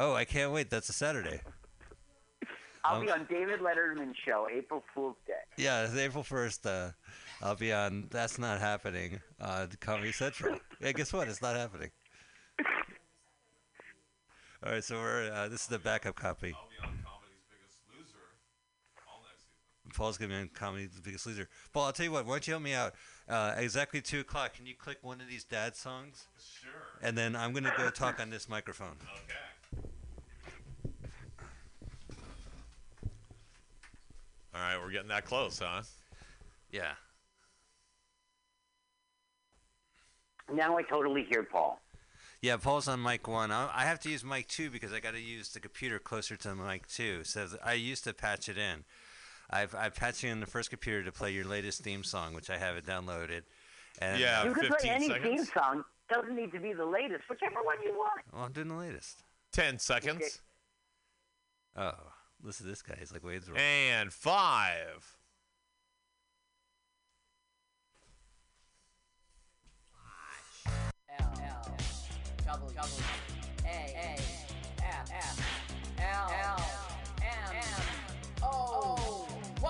[0.00, 0.70] Oh, I can't wait.
[0.70, 1.40] That's a Saturday.
[2.84, 5.32] I'll Um, be on David Letterman's show, April Fool's Day.
[5.56, 6.64] Yeah, it's April first.
[6.64, 6.90] Uh,
[7.42, 8.06] I'll be on.
[8.10, 9.20] That's not happening.
[9.40, 10.60] Uh, Comedy Central.
[10.80, 11.26] Yeah, guess what?
[11.26, 11.90] It's not happening.
[14.64, 15.32] All right, so we're.
[15.32, 16.54] Uh, this is the backup copy.
[19.94, 21.48] Paul's gonna be on Comedy's Biggest Loser.
[21.72, 22.24] Paul, I'll tell you what.
[22.26, 22.94] Why don't you help me out?
[23.28, 24.54] Uh, exactly two o'clock.
[24.54, 26.28] Can you click one of these dad songs?
[26.62, 26.70] Sure.
[27.02, 28.96] And then I'm gonna go talk on this microphone.
[29.24, 29.34] Okay.
[34.58, 35.82] All right, we're getting that close, huh?
[36.72, 36.92] Yeah.
[40.52, 41.80] Now I totally hear Paul.
[42.40, 43.52] Yeah, Paul's on mic one.
[43.52, 46.36] I, I have to use mic two because I got to use the computer closer
[46.36, 47.22] to mic two.
[47.24, 48.84] So I used to patch it in.
[49.50, 52.50] I've I patched it in the first computer to play your latest theme song, which
[52.50, 53.42] I have it downloaded.
[54.00, 54.44] And Yeah.
[54.44, 55.24] you can play any seconds.
[55.24, 55.84] theme song.
[56.10, 58.22] Doesn't need to be the latest, whichever one you want.
[58.32, 59.22] Well, I'm doing the latest.
[59.52, 60.40] Ten seconds.
[61.76, 61.92] Oh,
[62.42, 62.94] listen to this guy.
[62.98, 63.58] He's like Wade's wrong.
[63.58, 65.16] And five.
[71.18, 71.76] L L
[72.44, 72.88] double double
[73.64, 74.16] A A
[74.82, 75.40] F F
[75.98, 76.60] L L
[77.22, 77.64] M M
[78.42, 79.26] O
[79.62, 79.68] Y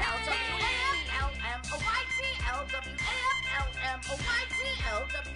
[0.00, 4.00] L W A F L M O Y T L W A F L M
[4.10, 4.60] O Y T
[4.90, 5.35] L W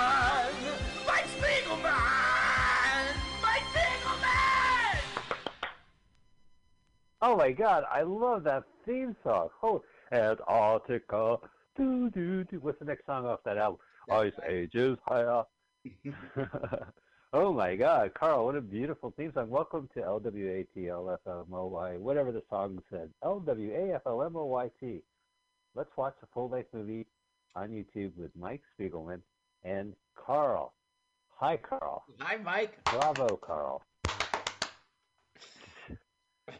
[7.23, 9.49] Oh my god, I love that theme song.
[9.61, 11.37] Oh, Antarctica.
[11.77, 12.59] Do do do.
[12.59, 13.79] What's the next song off that album?
[14.09, 15.43] Ice Ages Higher.
[17.33, 19.51] oh my god, Carl, what a beautiful theme song.
[19.51, 23.11] Welcome to LWATLFMOY, whatever the song said.
[23.23, 25.03] LWAFLMOYT.
[25.75, 27.05] Let's watch a full length movie
[27.55, 29.21] on YouTube with Mike Spiegelman
[29.63, 30.73] and Carl.
[31.35, 32.03] Hi, Carl.
[32.19, 32.83] Hi, Mike.
[32.85, 33.83] Bravo, Carl.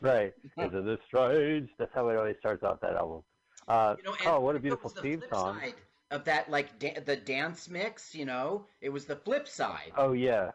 [0.02, 0.34] Right.
[0.58, 1.70] Isn't this strange?
[1.78, 3.24] That's how it always starts off that album.
[3.68, 5.60] Uh, You know, Carl, what a beautiful the theme song.
[5.60, 5.76] side
[6.12, 8.14] of that, like da- the dance mix.
[8.16, 9.92] You know, it was the flip side.
[9.98, 10.52] Oh, yeah.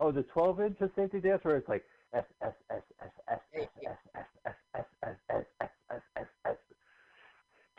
[0.00, 3.40] Oh, the 12 inch of safety dance where it's like S, S, S, S, S,
[3.66, 6.56] S, S, S, S, S, S, S, S, S, S, S.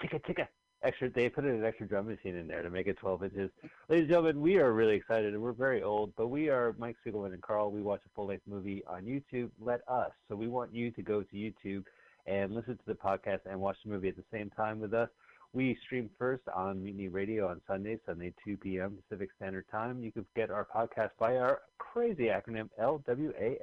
[0.02, 0.48] Chicka, chicka.
[0.84, 3.50] Extra, they put an extra drum machine in there to make it 12 inches.
[3.88, 6.98] Ladies and gentlemen, we are really excited, and we're very old, but we are Mike
[7.06, 7.72] Spiegelman and Carl.
[7.72, 9.50] We watch a full-length movie on YouTube.
[9.62, 10.12] Let us.
[10.28, 11.86] So we want you to go to YouTube
[12.28, 15.08] and listen to the podcast and watch the movie at the same time with us.
[15.54, 18.98] We stream first on Mutiny Radio on Sunday, Sunday 2 p.m.
[19.08, 20.04] Pacific Standard Time.
[20.04, 23.54] You can get our podcast by our crazy acronym L-W-A-F-L-M-O-Y-T,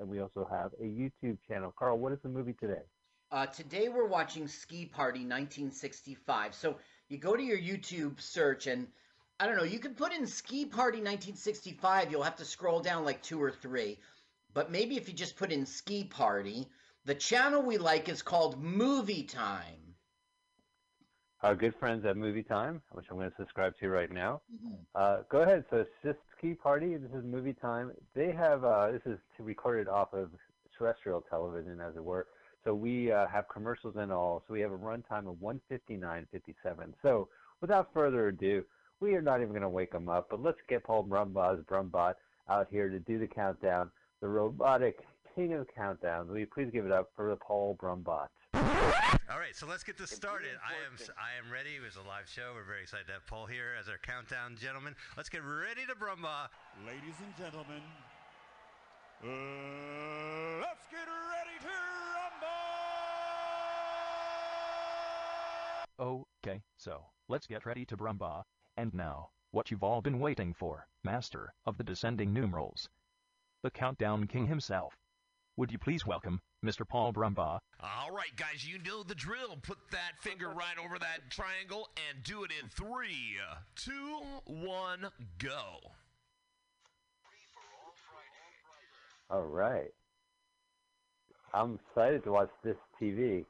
[0.00, 1.72] and we also have a YouTube channel.
[1.78, 2.82] Carl, what is the movie today?
[3.32, 6.54] Uh, today we're watching Ski Party 1965.
[6.54, 6.76] So
[7.08, 8.86] you go to your YouTube search and
[9.40, 12.10] I don't know, you can put in Ski Party 1965.
[12.10, 13.98] You'll have to scroll down like two or three.
[14.52, 16.68] But maybe if you just put in Ski Party,
[17.06, 19.96] the channel we like is called Movie Time.
[21.42, 24.42] Our good friends at Movie Time, which I'm going to subscribe to right now.
[24.94, 25.64] Uh, go ahead.
[25.70, 26.98] So it's just Ski Party.
[26.98, 27.92] This is Movie Time.
[28.14, 30.28] They have uh, this is recorded off of
[30.76, 32.26] terrestrial television, as it were.
[32.64, 34.42] So we uh, have commercials and all.
[34.46, 36.26] So we have a runtime of 159.57.
[37.02, 37.28] So
[37.60, 38.64] without further ado,
[39.00, 42.14] we are not even going to wake them up, but let's get Paul Brumbaugh's Brumbot
[42.48, 43.90] out here to do the countdown.
[44.20, 45.00] The robotic
[45.34, 46.28] king of countdowns.
[46.28, 48.28] Will you please give it up for the Paul Brumbot?
[48.54, 50.50] All right, so let's get this started.
[50.60, 51.70] I am I am ready.
[51.76, 52.52] It was a live show.
[52.54, 54.94] We're very excited to have Paul here as our countdown gentleman.
[55.16, 56.52] Let's get ready to brumba.
[56.86, 57.80] Ladies and gentlemen,
[59.24, 61.91] uh, let's get ready to
[66.02, 68.42] Okay, so, let's get ready to Brumba.
[68.76, 72.88] And now, what you've all been waiting for, master of the descending numerals.
[73.62, 74.94] The countdown king himself.
[75.56, 76.88] would you please welcome Mr.
[76.88, 77.60] Paul Brumbaugh?
[77.78, 79.56] All right, guys, you know the drill.
[79.62, 83.36] Put that finger right over that triangle and do it in three,
[83.76, 85.06] two, one,
[85.38, 85.78] go.
[89.30, 89.92] All right.
[91.54, 93.44] I'm excited to watch this TV.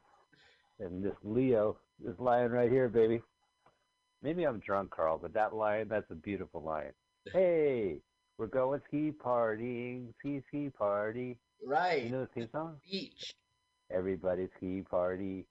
[0.79, 3.21] And this Leo is lion right here, baby.
[4.21, 6.93] Maybe I'm drunk, Carl, but that lion, that's a beautiful lion.
[7.31, 7.99] Hey,
[8.37, 11.37] we're going ski partying, ski ski party.
[11.65, 12.03] Right.
[12.03, 12.75] You know the theme song?
[12.89, 13.33] Beach.
[13.89, 15.45] Everybody ski party.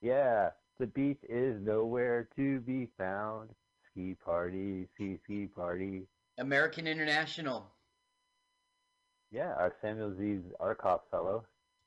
[0.00, 3.50] Yeah, the beach is nowhere to be found.
[3.90, 6.06] Ski party, ski ski party.
[6.38, 7.70] American International.
[9.30, 10.38] Yeah, our Samuel Z.
[10.60, 11.44] Arkoff fellow.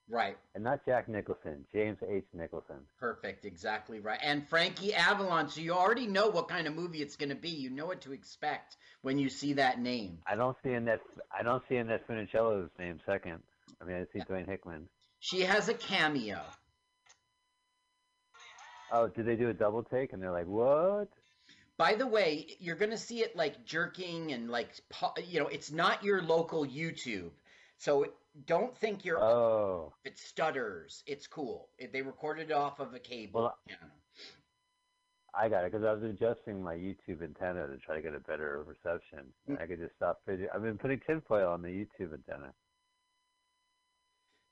[0.09, 0.37] Right.
[0.55, 2.25] And not Jack Nicholson, James H.
[2.33, 2.77] Nicholson.
[2.99, 3.45] Perfect.
[3.45, 4.19] Exactly right.
[4.23, 5.49] And Frankie Avalon.
[5.49, 7.49] So you already know what kind of movie it's going to be.
[7.49, 10.17] You know what to expect when you see that name.
[10.27, 11.01] I don't see in that
[11.37, 13.39] I don't see in that Funicello's name second.
[13.79, 14.89] I mean, I see Dwayne Hickman.
[15.19, 16.41] She has a cameo.
[18.91, 20.13] Oh, did they do a double take?
[20.13, 21.09] And they're like, what?
[21.77, 24.69] By the way, you're going to see it like jerking and like,
[25.27, 27.29] you know, it's not your local YouTube.
[27.77, 28.07] So
[28.45, 31.69] don't think you're, Oh, if it stutters, it's cool.
[31.77, 33.95] It, they recorded it off of a cable Well, channel.
[35.33, 38.19] I got it because I was adjusting my YouTube antenna to try to get a
[38.19, 39.25] better reception.
[39.47, 40.49] And I could just stop video.
[40.53, 42.51] I've been putting tinfoil on the YouTube antenna.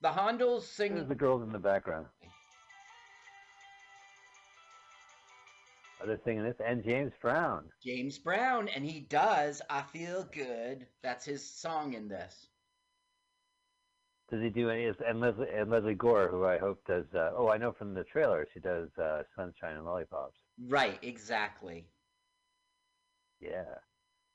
[0.02, 1.08] The Hondells There's singing.
[1.08, 2.06] the girls in the background.
[6.00, 6.56] Are they singing this?
[6.64, 7.64] And James Brown.
[7.84, 10.86] James Brown, and he does I Feel Good.
[11.02, 12.50] That's his song in this.
[14.30, 14.92] Does he do any?
[15.08, 17.06] And Leslie and Lesley Gore, who I hope does.
[17.16, 20.38] Uh, oh, I know from the trailer she does uh, Sunshine and Lollipops.
[20.68, 21.86] Right, exactly.
[23.40, 23.64] Yeah.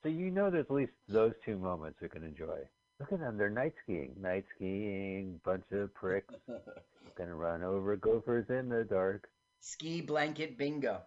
[0.02, 2.58] So you know there's at least those two moments we can enjoy.
[3.00, 4.14] Look at them, they're night skiing.
[4.20, 6.34] Night skiing, bunch of pricks.
[7.18, 9.28] Gonna run over gophers in the dark.
[9.60, 11.02] Ski blanket bingo.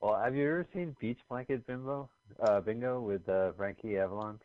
[0.00, 2.08] Well, have you ever seen Beach Blanket Bimbo?
[2.42, 4.40] Uh, bingo with uh, Frankie Avalon?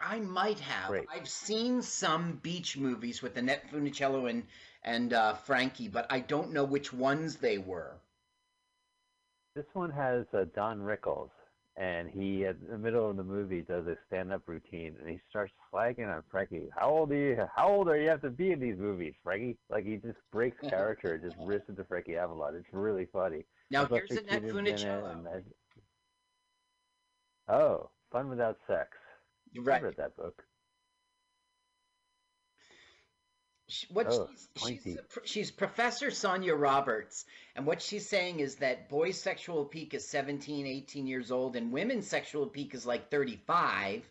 [0.00, 0.88] I might have.
[0.88, 1.06] Great.
[1.12, 4.44] I've seen some beach movies with Annette Funicello and
[4.82, 7.94] and uh, Frankie, but I don't know which ones they were.
[9.54, 11.30] This one has uh, Don Rickles,
[11.76, 15.52] and he, at the middle of the movie, does a stand-up routine, and he starts
[15.72, 16.68] slagging on Frankie.
[16.76, 17.48] How old are you?
[17.54, 19.56] How old are you have to be in these movies, Frankie?
[19.70, 22.56] Like he just breaks character, just rips into Frankie Avalon.
[22.56, 23.44] It's really funny.
[23.70, 25.42] Now Plus here's Annette kid is in it, Funicello.
[27.48, 28.88] Oh, Fun Without Sex.
[29.56, 29.80] Right.
[29.80, 30.44] I read that book.
[33.90, 34.98] What Oh, she's, she's, pointy.
[34.98, 37.24] a pr- she's Professor Sonia Roberts,
[37.56, 41.72] and what she's saying is that boys' sexual peak is 17, 18 years old, and
[41.72, 44.08] women's sexual peak is like 35.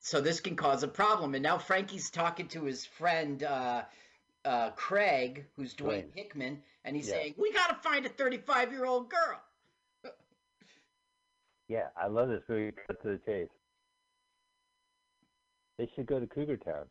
[0.00, 1.34] So this can cause a problem.
[1.34, 3.82] And now Frankie's talking to his friend uh,
[4.44, 6.14] uh, Craig, who's Dwayne Dwayne.
[6.14, 7.14] Hickman, and he's Yeah.
[7.14, 9.40] saying, "We got to find a 35 year old girl."
[11.68, 12.72] Yeah, I love this movie.
[12.86, 13.48] Cut to the chase.
[15.78, 16.86] They should go to Cougar Town.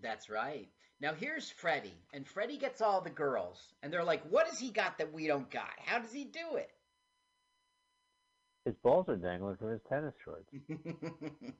[0.00, 0.68] That's right.
[1.00, 4.70] Now here's Freddie, and Freddie gets all the girls, and they're like, "What has he
[4.70, 5.78] got that we don't got?
[5.78, 6.70] How does he do it?"
[8.64, 10.48] His balls are dangling from his tennis shorts.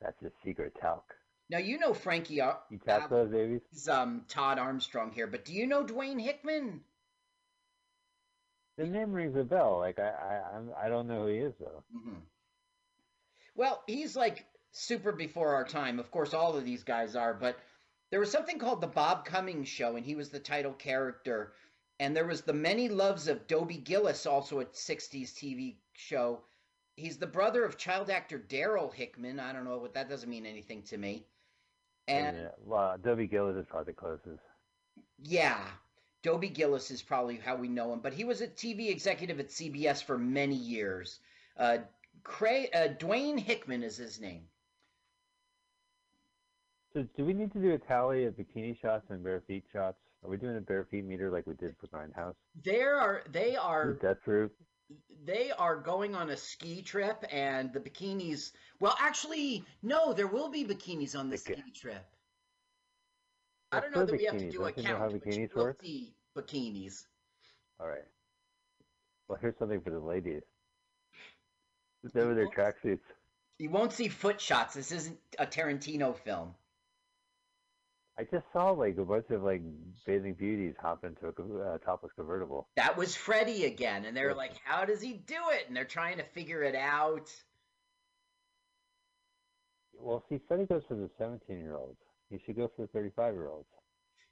[0.00, 1.04] That's his secret talc.
[1.50, 3.60] now you know Frankie uh, You tap those babies?
[3.72, 6.84] is um, Todd Armstrong here, but do you know Dwayne Hickman?
[8.76, 9.78] The name rings a bell.
[9.78, 11.82] Like I, I, I'm, I don't know who he is though.
[11.92, 12.18] hmm
[13.54, 15.98] Well, he's like super before our time.
[15.98, 17.58] Of course, all of these guys are, but
[18.10, 21.52] there was something called the Bob Cummings Show, and he was the title character.
[22.00, 26.42] And there was the Many Loves of Dobie Gillis, also a '60s TV show.
[26.96, 29.40] He's the brother of child actor Darryl Hickman.
[29.40, 31.26] I don't know what that doesn't mean anything to me.
[32.06, 34.42] And yeah, well, Dobie Gillis is probably the closest.
[35.22, 35.60] Yeah,
[36.22, 39.48] Dobie Gillis is probably how we know him, but he was a TV executive at
[39.48, 41.20] CBS for many years.
[41.56, 41.78] Uh,
[42.24, 44.48] Cray, uh, Dwayne Hickman is his name.
[46.94, 49.98] So, do we need to do a tally of bikini shots and bare feet shots?
[50.24, 52.34] Are we doing a bare feet meter like we did for Grindhouse?
[52.64, 54.50] There are they are Death Proof.
[55.24, 58.52] they are going on a ski trip, and the bikinis.
[58.80, 61.54] Well, actually, no, there will be bikinis on the Okay.
[61.54, 62.04] Uh, ski trip.
[63.70, 65.54] I don't know that we have to do a don't know how count, but bikinis
[65.54, 65.82] will work?
[65.82, 67.04] see bikinis.
[67.78, 68.04] All right.
[69.28, 70.42] Well, here's something for the ladies.
[72.02, 73.00] It's over their tracksuits.
[73.58, 74.74] You won't see foot shots.
[74.74, 76.54] This isn't a Tarantino film.
[78.18, 79.62] I just saw like a bunch of like
[80.04, 82.66] bathing beauties hop into a uh, topless convertible.
[82.74, 86.16] That was Freddy again, and they're like, "How does he do it?" And they're trying
[86.16, 87.30] to figure it out.
[90.00, 91.98] Well, see, Freddie goes for the 17 year olds.
[92.28, 93.68] He should go for the 35 year olds.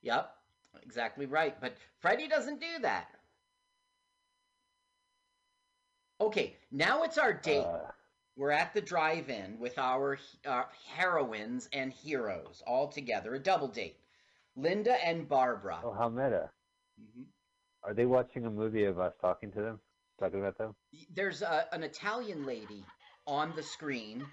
[0.03, 0.35] Yep,
[0.83, 1.61] exactly right.
[1.61, 3.09] But Freddy doesn't do that.
[6.21, 7.65] Okay, now it's our date.
[7.65, 7.93] Uh,
[8.37, 10.65] We're at the drive-in with our uh,
[10.95, 13.97] heroines and heroes all together, a double date.
[14.57, 15.81] Linda and Barbara.
[15.83, 16.51] oh, how meta.
[17.01, 17.25] Mhm.
[17.83, 19.81] Are they watching a movie of us talking to them?
[20.21, 20.75] Talking about them?
[21.15, 22.85] There's a, an Italian lady
[23.27, 24.27] on the screen.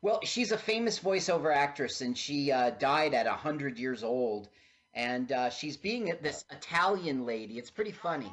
[0.00, 4.48] Well, she's a famous voiceover actress, and she uh, died at hundred years old.
[4.94, 7.58] And uh, she's being this Italian lady.
[7.58, 8.32] It's pretty funny.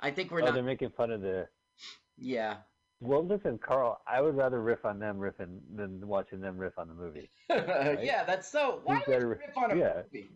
[0.00, 0.54] I think we're oh, not.
[0.54, 1.46] they're making fun of the.
[2.16, 2.56] Yeah.
[3.00, 6.88] Well, listen, Carl, I would rather riff on them riffing than watching them riff on
[6.88, 7.30] the movie.
[7.48, 8.80] yeah, that's so.
[8.84, 10.02] Why would better- rip on a yeah.
[10.12, 10.28] movie?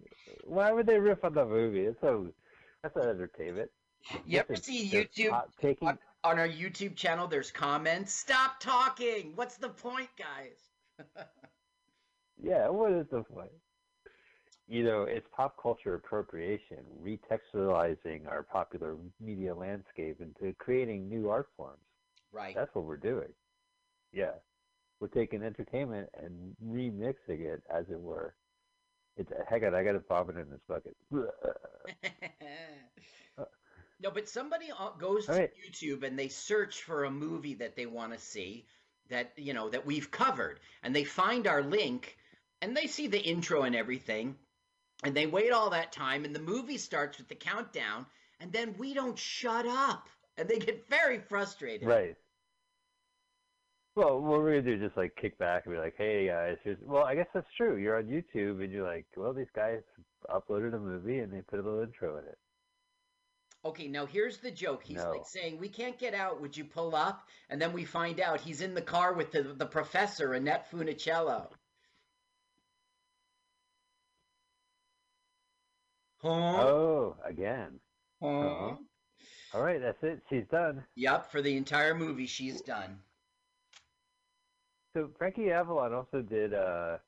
[0.44, 1.80] Why would they riff on the movie?
[1.80, 2.28] It's so.
[2.82, 3.70] That's not entertainment.
[4.26, 7.26] You ever see YouTube taking, on, on our YouTube channel?
[7.26, 8.12] There's comments.
[8.12, 9.32] Stop talking.
[9.34, 11.24] What's the point, guys?
[12.42, 13.50] Yeah, what is the point?
[14.66, 21.48] You know, it's pop culture appropriation, retextualizing our popular media landscape into creating new art
[21.56, 21.78] forms.
[22.32, 22.54] Right.
[22.54, 23.28] That's what we're doing.
[24.12, 24.32] Yeah.
[25.00, 28.34] We're taking entertainment and remixing it, as it were.
[29.16, 30.96] It's heck, I got to vomit in this bucket.
[34.00, 35.50] no, but somebody uh, goes to right.
[35.68, 38.66] YouTube and they search for a movie that they want to see
[39.10, 42.16] that you know that we've covered, and they find our link,
[42.62, 44.36] and they see the intro and everything,
[45.02, 48.06] and they wait all that time, and the movie starts with the countdown,
[48.40, 51.86] and then we don't shut up, and they get very frustrated.
[51.88, 52.16] Right.
[53.96, 56.58] Well, what we're gonna do is just like kick back and be like, "Hey guys,
[56.64, 57.76] here's." Well, I guess that's true.
[57.76, 59.82] You're on YouTube and you're like, "Well, these guys
[60.28, 62.38] uploaded a movie and they put a little intro in it."
[63.64, 64.82] Okay, now here's the joke.
[64.82, 65.10] He's No.
[65.10, 66.40] like saying, "We can't get out.
[66.40, 69.42] Would you pull up?" And then we find out he's in the car with the
[69.42, 71.52] the professor, Annette Funicello.
[76.24, 76.62] Huh?
[76.62, 77.78] Oh, again.
[78.22, 78.28] Huh?
[78.28, 78.76] Uh-huh.
[79.54, 80.20] All right, that's it.
[80.28, 80.82] She's done.
[80.96, 82.98] Yep, for the entire movie, she's done.
[84.94, 86.98] So Frankie Avalon also did uh,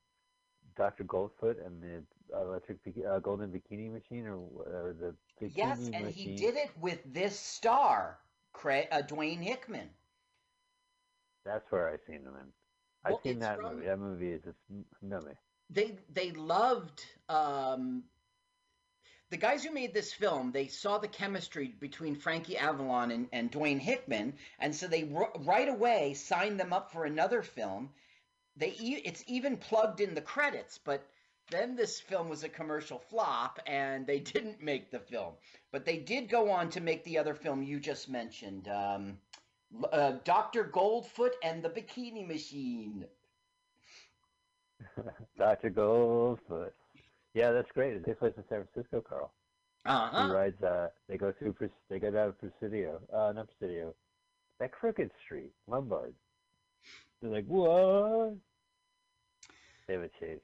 [0.77, 2.03] Doctor Goldfoot and the
[2.37, 2.77] Electric
[3.09, 6.11] uh, Golden Bikini Machine, or, or the Bikini Yes, and Machine.
[6.29, 8.17] he did it with this star,
[8.53, 9.89] Craig, uh, Dwayne Hickman.
[11.45, 12.47] That's where I've seen him in.
[13.05, 13.85] I've Well, seen that from- movie.
[13.87, 14.57] That movie is just
[15.05, 15.35] nummy.
[15.69, 18.03] they they loved um,
[19.29, 20.51] the guys who made this film.
[20.51, 25.33] They saw the chemistry between Frankie Avalon and, and Dwayne Hickman, and so they ro-
[25.39, 27.89] right away signed them up for another film.
[28.55, 31.05] They e- it's even plugged in the credits, but
[31.49, 35.33] then this film was a commercial flop, and they didn't make the film.
[35.71, 39.17] But they did go on to make the other film you just mentioned, um,
[39.91, 43.05] uh, Doctor Goldfoot and the Bikini Machine.
[45.37, 46.71] Doctor Goldfoot.
[47.37, 47.93] Yeah, that's great.
[47.93, 49.31] It takes place in San Francisco, Carl.
[49.85, 50.25] Uh-huh.
[50.27, 50.63] He rides.
[50.63, 51.53] Uh, they go through.
[51.87, 52.99] They go down Presidio.
[53.13, 53.93] Uh, not Presidio.
[54.59, 56.15] That Crooked Street, Lombard.
[57.21, 58.33] They're like, what?
[59.87, 60.39] They have a chase.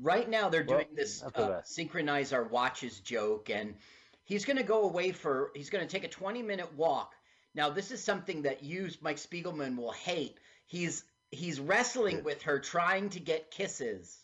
[0.00, 3.76] Right now, they're Well, doing this uh, synchronize our watches joke, and
[4.24, 5.52] he's going to go away for.
[5.54, 7.14] He's going to take a 20 minute walk.
[7.54, 10.38] Now, this is something that you, Mike Spiegelman, will hate.
[10.66, 14.18] He's he's wrestling with her, trying to get kisses.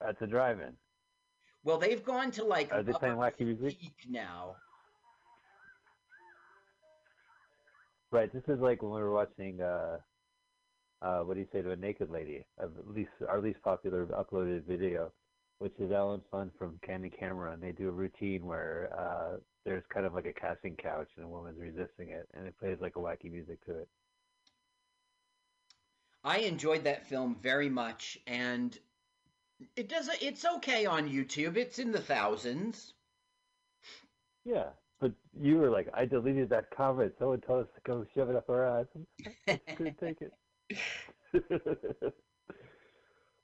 [0.00, 0.72] That's a drive-in.
[1.64, 3.76] Well, they've gone to like Are they playing wacky music?
[4.08, 4.56] Now.
[8.10, 8.32] Right.
[8.32, 9.60] This is like when we were watching.
[9.60, 9.98] Uh,
[11.02, 12.44] uh, what do you say to a naked lady?
[12.58, 15.12] Of at least our least popular uploaded video,
[15.58, 19.84] which is Allen Funt from Candid Camera, and they do a routine where uh, there's
[19.92, 22.96] kind of like a casting couch and a woman's resisting it, and it plays like
[22.96, 23.88] a wacky music to it.
[26.22, 28.78] I enjoyed that film very much, and
[29.76, 30.08] it does.
[30.20, 31.56] It's okay on YouTube.
[31.56, 32.94] It's in the thousands.
[34.44, 34.68] Yeah,
[35.00, 37.12] but you were like, I deleted that comment.
[37.18, 38.86] Someone told us to go shove it up our ass.
[39.76, 40.32] Couldn't take it.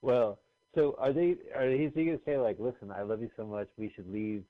[0.02, 0.38] well,
[0.74, 1.36] so are they?
[1.54, 4.42] Are he, he gonna say like, listen, I love you so much, we should leave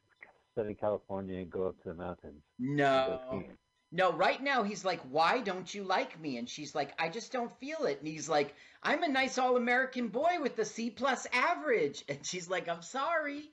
[0.54, 2.42] Southern California and go up to the mountains?
[2.58, 3.44] No.
[3.92, 6.38] No, right now he's like, Why don't you like me?
[6.38, 7.98] And she's like, I just don't feel it.
[7.98, 12.04] And he's like, I'm a nice all American boy with the C plus average.
[12.08, 13.50] And she's like, I'm sorry.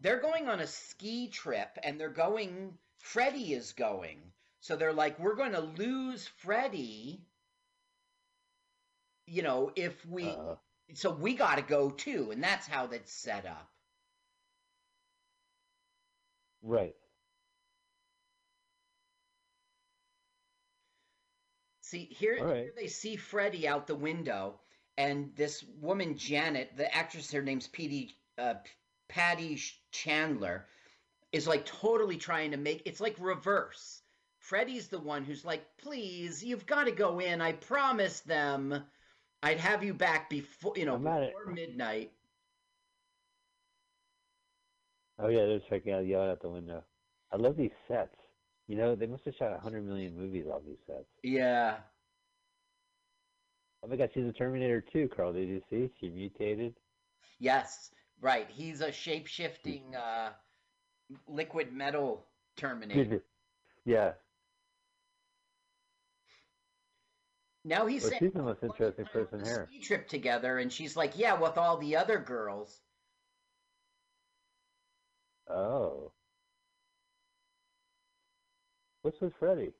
[0.00, 4.20] They're going on a ski trip and they're going, Freddie is going.
[4.60, 7.24] So they're like, We're going to lose Freddie,
[9.26, 10.28] you know, if we.
[10.30, 10.54] Uh,
[10.94, 12.30] so we got to go too.
[12.30, 13.68] And that's how that's set up.
[16.62, 16.94] right.
[21.84, 22.56] See here, right.
[22.56, 24.58] here they see Freddie out the window,
[24.96, 28.16] and this woman Janet, the actress, her name's P.D.
[28.38, 28.54] Uh,
[29.10, 29.60] Patty
[29.90, 30.66] Chandler,
[31.30, 34.00] is like totally trying to make it's like reverse.
[34.38, 37.42] Freddie's the one who's like, "Please, you've got to go in.
[37.42, 38.82] I promised them
[39.42, 42.12] I'd have you back before you know before midnight."
[45.18, 46.82] Oh yeah, they're checking out yelling out the window.
[47.30, 48.16] I love these sets.
[48.66, 51.04] You know, they must have shot a hundred million movies on these sets.
[51.22, 51.76] Yeah.
[53.82, 55.34] Oh my god, she's a Terminator too, Carl.
[55.34, 55.90] Did you see?
[56.00, 56.74] She mutated.
[57.38, 57.90] Yes.
[58.20, 58.48] Right.
[58.50, 60.32] He's a shape shifting uh,
[61.28, 62.24] liquid metal
[62.56, 63.22] Terminator.
[63.84, 64.12] yeah.
[67.66, 69.68] Now he's Well, saying she's the most interesting person here.
[69.82, 72.80] trip together, and she's like, "Yeah, with all the other girls."
[75.48, 76.13] Oh.
[79.04, 79.70] What's with Freddy?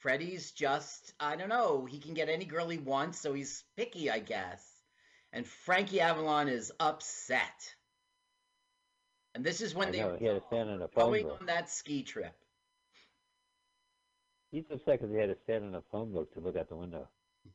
[0.00, 4.10] Freddy's just, I don't know, he can get any girl he wants, so he's picky,
[4.10, 4.68] I guess.
[5.32, 7.76] And Frankie Avalon is upset.
[9.36, 11.22] And this is when I they know, were he had stand in a phone going
[11.28, 11.38] book.
[11.40, 12.34] on that ski trip.
[14.50, 16.74] He's upset because he had to stand in a phone book to look out the
[16.74, 17.08] window.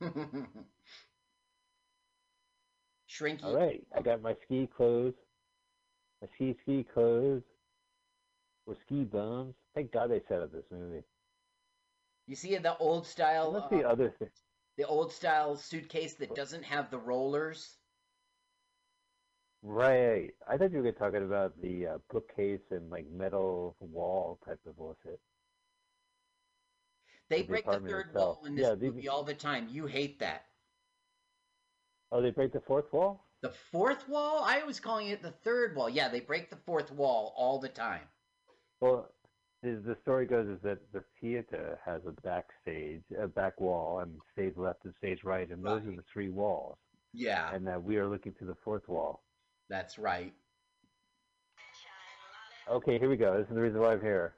[3.10, 3.44] Shrinky.
[3.44, 5.12] All right, I got my ski clothes,
[6.22, 7.42] my ski ski clothes,
[8.66, 9.54] or ski bums.
[9.78, 11.04] Thank God they set up this movie.
[12.26, 14.26] You see the old style, What's uh, the other thing?
[14.76, 17.76] the old style suitcase that doesn't have the rollers.
[19.62, 20.30] Right.
[20.50, 24.76] I thought you were talking about the uh, bookcase and like metal wall type of
[24.76, 25.20] bullshit.
[27.28, 28.38] They Of the break the third itself.
[28.38, 29.68] wall in this Yeah, these- movie all the time.
[29.70, 30.42] You hate that.
[32.10, 33.24] Oh, they break the fourth wall?
[33.42, 34.42] The fourth wall?
[34.44, 35.88] I was calling it the third wall.
[35.88, 38.02] Yeah, they break the fourth wall all the time.
[38.80, 39.12] Well,
[39.62, 44.12] the, the story goes is that the theater has a backstage, a back wall, and
[44.32, 46.76] stage left and stage right, and those are the three walls.
[47.14, 49.22] Yeah, And that we are looking to the fourth wall.
[49.68, 50.32] that's right.
[52.70, 53.38] Okay, here we go.
[53.38, 54.34] This is the reason why I'm here.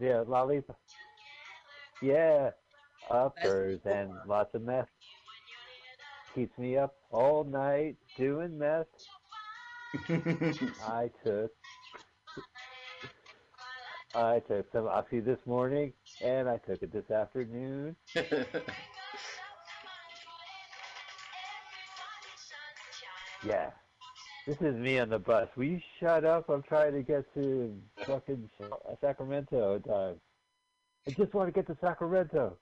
[0.00, 0.76] Yeah, lollipop.
[2.02, 2.50] Yeah,
[3.10, 4.88] uppers and lots of meth.
[6.34, 8.86] Keeps me up all night doing meth.
[10.84, 11.50] I took
[14.16, 15.92] I took some oxy this morning
[16.24, 17.96] and I took it this afternoon.
[23.44, 23.70] Yeah.
[24.46, 25.48] This is me on the bus.
[25.56, 26.48] Will you shut up?
[26.48, 27.76] I'm trying to get to
[28.06, 28.48] fucking
[29.00, 30.16] Sacramento time.
[31.06, 32.56] I just want to get to Sacramento.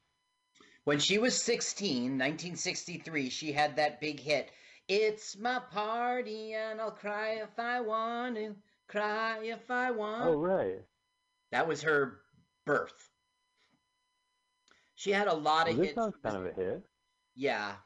[0.84, 4.50] when she was 16, 1963, she had that big hit.
[4.88, 8.54] It's my party and I'll cry if I want to,
[8.88, 10.24] cry if I want.
[10.26, 10.80] Oh, right.
[11.50, 12.20] That was her
[12.64, 13.10] birth.
[14.96, 16.16] She had a lot Well, of this hits.
[16.22, 16.82] kind of a hit.
[17.34, 17.76] Yeah.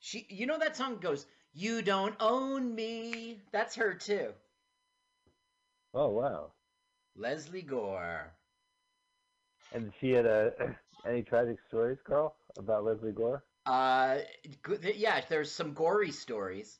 [0.00, 3.40] She you know that song goes, You don't own me.
[3.52, 4.34] That's her too.
[5.94, 6.52] Oh, wow.
[7.16, 8.34] Lesley Gore.
[9.72, 10.52] And she had a,
[11.06, 13.44] any tragic stories, Carl, about Lesley Gore?
[13.66, 14.18] Uh
[14.94, 16.78] yeah, there's some gory stories.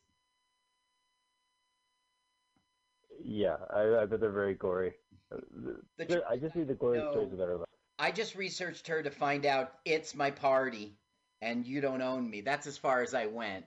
[3.22, 4.94] Yeah, I, I bet they're very gory.
[5.30, 7.10] The I just need the gory No.
[7.10, 7.68] stories her life.
[7.98, 10.96] I just researched her to find out it's my party
[11.42, 12.40] and you don't own me.
[12.40, 13.64] That's as far as I went.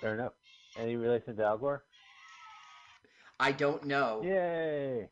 [0.00, 0.32] Fair enough.
[0.76, 1.84] Any relation to Al Gore?
[3.40, 4.22] I don't know.
[4.22, 5.08] Yay!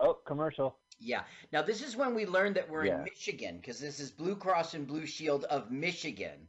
[0.00, 0.78] Oh, commercial.
[0.98, 1.24] Yeah.
[1.52, 2.98] Now this is when we learned that we're Yeah.
[2.98, 6.48] in Michigan because this is Blue Cross and Blue Shield of Michigan.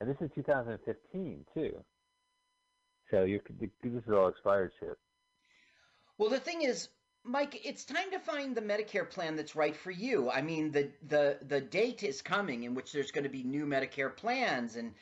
[0.00, 1.84] And this is 2015 too.
[3.10, 3.70] So you could this
[4.04, 4.98] is all expired shit.
[6.18, 6.88] Well, the thing is,
[7.24, 10.30] Mike, it's time to find the Medicare plan that's right for you.
[10.30, 13.66] I mean, the the the date is coming in which there's going to be new
[13.66, 14.94] Medicare plans, and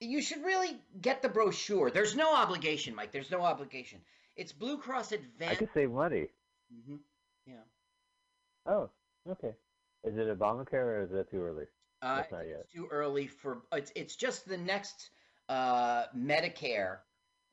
[0.00, 1.90] you should really get the brochure.
[1.90, 3.12] There's no obligation, Mike.
[3.12, 4.00] There's no obligation.
[4.36, 5.58] It's Blue Cross I Advance.
[5.58, 6.28] could save money.
[6.74, 6.96] Mm-hmm.
[7.46, 7.54] Yeah.
[8.66, 8.90] Oh,
[9.30, 9.54] okay.
[10.04, 11.64] Is it Obamacare or is that too early?
[12.02, 15.10] Uh, That's not it's too early for it's it's just the next
[15.48, 16.98] uh, Medicare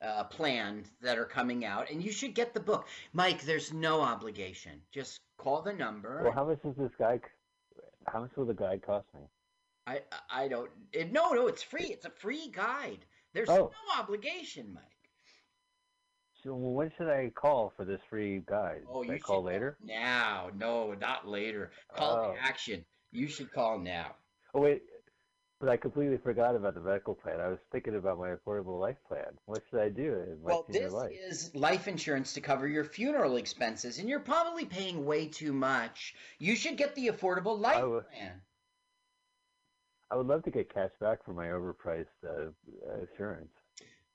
[0.03, 3.41] uh, plan that are coming out, and you should get the book, Mike.
[3.43, 4.81] There's no obligation.
[4.91, 6.21] Just call the number.
[6.23, 7.19] Well, how much does this guy?
[8.07, 9.21] How much will the guide cost me?
[9.87, 10.69] I I don't.
[10.91, 11.85] It, no, no, it's free.
[11.85, 13.05] It's a free guide.
[13.33, 13.71] There's Oh.
[13.71, 14.83] no obligation, Mike.
[16.43, 18.81] So when should I call for this free guide?
[18.89, 19.77] Oh, Should I you call should later?
[19.81, 21.71] Now, no, not later.
[21.95, 22.33] Call Oh.
[22.33, 22.83] to action.
[23.11, 24.15] You should call now.
[24.53, 24.83] Oh wait,
[25.63, 27.39] But I completely forgot about the medical plan.
[27.39, 29.39] I was thinking about my affordable life plan.
[29.45, 31.13] What should I do in my Well, this life?
[31.13, 36.15] is life insurance to cover your funeral expenses, and you're probably paying way too much.
[36.37, 38.41] You should get the affordable life would- plan.
[40.11, 42.51] I would love to get cash back for my overpriced uh,
[42.99, 43.53] insurance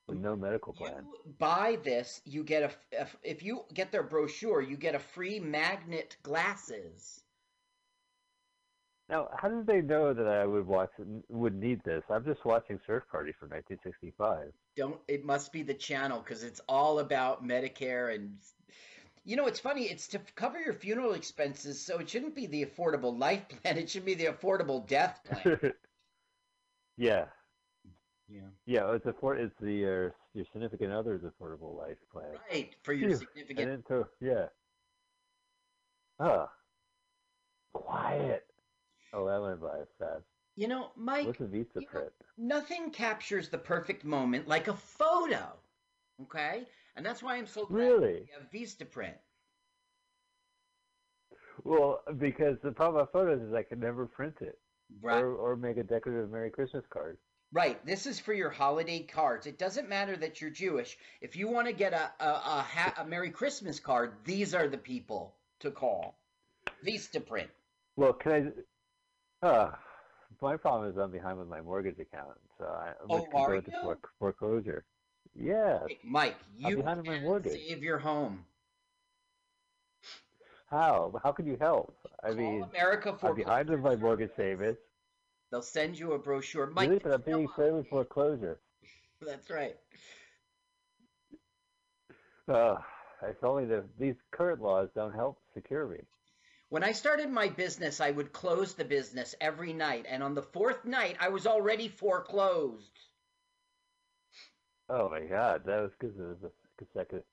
[0.07, 1.07] with no medical plan.
[1.07, 5.41] You buy this, you get a if you get their brochure, you get a free
[5.41, 7.25] magnet glasses.
[9.09, 10.91] Now, how did they know that I would watch
[11.29, 12.05] would need this?
[12.11, 14.53] I'm just watching Surf Party from 1965.
[14.77, 18.37] Don't it must be the channel because it's all about Medicare and
[19.25, 22.65] you know it's funny it's to cover your funeral expenses so it shouldn't be the
[22.65, 25.59] affordable life plan it should be the affordable death plan.
[26.99, 27.25] yeah,
[28.29, 28.41] yeah.
[28.67, 28.93] yeah.
[28.93, 32.37] It's a for it's the uh, your significant other's affordable life plan.
[32.51, 34.47] Right for your Phew, significant And to yeah.
[36.21, 36.51] Ah,
[37.73, 38.48] quiet.
[39.13, 40.25] Oh, that went by fast.
[40.57, 42.13] You know, Mike, What's a Visa you know, print?
[42.37, 45.47] nothing captures the perfect moment like a photo.
[46.23, 46.65] Okay?
[46.97, 48.13] And that's why I'm so glad Really?
[48.23, 49.15] we have Vistaprint.
[51.65, 54.59] Well, because the problem with photos is I can never print it
[55.03, 55.21] Right.
[55.23, 57.19] or or make a decorative Merry Christmas card.
[57.53, 57.85] Right.
[57.87, 59.47] This is for your holiday cards.
[59.47, 60.97] It doesn't matter that you're Jewish.
[61.21, 64.69] If you want to get a a, a, ha- a Merry Christmas card, these are
[64.69, 66.19] the people to call.
[66.87, 67.49] Vistaprint.
[67.97, 68.47] Well, can I?
[69.43, 69.71] Uh,
[70.43, 73.55] my problem is I'm behind with my mortgage account, so I, I'm Oh, to are
[73.55, 73.63] you?
[73.83, 74.85] fore- foreclosure.
[75.35, 75.79] Yeah.
[75.87, 77.53] Hey, Mike, I'm you behind on my mortgage.
[77.53, 78.45] save your home.
[80.71, 81.13] How?
[81.23, 81.97] How can you help?
[82.25, 84.81] I Call mean, America I'm behind with my mortgage payments.
[85.51, 86.67] They'll send you a brochure.
[86.67, 88.59] Mike, really, but I'm being threatened with foreclosure.
[89.21, 89.77] That's right.
[92.49, 92.77] Uh,
[93.23, 95.99] it's only the these current laws don't help secure me.
[96.71, 100.43] When I started my business, I would close the business every night, and on the
[100.43, 102.99] fourth night, I was already foreclosed.
[104.91, 107.25] Oh my God, that was because it was a consecutive.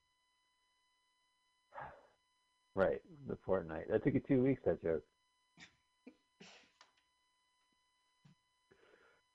[2.76, 3.89] Right, the fortnight.
[3.89, 4.62] That took you two weeks.
[4.65, 5.04] That joke.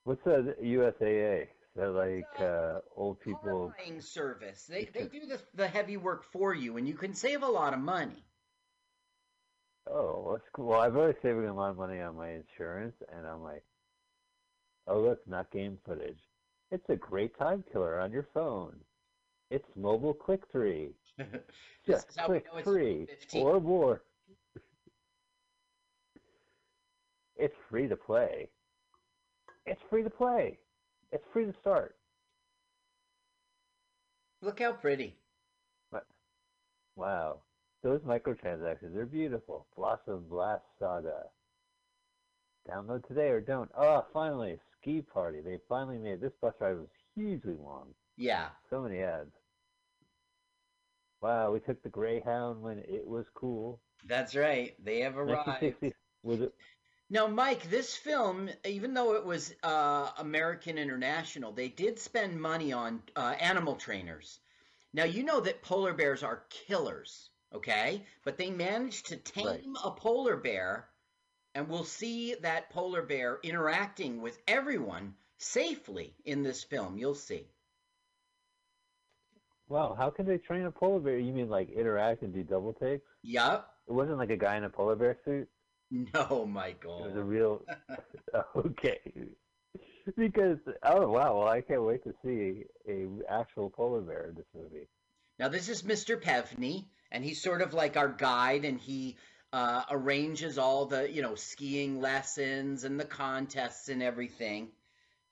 [0.05, 1.49] What's the USAA?
[1.77, 3.73] That like uh, old people?
[3.79, 4.65] Buying service.
[4.65, 7.75] They they do the the heavy work for you, and you can save a lot
[7.75, 8.25] of money.
[9.87, 10.67] Oh, that's cool.
[10.67, 13.65] Well, I've already saving a lot of money on my insurance, and I'm like,
[14.87, 16.19] oh look, not game footage.
[16.71, 18.77] It's a great time killer on your phone.
[19.51, 20.91] It's mobile click three.
[21.87, 23.43] Just is how we click three 15.
[23.43, 24.03] or more.
[27.37, 28.49] It's free to play.
[29.67, 30.59] It's free to play.
[31.11, 31.97] It's free to start.
[34.43, 35.17] Look how pretty.
[35.91, 36.07] What?
[36.97, 37.41] Wow.
[37.83, 39.67] Those microtransactions, they're beautiful.
[39.77, 41.25] Blossom Blast Saga.
[42.69, 43.71] Download today or don't.
[43.77, 45.41] Oh, finally, Ski Party.
[45.41, 47.89] They finally made this bus ride was hugely long.
[48.17, 48.49] Yeah.
[48.69, 49.33] So many ads.
[51.23, 53.81] Wow, we took the Greyhound when it was cool.
[54.07, 54.75] That's right.
[54.83, 55.75] They have arrived.
[56.23, 56.55] was it?
[57.13, 62.73] Now, Mike, this film, even though it was uh, American International, they did spend money
[62.73, 64.39] on uh, animal trainers.
[64.93, 68.05] Now, you know that polar bears are killers, okay?
[68.25, 69.65] But they managed to tame Right.
[69.85, 70.89] a polar bear,
[71.55, 76.99] and we'll see that polar bear interacting with everyone safely in this film.
[76.99, 77.47] You'll see.
[79.69, 81.19] Wow, how can they train a polar bear?
[81.19, 83.07] You mean like interact and do double takes?
[83.23, 83.73] Yup.
[83.89, 85.49] It wasn't like a guy in a polar bear suit.
[85.91, 87.05] No, Michael.
[87.05, 87.63] It was a real.
[88.57, 89.01] okay.
[90.17, 94.47] Because oh wow, well I can't wait to see a actual polar bear in this
[94.55, 94.87] movie.
[95.39, 96.21] Now, this is Mr.
[96.21, 99.17] Pevney, and he's sort of like our guide, and he
[99.53, 104.69] uh, arranges all the, you know, skiing lessons and the contests and everything.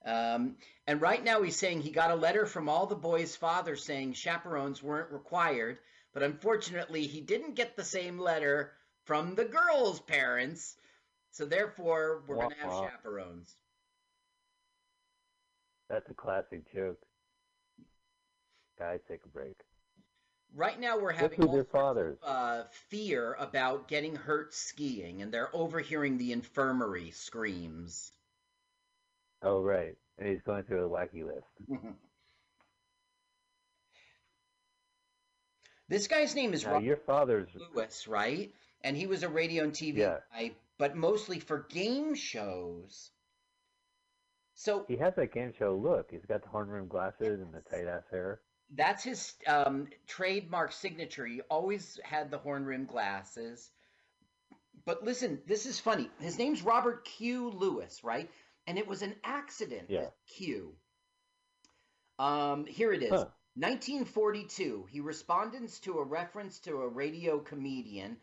[0.05, 3.85] Um, and right now, he's saying he got a letter from all the boys' fathers
[3.85, 5.79] saying chaperones weren't required,
[6.15, 8.73] but unfortunately, he didn't get the same letter
[9.05, 10.77] from the girls' parents.
[11.31, 13.55] So therefore, we're going to have Wah, chaperones.
[15.89, 16.99] That's a classic joke.
[18.79, 19.57] Guys, take a break.
[20.55, 22.19] Right now, we're having all their sorts of, fathers?
[22.23, 28.11] uh, fear about getting hurt skiing, and they're overhearing the infirmary screams.
[29.43, 31.47] Oh right, and he's going through a wacky list.
[35.89, 38.53] this guy's name is Now your father's Lewis, right?
[38.83, 40.19] And he was a radio and TV Yeah.
[40.33, 43.11] guy, but mostly for game shows.
[44.55, 46.11] So he has that game show look.
[46.11, 48.41] He's got the horn rim glasses and the tight ass hair.
[48.75, 51.27] That's his um, trademark signature.
[51.27, 53.71] He always had the horn rimmed glasses.
[54.85, 56.11] But listen, this is funny.
[56.21, 57.51] His name's Robert Q.
[57.51, 58.31] Lewis, right?
[58.69, 59.87] and it was an accident.
[59.89, 60.11] Yeah.
[60.37, 60.75] Q.
[62.19, 63.11] Um, here it is.
[63.11, 63.27] Huh.
[63.55, 64.87] 1942.
[64.91, 68.19] He responds to a reference to a radio comedian,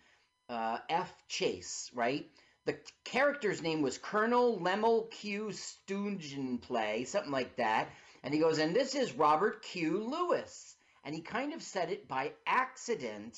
[0.48, 1.12] uh, F.
[1.28, 1.90] Chase.
[1.96, 2.30] Right.
[2.66, 5.48] The character's name was Colonel Lemuel Q.
[5.48, 7.90] Stungenplay, something like that.
[8.26, 10.04] And he goes, and this is Robert Q.
[10.04, 10.76] Lewis.
[11.04, 13.38] And he kind of said it by accident.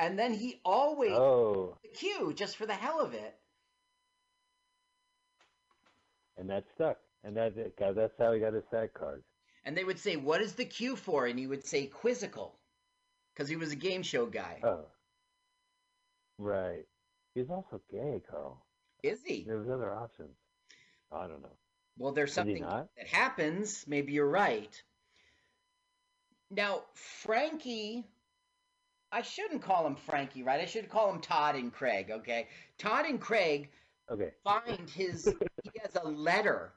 [0.00, 3.34] And then he always Oh, the Q just for the hell of it.
[6.36, 6.98] and that stuck.
[7.24, 9.22] And that that's how he got his SAG card.
[9.64, 12.58] And they would say, "What is the Q for?" And he would say, "Quizzical,"
[13.32, 14.60] because he was a game show guy.
[14.62, 14.84] Oh.
[16.38, 16.84] Right.
[17.34, 18.64] He's also gay, Carl.
[19.02, 19.44] Is he?
[19.44, 20.36] There was other options.
[21.10, 21.56] I don't know.
[21.98, 23.84] Well, there's something that happens.
[23.86, 24.82] Maybe you're right.
[26.50, 28.04] Now, Frankie,
[29.10, 30.60] I shouldn't call him Frankie, right?
[30.60, 32.10] I should call him Todd and Craig.
[32.10, 33.70] Okay, Todd and Craig
[34.10, 34.30] Okay.
[34.44, 35.24] find his.
[35.62, 36.72] he has a letter.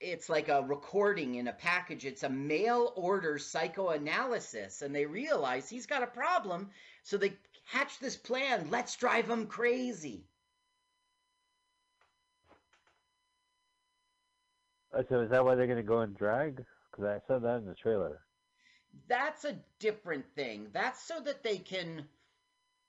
[0.00, 2.04] It's like a recording in a package.
[2.04, 6.70] It's a mail order psychoanalysis, and they realize he's got a problem.
[7.02, 7.34] So they
[7.66, 8.68] hatch this plan.
[8.70, 10.26] Let's drive him crazy.
[14.94, 16.64] Oh, so is that why they're going to go in drag?
[16.90, 18.20] Because I saw that in the trailer.
[19.08, 20.68] That's a different thing.
[20.72, 22.06] That's so that they can.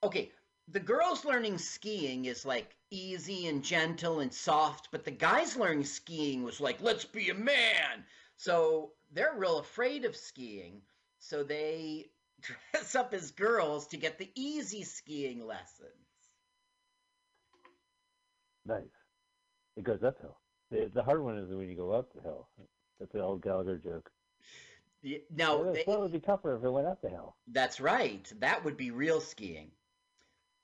[0.04, 0.32] Okay,
[0.68, 5.86] the girls learning skiing is like easy and gentle and soft, but the guys learning
[5.86, 8.06] skiing was like, let's be a man.
[8.38, 10.82] So they're real afraid of skiing.
[11.20, 12.06] So they
[12.42, 15.90] dress up as girls to get the easy skiing lessons.
[18.66, 18.84] Nice.
[19.78, 20.38] It goes uphill.
[20.72, 22.48] The, the hard one is when you go up the hill.
[23.00, 24.10] That's the old Gallagher joke.
[25.04, 27.36] Y- Now, Well, they, it would be tougher if it went up the hill.
[27.48, 28.32] That's right.
[28.40, 29.72] That would be real skiing.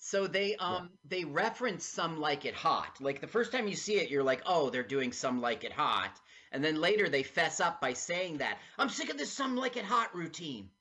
[0.03, 2.99] So they um they reference some like it hot.
[2.99, 5.71] Like the first time you see it, you're like, oh, they're doing some like it
[5.71, 6.19] hot.
[6.51, 8.57] And then later they fess up by saying that.
[8.79, 10.71] I'm sick of this some like it hot routine.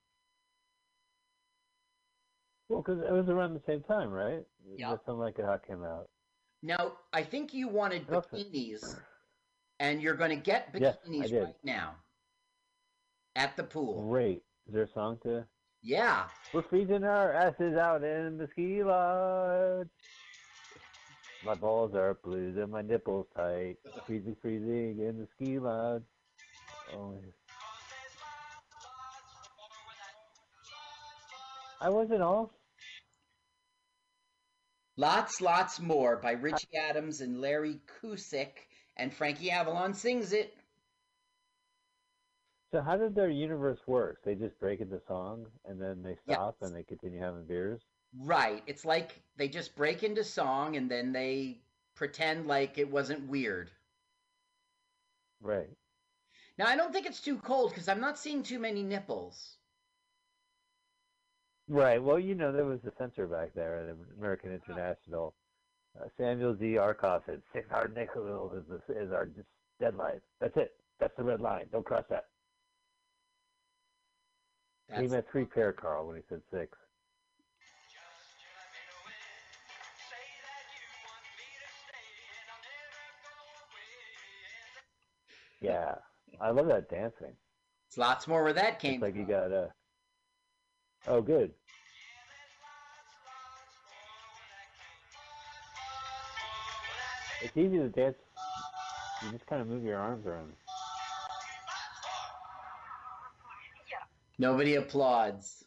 [2.71, 4.45] Well, because it was around the same time, right?
[4.77, 4.97] Yeah.
[5.05, 6.09] Some Like It Hot came out.
[6.63, 8.97] Now, I think you wanted bikinis,
[9.81, 11.43] and you're going to get bikinis did.
[11.43, 11.97] right now
[13.35, 14.07] at the pool.
[14.09, 14.43] Great.
[14.69, 15.45] Is there a song to?
[15.83, 16.25] Yeah.
[16.53, 19.89] We're freezing our asses out in the ski lodge.
[21.45, 23.77] My balls are blue and my nipples tight.
[24.07, 26.03] Freezing, freezing in the ski lodge.
[26.95, 27.15] Oh,
[31.81, 32.51] I wasn't off.
[34.99, 38.67] Lots, lots more by Richie Adams and Larry Kusik,
[39.01, 40.57] and Frankie Avalon sings it.
[42.73, 44.23] So how did their universe work?
[44.25, 46.37] They just break into song and then they Yeah.
[46.37, 47.83] stop and they continue having beers.
[48.21, 48.63] Right.
[48.69, 51.63] It's like they just break into song and then they
[51.95, 53.73] pretend like it wasn't weird.
[55.41, 55.71] Right.
[56.57, 59.57] Now, I don't think it's too cold because I'm not seeing too many nipples.
[61.69, 62.03] Right.
[62.03, 65.35] Well, you know, there was a censor back there at American International.
[65.99, 66.65] Uh, Samuel Z.
[66.77, 69.29] Arkoff said, six hard nickel is, the, is our
[69.81, 70.21] deadline.
[70.41, 70.73] That's it.
[70.99, 71.67] That's the red line.
[71.73, 72.25] Don't cross that.
[74.87, 76.77] he That's, meant three pair, Carl, when he said six.
[85.61, 85.95] Yeah.
[86.41, 87.37] I love that dancing.
[87.87, 89.21] it's lots more where that came It's like from.
[89.23, 89.69] you got uh
[91.07, 91.53] Oh good.
[97.51, 98.17] It's easy to dance.
[99.25, 100.53] You just kind of move your arms around.
[104.39, 105.65] Nobody applauds.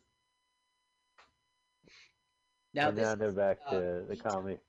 [2.73, 4.59] Now, and this now they're is, back uh, to the comedy.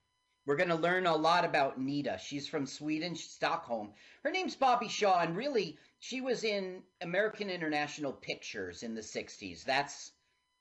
[0.44, 2.18] We're going to learn a lot about Nita.
[2.20, 3.92] She's from Sweden, Stockholm.
[4.24, 9.62] Her name's Bobbi Shaw, and really, she was in American International Pictures in the 60s.
[9.62, 10.11] That's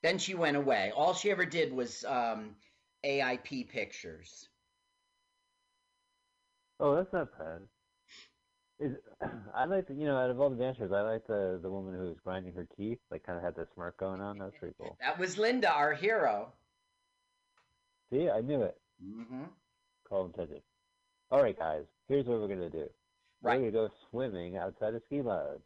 [0.03, 0.93] then she went away.
[0.95, 2.55] All she ever did was um,
[3.03, 4.49] AIP Pictures.
[6.83, 7.61] Oh, that's not bad.
[8.77, 8.97] Is
[9.55, 11.93] I like the, you know out of all the dancers, I like the the woman
[11.93, 14.37] who was grinding her teeth, like kind of had the smirk going on.
[14.37, 14.97] That was pretty cool.
[14.99, 16.51] That was Linda, our hero.
[18.11, 18.75] See, I knew it.
[19.01, 19.43] Mm-hmm.
[20.09, 20.61] Call intended.
[21.31, 21.85] All right, guys.
[22.09, 22.89] Here's what we're gonna do.
[23.41, 23.61] Right.
[23.61, 25.61] We're gonna go swimming outside of ski lodge.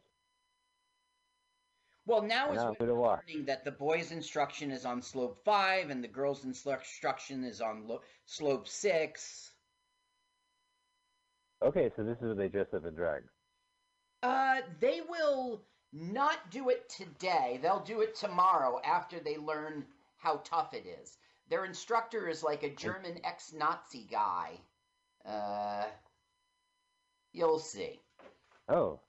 [2.06, 5.02] Well, now And is I'm when gonna we're learning that the boys' instruction is on
[5.02, 9.52] slope five and the girls' instruction is on lo- slope six.
[11.64, 13.24] Okay, so this is what they dress up in drag.
[14.24, 15.62] Uh, they will
[15.94, 17.60] not do it today.
[17.62, 19.86] They'll do it tomorrow after they learn
[20.18, 21.18] how tough it is.
[21.50, 24.60] Their instructor is like a German ex-Nazi guy.
[25.26, 25.86] Uh,
[27.34, 28.00] You'll see.
[28.68, 29.00] Oh.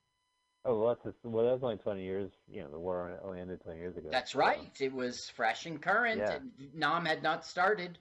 [0.65, 2.31] Oh, well, that's just, well, that was only 20 years.
[2.47, 4.09] You know, the war only ended 20 years ago.
[4.11, 4.71] That's so- right.
[4.79, 6.33] It was fresh and current, Yeah.
[6.33, 7.97] and Nam had not started.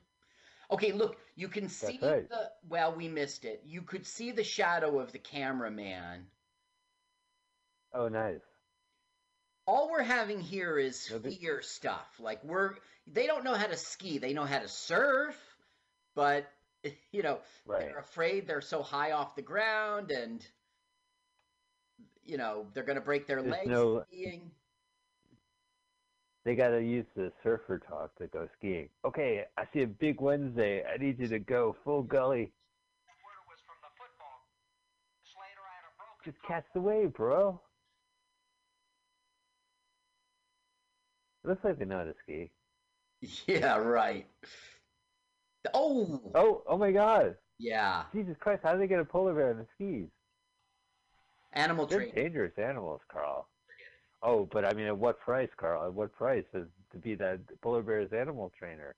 [0.70, 2.28] Okay, look, you can see right.
[2.28, 2.50] the.
[2.68, 3.62] Well, we missed it.
[3.66, 6.26] You could see the shadow of the cameraman.
[7.94, 8.40] Oh, nice.
[9.66, 12.06] All we're having here is fear stuff.
[12.20, 12.74] Like we're.
[13.06, 14.18] They don't know how to ski.
[14.18, 15.36] They know how to surf,
[16.14, 16.46] but
[17.12, 17.80] you know Right.
[17.80, 20.46] they're afraid they're so high off the ground, and
[22.24, 24.50] you know they're going to break their There's legs no- skiing.
[26.44, 28.88] They got to use the surfer talk to go skiing.
[29.04, 30.82] Okay, I see a big Wednesday.
[30.84, 32.52] I need you to go full gully.
[36.24, 37.60] Just catch the wave, bro.
[41.44, 42.50] It looks like they know how to ski.
[43.46, 44.26] Yeah, right.
[45.74, 47.36] Oh, Oh, oh my God!
[47.58, 48.04] yeah.
[48.14, 48.60] Jesus Christ!
[48.62, 50.08] How do they get a polar bear on the skis?
[51.52, 52.14] Animal They're training.
[52.14, 53.48] dangerous animals, Carl.
[54.22, 55.84] Oh, but I mean, at what price, Carl?
[55.84, 58.94] At what price is to be that polar bear's animal trainer?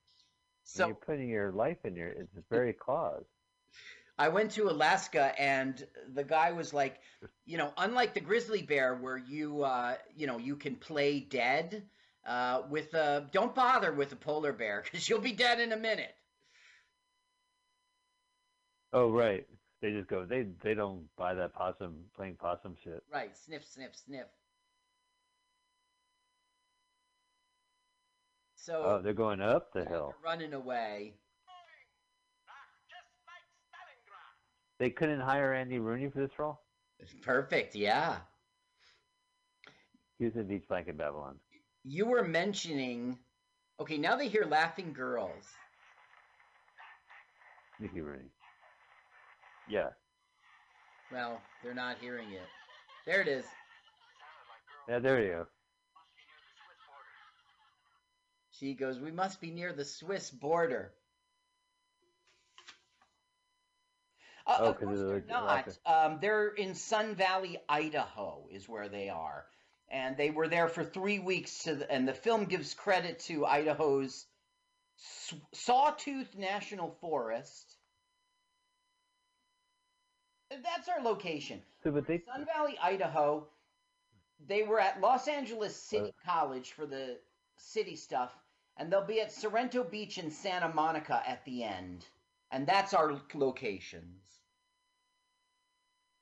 [0.65, 3.25] So you're putting your life in your it's very claws.
[4.19, 7.01] I went to Alaska and the guy was like,
[7.47, 11.85] you know, unlike the grizzly bear where you, uh, you know, you can play dead.
[12.27, 15.77] Uh, with a, don't bother with a polar bear because you'll be dead in a
[15.77, 16.15] minute.
[18.93, 19.47] Oh, right.
[19.81, 20.27] They just go.
[20.27, 23.03] They they don't buy that possum playing possum shit.
[23.11, 24.27] Right, sniff, sniff, sniff.
[28.63, 30.13] So Oh, they're going up the hill.
[30.23, 31.15] they're running away.
[34.79, 36.61] They couldn't hire Andy Rooney for this role.
[37.23, 38.17] Perfect, yeah.
[40.19, 41.37] He was in Beach Blanket Babylon.
[41.85, 43.19] You were mentioning.
[43.79, 45.45] Okay, now they hear laughing girls.
[47.79, 48.29] Mickey Rooney.
[49.69, 49.89] Yeah.
[51.11, 52.49] Well, they're not hearing it.
[53.07, 53.45] There it is.
[54.89, 55.47] Yeah, there you go.
[58.61, 60.93] She goes, We must be near the Swiss border.
[64.47, 65.69] Uh, Oh, of course they're not.
[65.87, 69.47] Um, they're in Sun Valley, Idaho, is where they are.
[69.91, 71.65] And they were there for three weeks.
[71.65, 74.27] To the, and the film gives credit to Idaho's
[75.55, 77.77] Sawtooth National Forest.
[80.51, 81.63] That's our location.
[81.83, 83.47] So, but they Sun Valley, Idaho.
[84.47, 87.19] They were at Los Angeles City College for the
[87.57, 88.33] city stuff,
[88.81, 92.07] and they'll be at Sorrento Beach and Santa Monica at the end.
[92.51, 94.23] And that's our locations.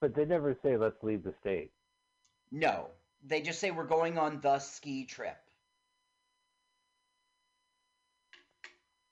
[0.01, 1.71] but they never say let's leave the state.
[2.51, 2.89] No,
[3.25, 5.39] they just say we're going on the ski trip.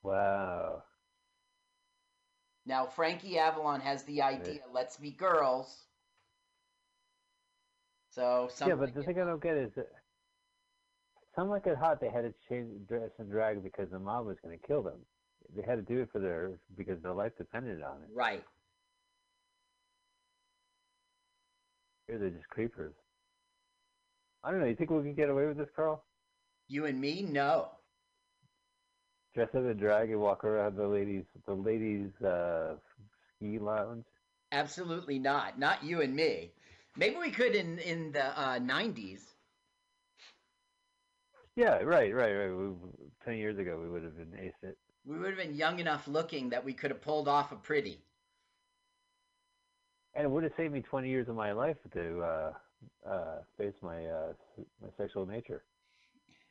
[0.03, 0.83] Wow.
[2.67, 5.85] Now, Frankie Avalon has the idea let's be girls.
[8.11, 9.89] So, yeah, but the thing I don't get is that
[11.37, 14.37] some like it hot they had to change dress and drag because the mob was
[14.42, 14.99] going to kill them.
[15.55, 18.09] They had to do it for their because their life depended on it.
[18.14, 18.42] right.
[22.09, 22.94] Here they're just creepers.
[24.44, 24.66] I don't know.
[24.66, 26.05] You think we can get away with this, Carl?
[26.68, 27.68] You and me, no.
[29.35, 32.75] Dress up in drag and walk around the ladies, the ladies' uh,
[33.37, 34.05] ski lounge.
[34.53, 35.59] Absolutely not.
[35.59, 36.53] Not you and me.
[36.96, 39.20] Maybe we could in in the uh, 90s.
[41.57, 42.51] Yeah, right, right, right.
[42.51, 42.75] We,
[43.25, 44.79] Ten years ago, we would have been ace it.
[45.05, 47.99] We would have been young enough looking that we could have pulled off a pretty.
[50.14, 52.53] And it would have saved me 20 years of my life to uh,
[53.09, 54.33] uh, face my uh,
[54.81, 55.64] my sexual nature.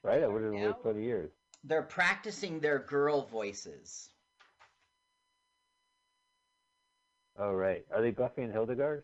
[0.04, 0.22] Right?
[0.22, 1.32] I would have lived 20 years.
[1.64, 4.10] They're practicing their girl voices.
[7.38, 7.86] Oh, right.
[7.94, 9.04] Are they Buffy and Hildegard?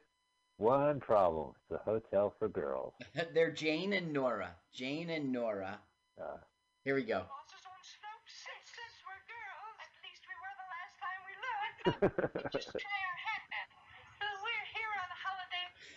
[0.57, 1.53] One problem.
[1.69, 2.93] It's a hotel for girls.
[3.33, 4.55] They're Jane and Nora.
[4.73, 5.79] Jane and Nora.
[6.21, 6.38] Uh,
[6.84, 7.23] Here we go.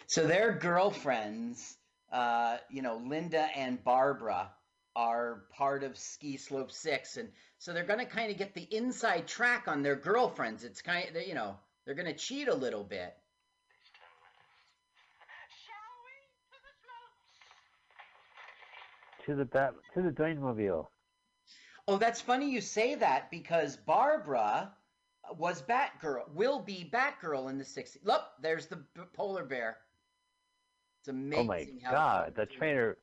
[0.07, 1.77] So their girlfriends,
[2.13, 4.53] uh, you know, Linda and Barbara,
[4.95, 8.63] are part of Ski Slope Six, and so they're going to kind of get the
[8.71, 10.63] inside track on their girlfriends.
[10.63, 13.13] It's kind of, you know, they're going to cheat a little bit.
[19.27, 20.87] To the bat, to the Dynamobile.
[21.87, 24.73] Oh, that's funny you say that because Barbara
[25.37, 27.99] was Batgirl, will be Batgirl in the 60s.
[28.05, 29.79] Look, there's the b- polar bear.
[31.01, 32.97] It's amazing Oh my God, the trainer.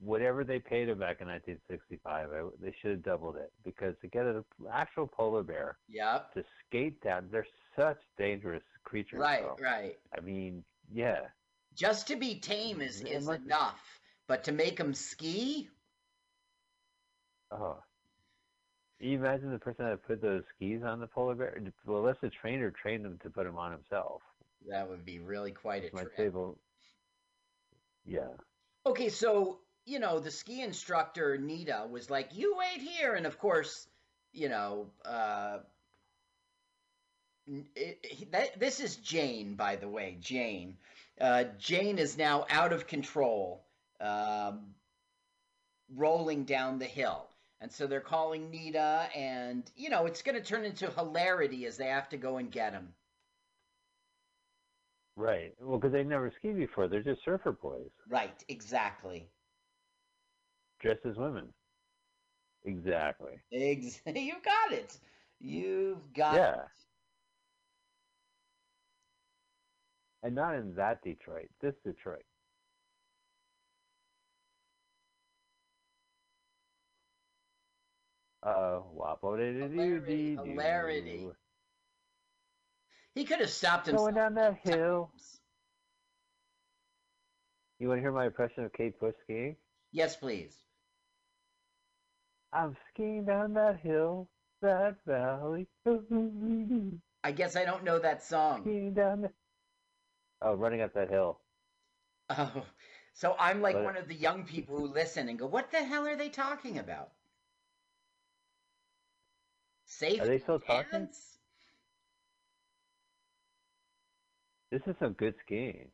[0.00, 4.08] whatever they paid him back in 1965, I, they should have doubled it because to
[4.08, 6.34] get an actual polar bear Yep.
[6.34, 9.20] to skate down, they're such dangerous creatures.
[9.20, 9.56] Right, though.
[9.62, 9.96] right.
[10.16, 10.62] I mean,
[10.92, 11.20] yeah.
[11.74, 13.97] Just to be tame is, is enough,
[14.28, 15.68] but to make him ski,
[17.50, 17.82] Oh.
[19.00, 21.58] You imagine the person that put those skis on the polar bear?
[21.86, 24.22] Well, unless the trainer trained him to put them on himself.
[24.68, 26.34] that would be really quite a trip.
[26.34, 26.54] a-
[28.04, 28.28] Yeah.
[28.84, 33.38] Okay, so you know the ski instructor Nita was like, "You wait here," and of
[33.38, 33.86] course,
[34.32, 35.60] you know, uh,
[37.46, 40.16] it, it- that, this is Jane, by the way.
[40.20, 40.76] Jane,
[41.20, 43.64] uh, Jane is now out of control,
[44.00, 44.74] um,
[45.94, 47.28] rolling down the hill,
[47.60, 51.76] and so they're calling Nita, and you know it's going to turn into hilarity as
[51.76, 52.94] they have to go and get him.
[55.16, 55.52] Right.
[55.60, 56.86] Well, because they never skied before.
[56.88, 59.28] They're just surfer boys Right, exactly.
[60.80, 61.52] dressed as women.
[62.64, 63.42] Exactly.
[63.52, 64.98] Ex- you got it.
[65.40, 66.56] You've got Yeah.
[70.22, 71.48] And not in that Detroit.
[71.60, 72.24] This Detroit.
[78.48, 78.80] Uh,
[79.20, 81.28] Hilarity, hilarity.
[83.14, 84.06] He could have stopped himself.
[84.06, 85.10] Going down that hill.
[87.78, 89.56] You want to hear my impression of Kate Bush skiing?
[89.92, 90.54] Yes, please.
[92.52, 94.28] I'm skiing down that hill,
[94.62, 95.66] that valley.
[97.24, 98.92] I guess I don't know that song.
[98.94, 99.30] down the.
[100.40, 101.40] Oh, running up that hill.
[102.30, 102.62] Oh,
[103.12, 105.82] so I'm like But- one of the young people who listen and go, "What the
[105.82, 107.10] hell are they talking about?"
[109.88, 110.20] Safe.
[110.20, 111.08] Are they still talking?
[114.70, 115.88] This is some good skiing.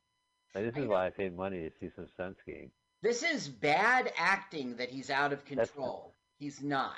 [0.53, 2.71] Like, this is why I paid money to see some sun skiing.
[3.01, 6.13] This is bad acting that he's out of That's- control.
[6.37, 6.97] He's not.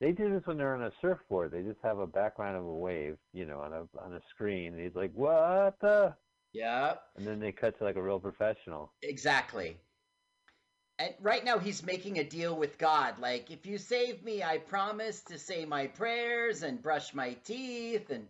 [0.00, 1.50] They do this when they're on a surfboard.
[1.50, 4.72] They just have a background of a wave, you know, on a on a screen.
[4.74, 6.14] And he's like, "What the?"
[6.52, 7.02] Yep.
[7.16, 8.92] And then they cut to like a real professional.
[9.02, 9.76] Exactly.
[10.98, 13.18] And right now he's making a deal with God.
[13.20, 18.10] Like, if you save me, I promise to say my prayers and brush my teeth
[18.10, 18.26] and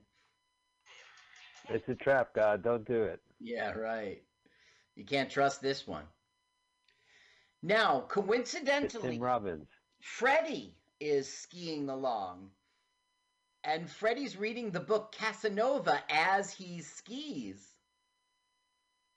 [1.71, 2.63] It's a trap, God.
[2.63, 3.21] Don't do it.
[3.41, 4.23] Yeah, right.
[4.97, 6.05] You can't trust this one.
[7.63, 9.69] Now, coincidentally, Tim Robbins.
[10.01, 12.51] Freddie is skiing along.
[13.65, 17.75] And Freddie's reading the book Casanova as he skis.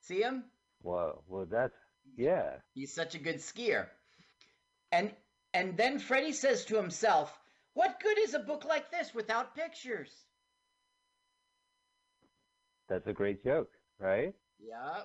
[0.01, 0.43] See him?
[0.81, 1.21] Whoa.
[1.27, 1.75] Well, that's
[2.15, 2.57] yeah.
[2.73, 3.87] He's such a good skier.
[4.91, 5.11] And
[5.53, 7.37] and then Freddie says to himself,
[7.73, 10.11] "What good is a book like this without pictures?"
[12.89, 14.33] That's a great joke, right?
[14.59, 15.03] Yeah.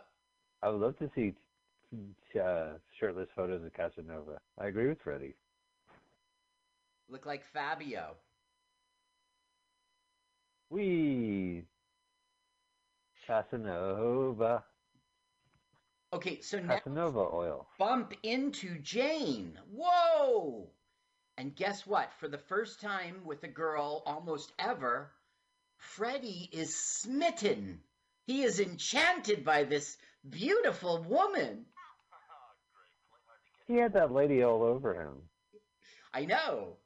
[0.63, 1.35] I would love to see
[2.41, 4.41] uh, shirtless photos of Casanova.
[4.59, 5.35] I agree with Freddie.
[7.09, 8.17] Look like Fabio.
[10.71, 11.65] We
[13.27, 14.65] Casanova.
[16.13, 17.67] Okay, so now Casanova oil.
[17.79, 19.59] bump into Jane.
[19.73, 20.69] Whoa!
[21.37, 22.13] And guess what?
[22.21, 25.11] For the first time with a girl almost ever,
[25.77, 27.81] Freddie is smitten.
[28.27, 29.97] He is enchanted by this
[30.29, 31.67] beautiful woman.
[33.67, 35.15] He had that lady all over him.
[36.15, 36.77] I know.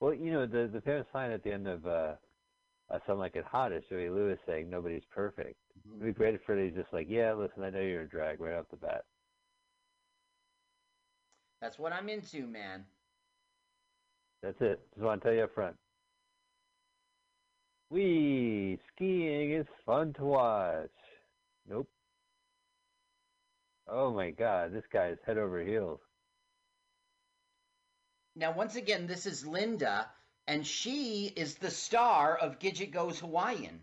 [0.00, 2.16] Well, you know, the the famous line at the end of uh,
[2.90, 5.56] uh Some Like It Hot is Joey Lewis saying nobody's perfect.
[5.86, 8.54] It'd be great if Freddie's just like, yeah, listen, I know you're a drag right
[8.54, 9.04] off the bat.
[11.60, 12.84] That's what I'm into, man.
[14.42, 14.80] That's it.
[14.94, 15.76] Just want to tell you up front.
[17.90, 20.90] We skiing is fun to watch.
[21.68, 21.88] Nope.
[23.88, 26.00] Oh my god, this guy is head over heels.
[28.36, 30.10] Now, once again, this is Linda,
[30.46, 33.80] and she is the star of Gidget Goes Hawaiian.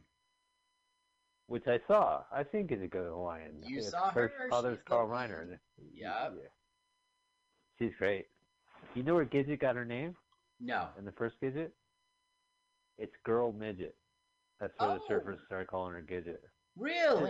[1.47, 2.24] Which I saw.
[2.32, 3.62] I think it's a good Hawaiian.
[3.66, 4.49] You It's saw her her?
[4.49, 5.47] father's She's Carl the Reiner.
[5.49, 5.59] Yep.
[5.95, 6.30] Yeah.
[7.78, 8.28] She's great.
[8.95, 10.16] You know where Gidget got her name
[10.59, 10.88] No.
[10.97, 11.72] in the first Gidget?
[12.97, 13.95] It's Girl Midget.
[14.59, 14.99] That's where Oh.
[14.99, 16.39] the surfers started calling her Gidget.
[16.78, 17.30] Really?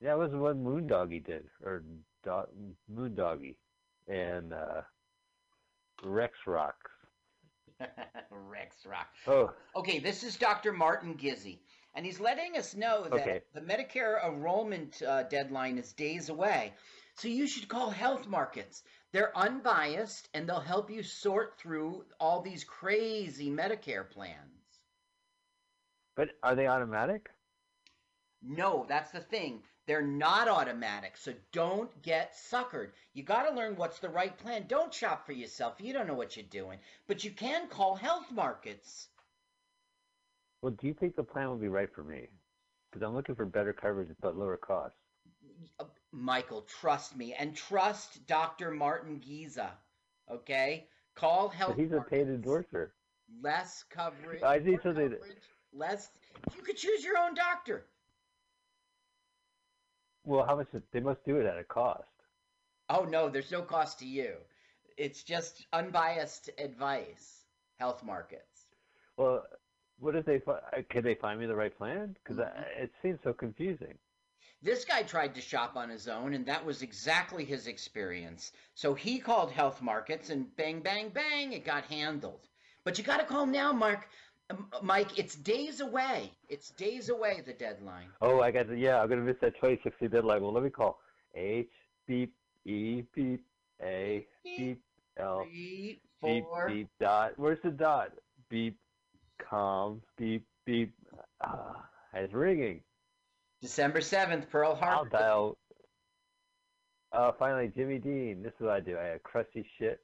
[0.00, 0.08] Yeah.
[0.10, 1.82] That was what Moondoggy did, or
[2.22, 3.56] Do- Moondoggy,
[4.08, 4.82] and uh,
[6.04, 6.90] Rex Rocks.
[8.30, 9.08] Rex Rock.
[9.26, 10.72] Oh, Okay, this is Dr.
[10.72, 11.58] Martin Gizzi,
[11.94, 13.40] and he's letting us know that Okay.
[13.54, 16.72] the Medicare enrollment uh, deadline is days away.
[17.16, 18.82] So you should call Health Markets.
[19.12, 24.38] They're unbiased, and they'll help you sort through all these crazy Medicare plans.
[26.16, 27.30] but are they automatic?
[28.42, 29.62] No, that's the thing.
[29.86, 32.90] They're not automatic, so don't get suckered.
[33.14, 34.66] You got to learn what's the right plan.
[34.68, 35.80] Don't shop for yourself.
[35.80, 36.78] You don't know what you're doing.
[37.08, 39.08] But you can call health markets.
[40.60, 42.28] Well, do you think the plan will be right for me?
[42.90, 44.94] Because I'm looking for better coverage but lower cost.
[45.80, 48.70] Uh, Michael, trust me, and trust Dr.
[48.70, 49.72] Martin Giza.
[50.30, 50.86] Okay?
[51.16, 52.94] Call health But he's a paid endorser.
[53.42, 54.42] Less coverage.
[54.44, 55.20] I need something that-
[55.72, 56.08] Less.
[56.54, 57.86] You could choose your own doctor.
[60.24, 60.68] Well, how much?
[60.92, 62.04] They must do it at a cost.
[62.88, 64.34] Oh no, there's no cost to you.
[64.96, 67.44] It's just unbiased advice.
[67.78, 68.66] Health markets.
[69.16, 69.42] Well,
[69.98, 70.40] what if they?
[70.90, 72.16] Can they find me the right plan?
[72.22, 72.82] Because mm-hmm.
[72.82, 73.94] it seems so confusing.
[74.62, 78.52] This guy tried to shop on his own, and that was exactly his experience.
[78.74, 82.46] So he called health markets, and bang, bang, bang, it got handled.
[82.84, 84.08] But you got to call now, Mark.
[84.82, 86.30] Mike, it's days away.
[86.48, 87.42] It's days away.
[87.44, 88.08] The deadline.
[88.20, 89.00] Oh, I got the, yeah.
[89.00, 90.42] I'm gonna miss that 2060 deadline.
[90.42, 90.98] Well, let me call
[91.34, 91.70] H
[92.06, 92.34] beep
[92.64, 93.44] E beep
[93.82, 94.80] A beep
[95.18, 96.68] L beep four.
[96.68, 97.32] beep dot.
[97.36, 98.10] Where's the dot?
[98.50, 98.76] Beep
[99.38, 100.92] com beep beep.
[101.42, 102.82] Ah, it's ringing.
[103.62, 105.10] December seventh, Pearl I'll Harbor.
[105.10, 105.58] dial.
[107.12, 108.42] Oh, finally, Jimmy Dean.
[108.42, 108.96] This is what I do.
[108.98, 110.00] I have crusty shit.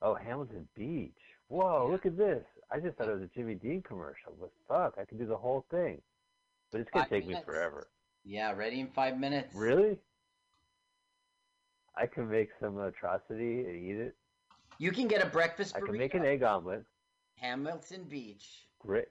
[0.00, 1.12] Oh, Hamilton Beach.
[1.48, 2.42] Whoa, look at this.
[2.72, 4.32] I just thought it was a Jimmy Dean commercial.
[4.40, 6.00] But fuck, I could do the whole thing.
[6.70, 7.88] But it's gonna Five take me forever.
[8.24, 9.54] Yeah, ready in five minutes.
[9.54, 9.98] Really?
[11.96, 14.16] I can make some atrocity and eat it.
[14.78, 15.82] You can get a breakfast Burrito.
[15.82, 16.84] I can make an egg omelet.
[17.36, 18.66] Hamilton Beach.
[18.78, 19.08] Great.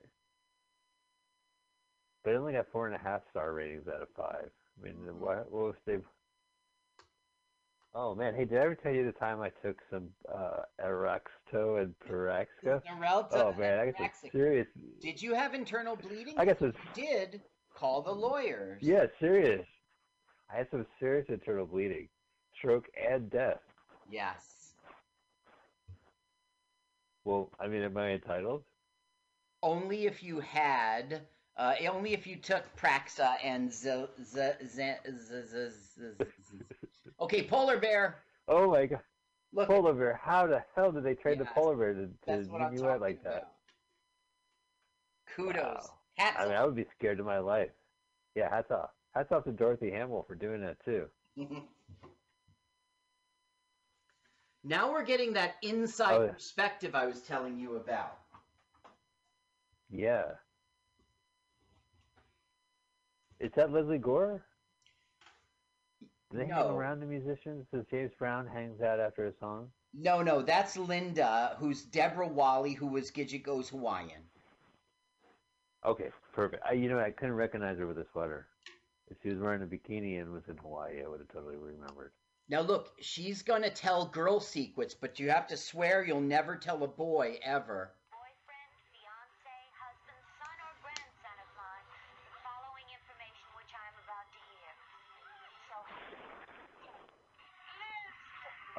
[2.24, 4.50] But it only got four and a half star ratings out of five.
[4.80, 5.98] I mean, what, what if they?
[7.94, 11.82] Oh man, hey, did I ever tell you the time I took some uh, Araxto
[11.82, 11.94] and?
[12.10, 14.68] Xarelto Oh man, I got some serious.
[15.02, 16.36] Did you have internal bleeding?
[16.38, 16.74] I got some.
[16.94, 17.42] Did,
[17.76, 18.82] call the lawyers.
[18.82, 19.66] Yeah, serious.
[20.50, 22.08] I had some serious internal bleeding,
[22.58, 23.60] stroke, and death.
[24.10, 24.74] Yes.
[27.26, 28.64] Well, I mean, am I entitled?
[29.62, 31.22] Only if you had,
[31.58, 36.66] uh, only if you took Praxa and z- z- z- z- z- z- z-
[37.22, 38.24] Okay, polar bear.
[38.48, 39.02] Oh my god.
[39.54, 40.20] Look, Polar bear.
[40.24, 42.84] How the hell did they train the polar bear to, to that's what I'm give
[42.84, 43.52] you out like that?
[45.36, 45.56] Kudos.
[45.56, 45.98] Wow.
[46.18, 47.70] Hats I mean, I would be scared to my life.
[48.36, 48.90] Yeah, hats off.
[49.14, 51.08] Hats off to Dorothy Hamill for doing that too.
[54.64, 58.20] now we're getting that inside Oh, perspective I was telling you about.
[59.90, 60.24] Yeah.
[63.40, 64.46] Is that Lesley Gore?
[66.32, 66.78] Do they hang No.
[66.78, 69.70] around the musicians as James Brown hangs out after a song?
[69.94, 74.30] No, no, that's Linda, who's Deborah Walley, who was Gidget Goes Hawaiian.
[75.86, 76.64] Okay, perfect.
[76.66, 78.48] I, you know, I couldn't recognize her with a sweater.
[79.10, 82.14] If she was wearing a bikini and was in Hawaii, I would have totally remembered.
[82.48, 86.84] Now look, she's gonna tell girl secrets, but you have to swear you'll never tell
[86.84, 87.94] a boy ever.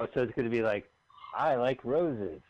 [0.02, 0.90] Oh, so it's going to be like,
[1.36, 2.40] I like roses.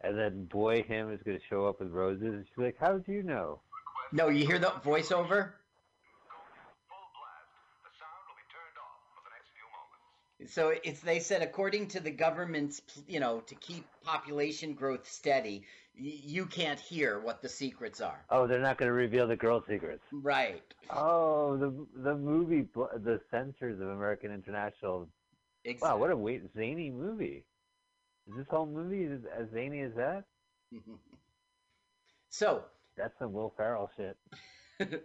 [0.00, 2.22] And then boy him is going to show up with roses.
[2.22, 3.60] And she's like, how did you know?
[4.12, 5.52] No, you hear the voiceover?
[10.46, 15.64] So it's they said according to the government's you know to keep population growth steady,
[15.98, 18.20] y- you can't hear what the secrets are.
[18.28, 20.02] Oh, they're not going to reveal the girl secrets.
[20.12, 20.62] Right.
[20.90, 25.08] Oh, the the movie, the censors of American International.
[25.80, 27.44] Wow, what a wait, zany movie.
[28.28, 30.24] Is this whole movie as, as zany as that?
[32.30, 32.64] So
[32.96, 34.16] That's some Will Ferrell shit.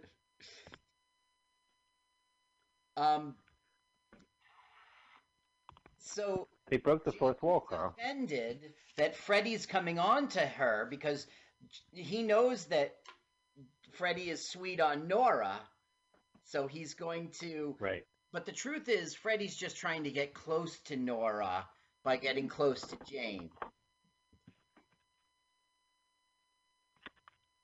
[2.96, 3.36] um.
[6.00, 7.94] So They broke the fourth wall, Carl.
[7.96, 11.28] offended that Freddie's coming on to her because
[11.92, 12.96] he knows that
[13.92, 15.60] Freddie is sweet on Nora,
[16.46, 17.76] so he's going to.
[17.78, 18.04] Right.
[18.32, 21.66] But the truth is, Freddie's just trying to get close to Nora
[22.04, 23.50] by getting close to Jane.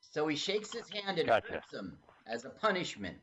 [0.00, 1.52] So he shakes his hand and Gotcha.
[1.52, 3.18] hurts him as a punishment.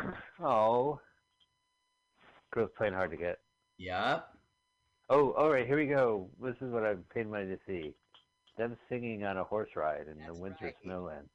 [0.44, 0.98] Oh.
[2.50, 3.38] Girl's playing hard to get.
[3.78, 4.26] Yep.
[5.08, 6.28] Oh, all right, here we go.
[6.42, 7.94] This is what I've paid money to see.
[8.58, 10.74] Them singing on a horse ride in the winter right.
[10.84, 11.28] snowland.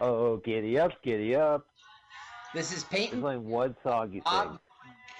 [0.00, 1.66] Oh, giddy up, giddy up.
[2.54, 4.58] This is There's Peyton only one song you Bob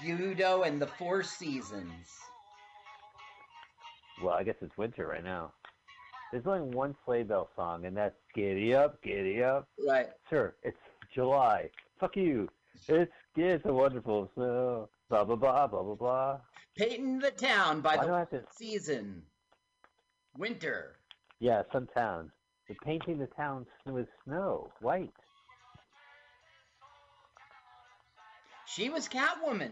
[0.03, 0.16] sing.
[0.16, 2.09] Guido and the Four Seasons.
[4.22, 5.53] Well, I guess it's winter right now.
[6.33, 10.09] There's only one sleigh bell song, and that's "Giddy Up, Giddy Up." Right.
[10.29, 10.77] Sure, it's
[11.14, 11.70] July.
[12.01, 12.49] Fuck you.
[12.89, 14.89] It's it's a wonderful snow.
[15.09, 16.41] Blah blah blah blah blah blah.
[16.77, 18.43] Painting the town by Why the do I have to?
[18.57, 19.22] season.
[20.37, 20.97] Winter.
[21.39, 22.31] Yeah, some town.
[22.69, 25.12] They're painting the town with snow, white.
[28.67, 29.71] She was Catwoman.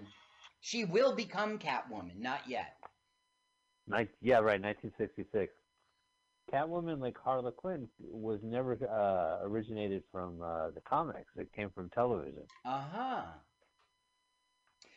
[0.61, 2.77] She will become Catwoman, not yet.
[3.87, 5.53] Nin- yeah, right, 1966.
[6.53, 11.33] Catwoman, like Harley Quinn, was never uh, originated from uh, the comics.
[11.37, 12.43] It came from television.
[12.65, 13.23] Uh huh.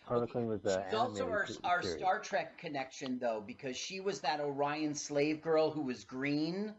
[0.05, 1.81] Harley Quinn was uh, She's also our, our.
[1.83, 6.73] Star Trek connection, though, because she was that Orion slave girl who was green.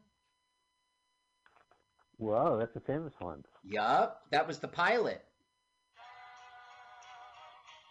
[2.19, 3.45] Whoa, that's a famous one.
[3.65, 5.25] Yup, that was the pilot.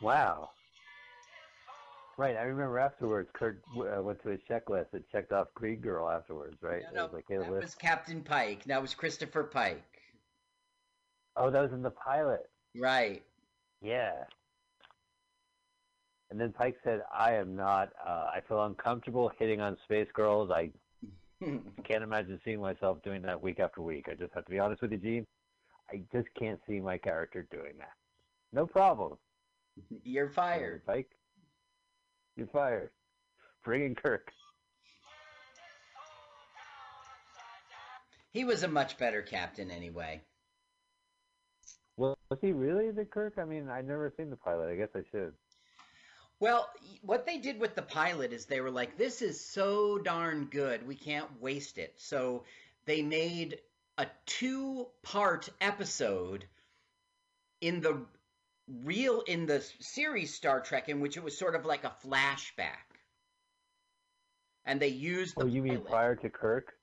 [0.02, 0.50] Wow.
[2.18, 6.10] Right, I remember afterwards, Kirk uh, went to his checklist and checked off Green Girl
[6.10, 6.82] afterwards, right?
[6.94, 7.64] No, it was like, hey, That list.
[7.64, 8.64] was Captain Pike.
[8.66, 9.84] That was Christopher Pike.
[11.36, 12.50] Oh, that was in the pilot.
[12.76, 13.24] Right.
[13.82, 14.14] Yeah.
[16.32, 20.50] And then Pike said, I am not, uh, I feel uncomfortable hitting on space girls.
[20.52, 20.72] I
[21.84, 24.08] can't imagine seeing myself doing that week after week.
[24.10, 25.28] I just have to be honest with you, Gene.
[25.92, 27.94] I just can't see my character doing that.
[28.52, 29.18] No problem.
[30.04, 30.86] You're fired.
[30.86, 31.10] Pike.
[32.36, 32.90] You're fired.
[33.64, 34.32] Bring in Kirk.
[38.32, 40.22] He was a much better captain anyway.
[41.96, 43.34] Well, was he really the Kirk?
[43.40, 44.70] I mean, I've never seen the pilot.
[44.70, 45.34] I guess I should.
[46.40, 46.70] Well,
[47.02, 50.88] what they did with the pilot is they were like, this is so darn good,
[50.88, 51.96] we can't waste it.
[51.98, 52.44] So
[52.86, 53.60] they made
[53.98, 56.46] a two part episode
[57.62, 58.06] in the
[58.84, 62.86] real, in the series Star Trek, in which it was sort of like a flashback.
[64.66, 65.90] And they used the Oh, you mean pilot.
[65.90, 66.74] prior to Kirk?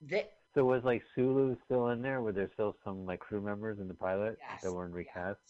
[0.00, 2.20] They, So was like Sulu still in there?
[2.22, 5.40] Were there still some like crew members in the pilot Yes, that weren't recast?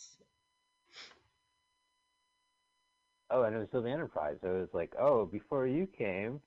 [3.31, 4.37] Oh, and it was still the Enterprise.
[4.43, 6.41] So it was like, oh, before you came,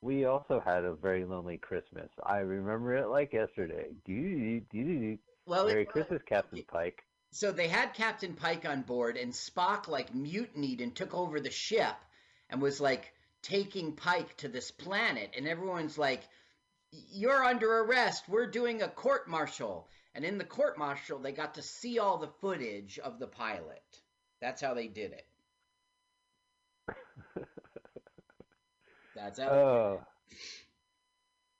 [0.00, 2.10] we also had a very lonely Christmas.
[2.24, 3.86] I remember it like yesterday.
[5.46, 7.02] Well, it Merry was- Christmas, Captain Pike.
[7.30, 11.50] So they had Captain Pike on board, and Spock like mutinied and took over the
[11.50, 11.96] ship,
[12.48, 13.12] and was like
[13.42, 16.22] taking Pike to this planet, and everyone's like,
[16.92, 18.28] "You're under arrest.
[18.28, 22.18] We're doing a court martial." And in the court martial, they got to see all
[22.18, 23.82] the footage of the pilot.
[24.40, 25.26] That's how they did it.
[29.14, 29.48] That's how.
[29.48, 30.00] Oh,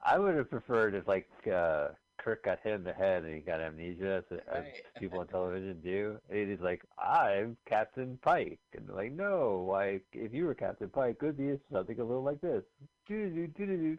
[0.05, 3.41] I would have preferred if like uh, Kirk got hit in the head and he
[3.41, 4.65] got amnesia, as, as
[4.99, 6.19] people on television do.
[6.31, 10.01] And he's like, "I'm Captain Pike," and they're like, "No, why?
[10.13, 12.65] If you were Captain Pike, it would be something a little like this."
[13.07, 13.99] Doo-doo-doo-doo-doo.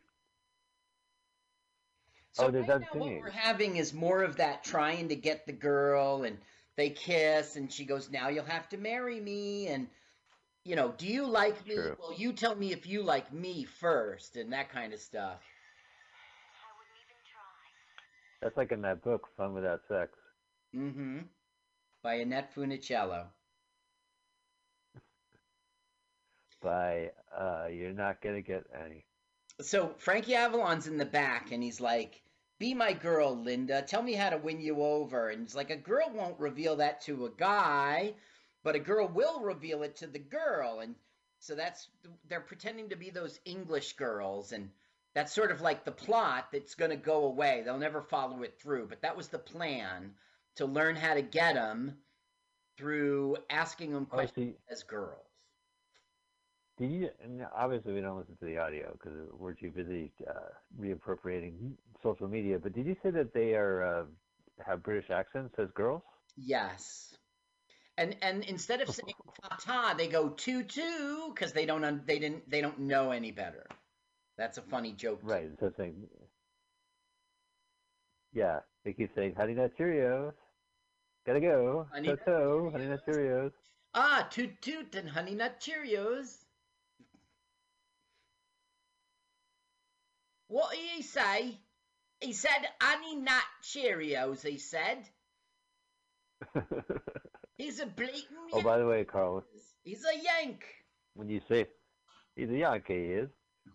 [2.34, 5.53] So oh, right now what we're having is more of that trying to get the
[5.53, 6.38] girl, and
[6.76, 9.88] they kiss, and she goes, "Now you'll have to marry me," and
[10.66, 11.76] you know, do you like me?
[11.76, 11.95] True.
[11.99, 15.41] Well, you tell me if you like me first, and that kind of stuff.
[18.41, 20.11] That's like in that book, Fun Without Sex.
[20.76, 21.20] Mm-hmm.
[22.03, 23.26] By Annette Funicello.
[26.61, 29.05] By uh, you're not gonna get any.
[29.61, 32.24] So Frankie Avalon's in the back, and he's like,
[32.57, 33.84] "Be my girl, Linda.
[33.84, 37.01] Tell me how to win you over." And it's like a girl won't reveal that
[37.01, 38.16] to a guy,
[38.66, 40.95] but a girl will reveal it to the girl, and
[41.39, 41.88] so that's
[42.28, 44.72] they're pretending to be those English girls, and
[45.13, 47.61] that's sort of like the plot that's going to go away.
[47.63, 50.16] They'll never follow it through, but that was the plan
[50.55, 51.99] to learn how to get them
[52.78, 55.28] through asking them Oh, questions see, as girls.
[56.78, 57.09] did you?
[57.24, 60.49] And obviously, we don't listen to the audio because we're too busy uh,
[60.80, 62.59] reappropriating social media.
[62.59, 64.05] But did you say that they are uh,
[64.66, 66.03] have British accents as girls?
[66.38, 67.18] Yes.
[67.97, 72.03] And and instead of saying ta ta, they go two two because they don't un-
[72.05, 73.65] they didn't they don't know any better.
[74.37, 75.21] That's a funny joke.
[75.23, 75.49] Right.
[75.59, 75.95] So saying,
[78.33, 80.33] yeah, they keep saying Honey Nut Cheerios.
[81.25, 81.87] Gotta go.
[81.91, 82.69] Honey Toto.
[82.71, 83.51] Honey Nut Cheerios.
[83.97, 86.35] Ah, toot toot and honey nut Cheerios.
[90.49, 91.57] What did he say?
[92.19, 94.41] He said honey nut Cheerios.
[94.45, 95.07] He said
[97.58, 98.26] he's a blatant.
[98.53, 99.43] oh, by the way, Carlos.
[99.84, 100.64] He's a yank.
[101.14, 101.68] when you say
[102.36, 103.30] he's a Yankee, he is.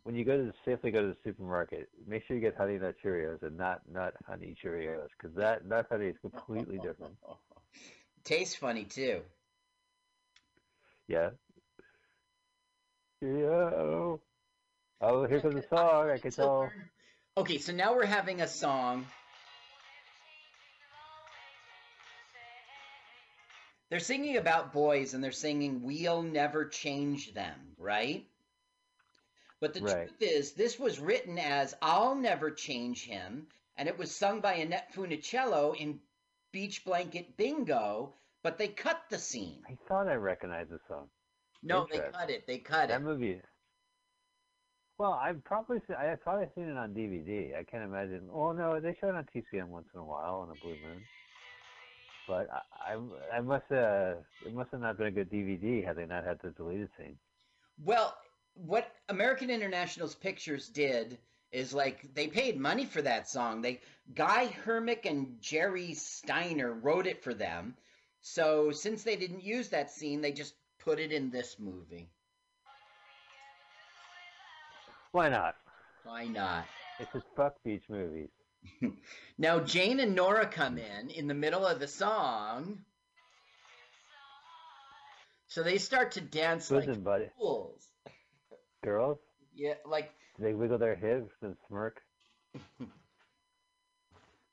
[0.04, 2.78] When you go to the, safely go to the supermarket, make sure you get Honey
[2.78, 7.14] Nut Cheerios and not Nut Honey Cheerios because that nut honey is completely different.
[8.24, 9.22] Tastes funny too.
[11.08, 11.30] Yeah.
[13.18, 14.20] Cheerio.
[15.00, 16.10] Oh, here comes the song.
[16.10, 16.70] I can tell.
[17.36, 19.06] Okay, so now we're having a song.
[23.90, 28.24] They're singing about boys and they're singing We'll Never Change Them, right?
[29.60, 30.06] But the Right.
[30.08, 34.54] truth is, this was written as I'll Never Change Him, and it was sung by
[34.54, 36.00] Annette Funicello in
[36.52, 39.62] Beach Blanket Bingo, but they cut the scene.
[39.68, 41.10] I thought I recognized the song.
[41.62, 42.46] No, they cut it.
[42.46, 42.98] They cut That it.
[42.98, 43.42] That movie.
[44.98, 47.54] Well, I've probably seen, I've probably seen it on DVD.
[47.56, 48.28] I can't imagine.
[48.28, 51.02] Well, no, they show it on TCM once in a while on a Blue Moon.
[52.30, 54.14] But I, I, I must uh,
[54.46, 57.16] it must have not been a good DVD had they not had the deleted scene.
[57.84, 58.16] Well,
[58.54, 61.18] what American International's Pictures did
[61.50, 63.62] is like they paid money for that song.
[63.62, 63.80] They
[64.14, 67.74] Guy Hemric and Jerry Styner wrote it for them.
[68.20, 72.10] So since they didn't use that scene, they just put it in this movie.
[75.10, 75.56] Why not?
[76.04, 76.66] Why not?
[77.00, 78.28] It's just fuck beach movies.
[79.38, 82.84] Now Jane and Nora come in in the middle of the song.
[85.48, 87.84] So they start to dance Listen, like buddy, fools.
[88.84, 89.18] girls,
[89.54, 92.00] Yeah, like they wiggle their hips and smirk?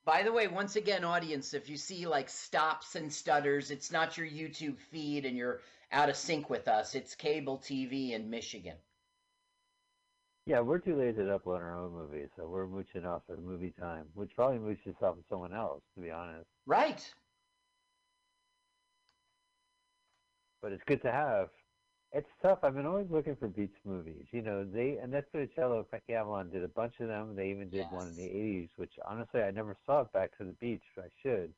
[0.05, 4.18] By the way, once again, audience, if you see like stops and stutters, it's not
[4.18, 6.95] your YouTube feed and you're out of sync with us.
[6.95, 8.78] It's cable TV in Michigan.
[10.48, 13.74] Yeah, we're too lazy to upload our own movies, so we're mooching off of movie
[13.78, 16.48] time, which probably mooches off of someone else, to be honest.
[16.66, 17.02] Right.
[20.62, 21.50] But it's good to have.
[22.14, 22.60] It's tough.
[22.64, 24.24] I've been always looking for beach movies.
[24.32, 27.36] You know, they and that's what Cello, Frankie Avalon did a bunch of them.
[27.36, 30.02] They even did one in the '80s, which honestly I never saw.
[30.02, 31.54] It back to the Beach, but I should.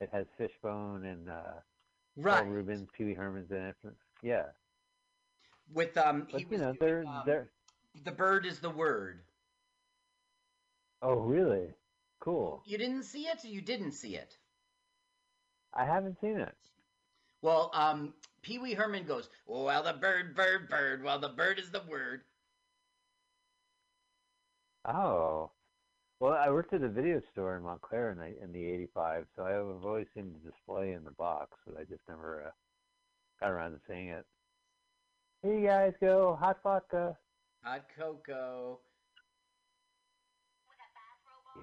[0.00, 1.60] It has Fishbone and uh,
[2.16, 2.42] Right.
[2.42, 3.76] Paul Reubens, Pee Wee Herman's in it.
[4.22, 4.46] Yeah,
[5.72, 7.48] With um, but you know they're um, they're.
[8.02, 9.20] The bird is the word.
[11.02, 11.68] Oh, really?
[12.20, 12.62] Cool.
[12.64, 13.44] You didn't see it.
[13.44, 14.36] You didn't see it.
[15.74, 16.54] I haven't seen it.
[17.42, 21.02] Well, um, Pee Wee Herman goes, "Well, the bird, bird, bird.
[21.02, 22.22] Well, the bird is the word."
[24.86, 25.50] Oh.
[26.20, 29.42] Well, I worked at a video store in Montclair in the, in the 85, so
[29.44, 32.50] I've always seen the display in the box, but I just never uh,
[33.40, 34.24] got around to seeing it.
[35.42, 37.18] Here you guys go, hot vodka.
[37.64, 38.78] Hot cocoa.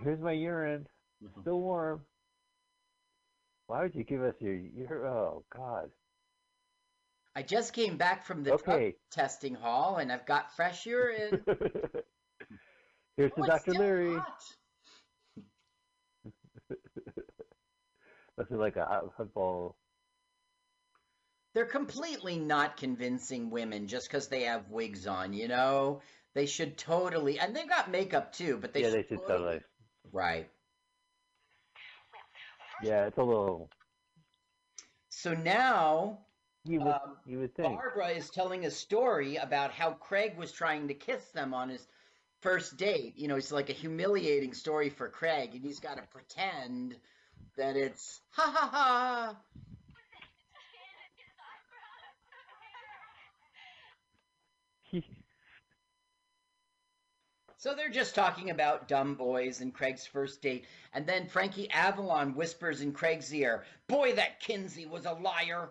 [0.03, 0.87] Here's my urine.
[1.41, 2.01] Still warm.
[3.67, 5.91] Why would you give us your, your oh, God.
[7.35, 8.95] I just came back from the Okay.
[9.11, 11.39] testing hall, and I've got fresh urine.
[13.17, 13.73] Here's Oh, to Dr.
[18.37, 19.75] This is like a hot football.
[21.53, 26.01] They're completely not convincing women just because they have wigs on, you know?
[26.33, 29.61] They should totally, and they've got makeup too, but they yeah, should, they should totally.
[30.11, 30.49] Right.
[32.83, 33.69] Yeah, it's a little.
[35.09, 36.19] So now
[36.63, 37.79] You would, um, you would think.
[37.79, 41.87] Barbara is telling a story about how Craig was trying to kiss them on his
[42.41, 43.17] first date.
[43.17, 46.95] You know, it's like a humiliating story for Craig, and he's got to pretend
[47.57, 49.35] that it's ha ha ha.
[57.57, 62.33] So they're just talking about dumb boys and Craig's first date, and then Frankie Avalon
[62.33, 65.69] whispers in Craig's ear, "Boy, that Kinsey was a liar."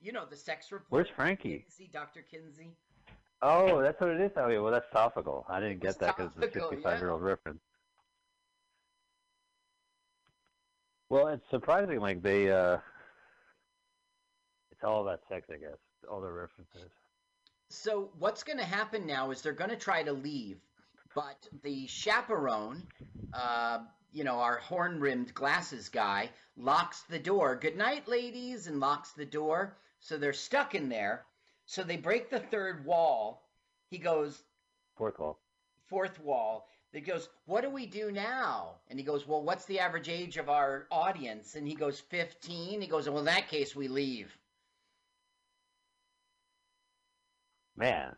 [0.00, 0.90] You know the sex report.
[0.90, 1.64] Where's Frankie?
[1.68, 2.22] Kinsey, Dr.
[2.22, 2.76] Kinsey.
[3.42, 4.30] Oh, that's what it is.
[4.36, 5.44] Oh, yeah, well, that's topical.
[5.48, 7.60] I didn't get that because it's a 55 year old reference.
[11.08, 11.98] Well, it's surprising.
[11.98, 12.78] Like they, uh,
[14.80, 15.76] it's all about sex, I guess.
[16.10, 16.90] All the references.
[17.68, 20.56] So what's going to happen now is they're going to try to leave,
[21.14, 22.82] but the chaperone,
[23.34, 27.56] uh, you know, our horn-rimmed glasses guy, locks the door.
[27.56, 29.76] Good night, ladies, and locks the door.
[30.00, 31.26] So they're stuck in there.
[31.66, 33.42] So they break the third wall.
[33.90, 34.42] He goes,
[34.96, 35.38] Fourth wall.
[35.88, 36.68] fourth wall.
[36.92, 38.76] He goes, What do we do now?
[38.88, 41.54] And he goes, Well, what's the average age of our audience?
[41.54, 42.80] And he goes, 15.
[42.80, 44.34] He goes, Well, in that case, we leave.
[47.80, 48.14] Man.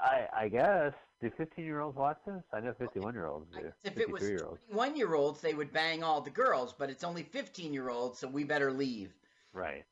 [0.00, 0.92] I I guess.
[1.22, 2.42] Do 15 year olds watch this?
[2.52, 3.72] I know 51 year olds do.
[3.84, 4.60] If it was 53 year olds.
[4.70, 8.18] 21 year olds, they would bang all the girls, but it's only 15 year olds,
[8.18, 9.14] so we better leave.
[9.54, 9.84] Right.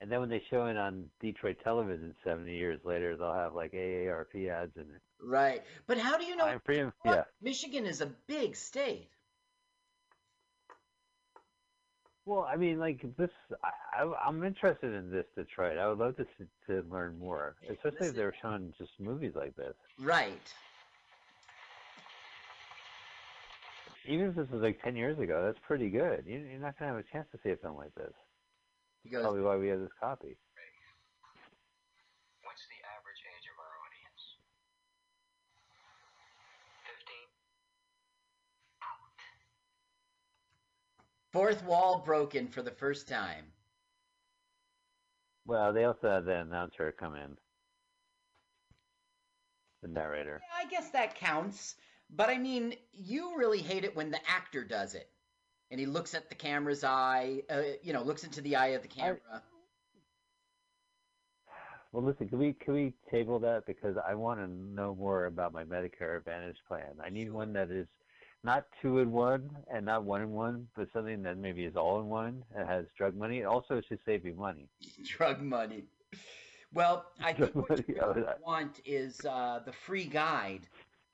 [0.00, 3.72] And then when they show it on Detroit television 70 years later, they'll have like
[3.72, 5.02] AARP ads in it.
[5.20, 5.62] Right.
[5.86, 6.44] But how do you know?
[6.44, 6.84] I'm free.
[7.04, 7.24] Yeah.
[7.40, 9.08] Michigan is a big state.
[12.24, 13.30] Well, I mean, like this,
[13.64, 15.76] I, I'm interested in this Detroit.
[15.76, 16.26] I would love to
[16.68, 19.74] to learn more, especially if they were showing just movies like this.
[19.98, 20.54] Right.
[24.06, 26.22] Even if this was like ten years ago, that's pretty good.
[26.26, 28.14] You, you're not gonna have a chance to see a film like this.
[29.10, 30.38] Goes, Probably why we have this copy.
[32.46, 34.22] What's the average age of our audience?
[36.86, 37.18] 15?
[41.32, 43.46] Fourth wall broken for the first time.
[45.46, 47.36] Well, they also had the announcer come in,
[49.80, 50.40] the narrator.
[50.42, 51.74] Yeah, I guess that counts.
[52.10, 55.08] But I mean, you really hate it when the actor does it.
[55.70, 58.82] And he looks at the camera's eye, uh, you know, looks into the eye of
[58.82, 59.18] the camera.
[61.92, 65.52] Well, listen, can we can we table that because I want to know more about
[65.52, 66.92] my Medicare Advantage plan.
[67.02, 67.86] I need one that is
[68.44, 72.00] not two in one and not one in one, but something that maybe is all
[72.00, 73.40] in one and has drug money.
[73.40, 74.68] It also should save you money.
[75.04, 75.84] Drug money.
[76.72, 80.68] Well, I think what you really want is uh, the free guide.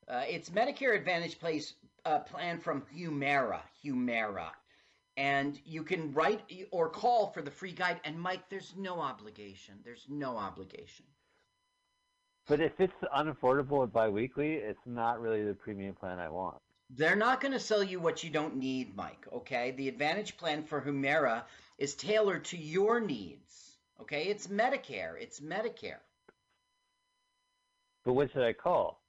[0.09, 1.74] Uh, it's Medicare Advantage place
[2.05, 3.61] uh, plan from Humana.
[3.83, 4.53] Humana.
[5.16, 8.01] And you can write or call for the free guide.
[8.05, 9.74] And Mike, there's no obligation.
[9.85, 11.07] There's no obligation.
[12.47, 16.61] But if it's unaffordable and biweekly, it's not really the premium plan I want.
[16.91, 19.72] They're not going to sell you what you don't need, Mike, okay?
[19.72, 21.45] The Advantage plan for Humana
[21.76, 24.24] is tailored to your needs, okay?
[24.24, 25.20] It's Medicare.
[25.20, 26.01] It's Medicare.
[28.05, 29.03] But what should I call?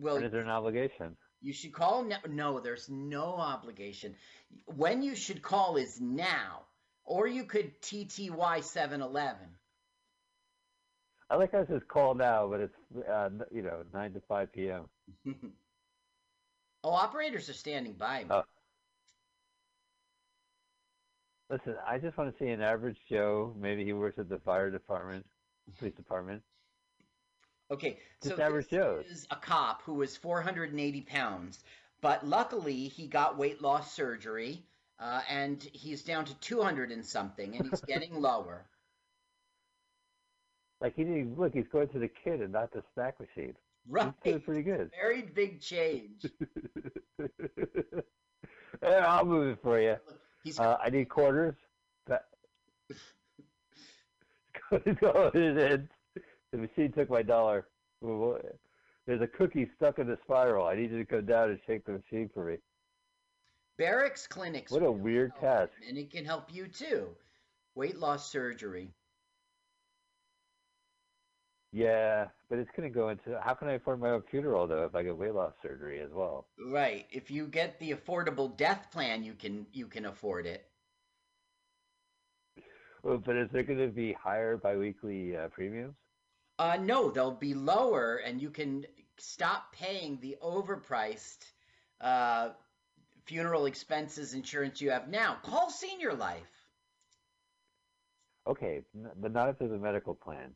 [0.00, 1.16] Well, and is there an obligation?
[1.42, 2.18] You should call now.
[2.28, 4.14] No, there's no obligation.
[4.64, 6.62] When you should call is now,
[7.04, 9.36] or you could TTY 711.
[11.30, 12.74] I like how it says call now, but it's
[13.08, 14.86] uh, you know nine to five p.m.
[16.82, 18.30] Oh, operators are standing by me.
[18.30, 18.42] Oh.
[21.50, 23.54] Listen, I just want to see an average Joe.
[23.60, 25.26] Maybe he works at the fire department,
[25.78, 26.42] police department.
[27.70, 29.04] Okay, Just so average this Joes.
[29.06, 31.62] is a cop who was 480 pounds,
[32.00, 34.62] but luckily he got weight loss surgery,
[34.98, 38.64] uh, and he's down to 200 and something, and he's getting lower.
[40.80, 41.52] Like he didn't look.
[41.52, 43.54] He's going to the kid and not the snack machine.
[43.92, 44.12] Right.
[44.24, 44.90] Doing pretty good.
[45.00, 46.26] Very big change.
[48.82, 49.96] Yeah, I'll move it for you.
[50.58, 51.54] Uh, I need quarters.
[52.06, 52.26] That-
[55.00, 55.88] Go in.
[56.52, 57.66] The machine took my dollar.
[58.00, 60.66] There's a cookie stuck in the spiral.
[60.66, 62.56] I need you to go down and shake the machine for me.
[63.76, 64.72] Barracks clinics.
[64.72, 65.72] What a weird task.
[65.86, 67.08] and it can help you too.
[67.74, 68.90] Weight loss surgery.
[71.72, 74.84] Yeah, but it's going to go into how can I afford my own funeral though
[74.84, 76.46] if I get weight loss surgery as well?
[76.58, 77.06] Right.
[77.10, 80.66] If you get the affordable death plan, you can you can afford it.
[83.02, 85.94] Well, but is there going to be higher biweekly uh, premiums?
[86.58, 88.84] Uh, no, they'll be lower, and you can
[89.16, 91.38] stop paying the overpriced
[92.00, 92.50] uh,
[93.24, 95.38] funeral expenses insurance you have now.
[95.42, 96.42] Call Senior Life.
[98.46, 98.82] Okay,
[99.16, 100.54] but not if there's a medical plan.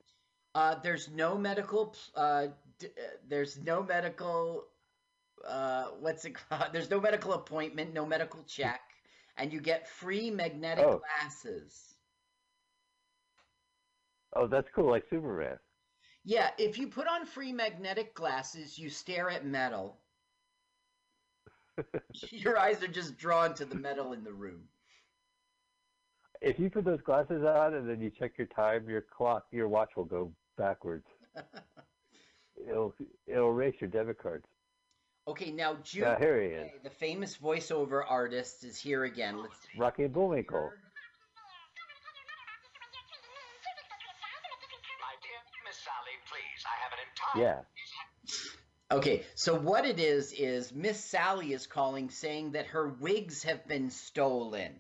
[0.55, 1.95] Uh, there's no medical.
[2.15, 2.49] Uh,
[2.79, 4.67] d- uh, there's no medical.
[5.47, 6.73] Uh, what's it called?
[6.73, 8.81] There's no medical appointment, no medical check,
[9.37, 10.99] and you get free magnetic Oh.
[10.99, 11.97] glasses.
[14.35, 15.59] Oh, that's cool, like Superman.
[16.25, 20.01] Yeah, if you put on free magnetic glasses, you stare at metal.
[22.31, 24.69] Your eyes are just drawn to the metal in the room.
[26.41, 29.69] If you put those glasses on and then you check your time, your clock, your
[29.69, 31.07] watch will go backwards.
[32.69, 32.95] it'll
[33.27, 34.47] it'll erase your debit cards.
[35.27, 36.71] Okay, now June, Yeah, here he is.
[36.83, 39.41] the famous voiceover artist, is here again.
[39.41, 40.71] Let's Rocky and Bullwinkle.
[45.01, 47.43] My dear Miss Sally, please, I have an entire.
[47.47, 47.61] Yeah.
[48.93, 53.67] Okay, so what it is is Miss Sally is calling saying that her wigs have
[53.67, 54.73] been stolen.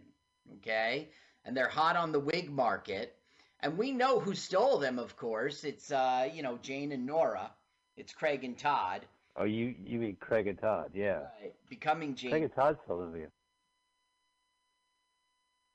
[0.59, 1.09] Okay?
[1.45, 3.16] And they're hot on the wig market.
[3.64, 5.64] And we know who stole them, of course.
[5.64, 7.50] It's uh, you know, Jane and Nora.
[7.96, 9.06] It's Craig and Todd.
[9.36, 10.90] Oh, you you mean Craig and Todd?
[10.92, 11.20] Yeah.
[11.40, 11.54] Right.
[11.70, 12.30] Becoming Jane.
[12.30, 13.26] Craig and Todd stole them.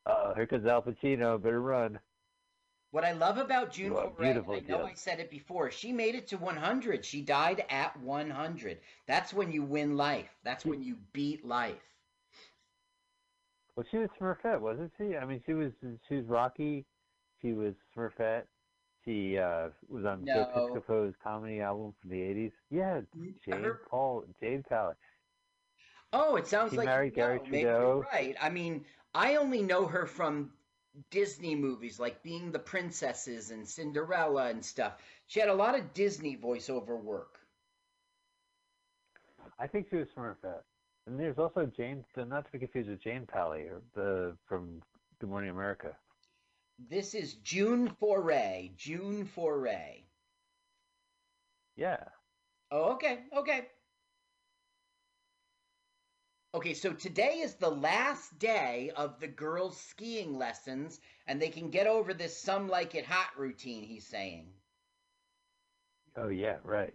[0.05, 1.41] Uh, here comes Al Pacino.
[1.41, 1.99] Better run.
[2.91, 4.85] What I love about June are Foray, I know Jim.
[4.85, 7.05] I said it before, she made it to 100.
[7.05, 8.79] She died at 100.
[9.05, 10.29] That's when you win life.
[10.43, 11.75] That's when you beat life.
[13.75, 15.15] Well, she was Smurfette, wasn't she?
[15.17, 15.71] I mean, she was
[16.07, 16.85] she was Rocky.
[17.41, 18.43] She was Smurfette.
[19.05, 20.79] She uh, was on Joe No.
[20.79, 22.51] Piscopo's comedy album from the '80s.
[22.69, 23.01] Yeah,
[23.45, 24.95] Jane Paul, Jane Pauley.
[26.13, 28.05] Oh, it sounds She like married Garry Trudeau.
[28.11, 28.35] right.
[28.41, 30.53] I mean, I only know her from
[31.09, 35.01] Disney movies, like being the princesses and Cinderella and stuff.
[35.27, 37.39] She had a lot of Disney voiceover work.
[39.59, 40.63] I think she was Smurfette.
[41.05, 44.81] And there's also Jane, not to be confused with Jane Pauley, or the from
[45.19, 45.95] Good Morning America.
[46.87, 48.71] This is June Foray.
[48.77, 50.03] June Foray.
[51.75, 52.03] Yeah.
[52.71, 53.67] Oh, okay, okay.
[56.53, 61.69] Okay, so today is the last day of the girls' skiing lessons, and they can
[61.69, 64.53] get over this some like it hot routine, he's saying.
[66.15, 66.93] Oh yeah, right.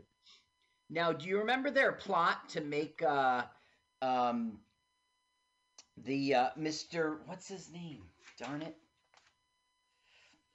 [0.88, 3.44] Now, do you remember their plot to make uh
[4.00, 4.58] um
[5.98, 7.18] the uh Mr.
[7.26, 8.02] what's his name?
[8.38, 8.76] Darn it.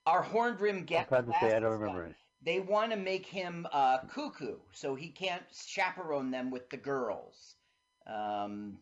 [0.09, 2.09] Our horned rim I'm proud to say I don't remember guy.
[2.09, 2.15] it.
[2.41, 7.55] They want to make him uh cuckoo, so he can't chaperone them with the girls.
[8.07, 8.79] Um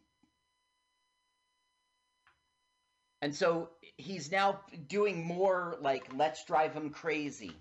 [3.21, 7.51] and so he's now doing more like let's drive him crazy.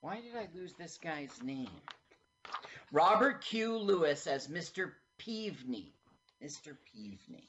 [0.00, 1.70] Why did I lose this guy's name?
[2.90, 3.78] Robert Q.
[3.78, 4.94] Lewis as Mr.
[5.16, 5.92] Peavney.
[6.42, 6.76] Mr.
[6.92, 7.48] Peavney.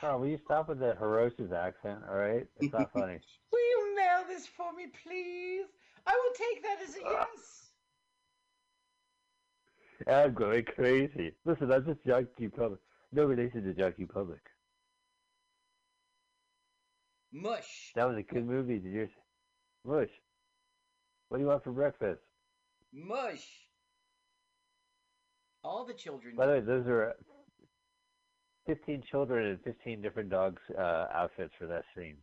[0.00, 2.46] Carl, will you stop with that Hiroshi's accent, alright?
[2.58, 3.18] It's not funny.
[3.52, 5.66] Will you mail this for me, please?
[6.06, 7.26] I will take that as a ah.
[10.06, 10.26] yes.
[10.26, 11.32] I'm going crazy.
[11.44, 12.80] Listen, I'm just Junkie Public.
[13.12, 14.40] No relation to Junkie Public.
[17.32, 17.92] Mush.
[17.94, 18.78] That was a good movie.
[18.78, 19.08] Did you?
[19.84, 20.08] Mush.
[21.28, 22.22] What do you want for breakfast?
[22.94, 23.46] Mush.
[25.62, 26.36] All the children.
[26.36, 27.14] By the way, those are
[28.70, 32.16] 15 children and 15 different dogs' uh, outfits for that scene.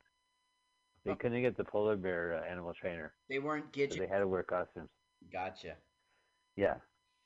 [1.03, 4.27] They couldn't get the polar bear uh, animal trainer, They weren't so they had to
[4.27, 4.89] wear costumes.
[5.31, 5.75] Gotcha.
[6.55, 6.75] Yeah,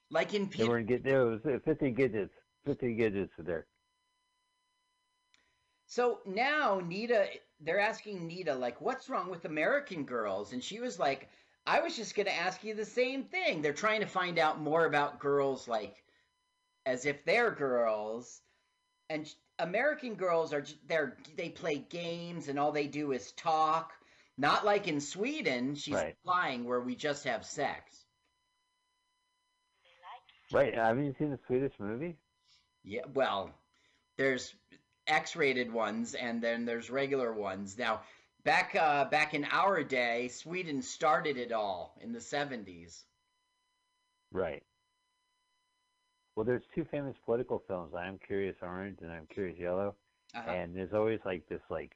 [0.10, 0.64] Like in Peter.
[0.64, 1.04] they weren't get.
[1.04, 2.34] There was uh, 15 gadgets.
[2.66, 3.66] 15 gadgets were there.
[5.86, 7.28] So now Nita,
[7.60, 10.54] they're asking Nita, like, what's wrong with American girls?
[10.54, 11.30] And she was like,
[11.68, 13.62] I was just going to ask you the same thing.
[13.62, 16.04] They're trying to find out more about girls, like,
[16.86, 18.42] as if they're girls.
[19.12, 23.92] And American girls are they're they play games and all they do is talk.
[24.38, 26.16] Not like in Sweden, she's Right.
[26.24, 28.06] implying where we just have sex.
[30.52, 30.74] Right?
[30.74, 32.18] Haven't you seen the Swedish movie?
[32.84, 33.52] Yeah, well,
[34.18, 34.54] there's
[35.08, 37.78] X-rated ones and then there's regular ones.
[37.78, 38.02] Now,
[38.44, 43.04] back uh, back in our day, Sweden started it all in the 70s.
[44.32, 44.61] Right.
[46.42, 47.94] Well, there's two famous political films.
[47.96, 49.94] I'm Curious Orange and I'm Curious Yellow.
[50.34, 50.50] Uh-huh.
[50.50, 51.92] and there's always like this like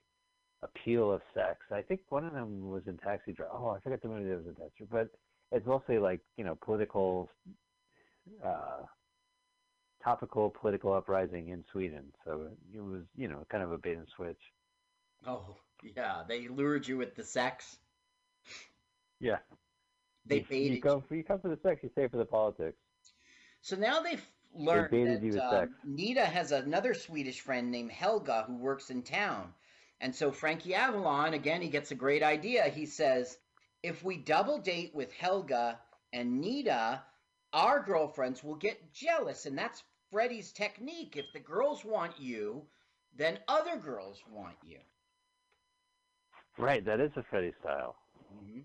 [0.61, 1.57] appeal of sex.
[1.71, 3.49] I think one of them was in Taxi Driver.
[3.51, 5.09] Oh, I forgot the movie that was in Taxi, Driver,
[5.49, 7.27] but it's mostly like you know political,
[8.45, 8.83] uh,
[10.03, 12.13] topical political uprising in Sweden.
[12.23, 14.37] So it was you know kind of a bait and switch.
[15.25, 15.55] Oh,
[15.97, 17.77] yeah, they lured you with the sex.
[19.19, 19.37] Yeah,
[20.27, 22.77] They you, baited you go you come for the sex, you stay for the politics.
[23.61, 24.23] So now they've
[24.55, 28.89] learned baited you with that um, Nita has another Swedish friend named Helga who works
[28.89, 29.53] in town.
[30.01, 32.65] And so Frankie Avalon, again, he gets a great idea.
[32.65, 33.37] He says,
[33.83, 35.79] if we double date with Helga
[36.13, 37.03] and Nita,
[37.53, 39.45] our girlfriends will get jealous.
[39.45, 41.15] And that's Freddie's technique.
[41.17, 42.67] If the girls want you,
[43.15, 44.79] then other girls want you.
[46.57, 47.95] Right, that is a Freddy style.
[48.33, 48.63] Mhm.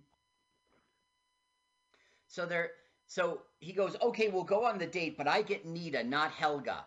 [2.26, 2.70] So they're
[3.06, 6.86] so he goes, okay, we'll go on the date, but I get Nita, not Helga.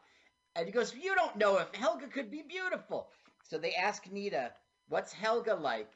[0.55, 3.09] And he goes, you don't know if Helga could be beautiful.
[3.43, 4.51] So they ask Nita,
[4.89, 5.91] what's Helga like?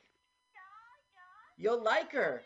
[1.57, 2.43] You'll like her.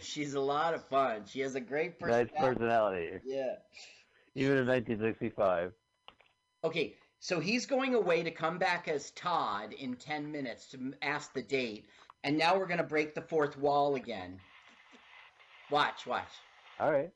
[0.00, 1.22] She's a lot of fun.
[1.26, 2.32] She has a great personality.
[2.32, 3.06] Nice personality.
[3.06, 3.56] personality, Yeah.
[4.34, 5.72] even in 1965.
[6.64, 11.32] Okay, so he's going away to come back as Todd in 10 minutes to ask
[11.34, 11.86] the date.
[12.24, 14.40] And now we're going to break the fourth wall again.
[15.70, 16.32] Watch, watch.
[16.80, 17.10] All right.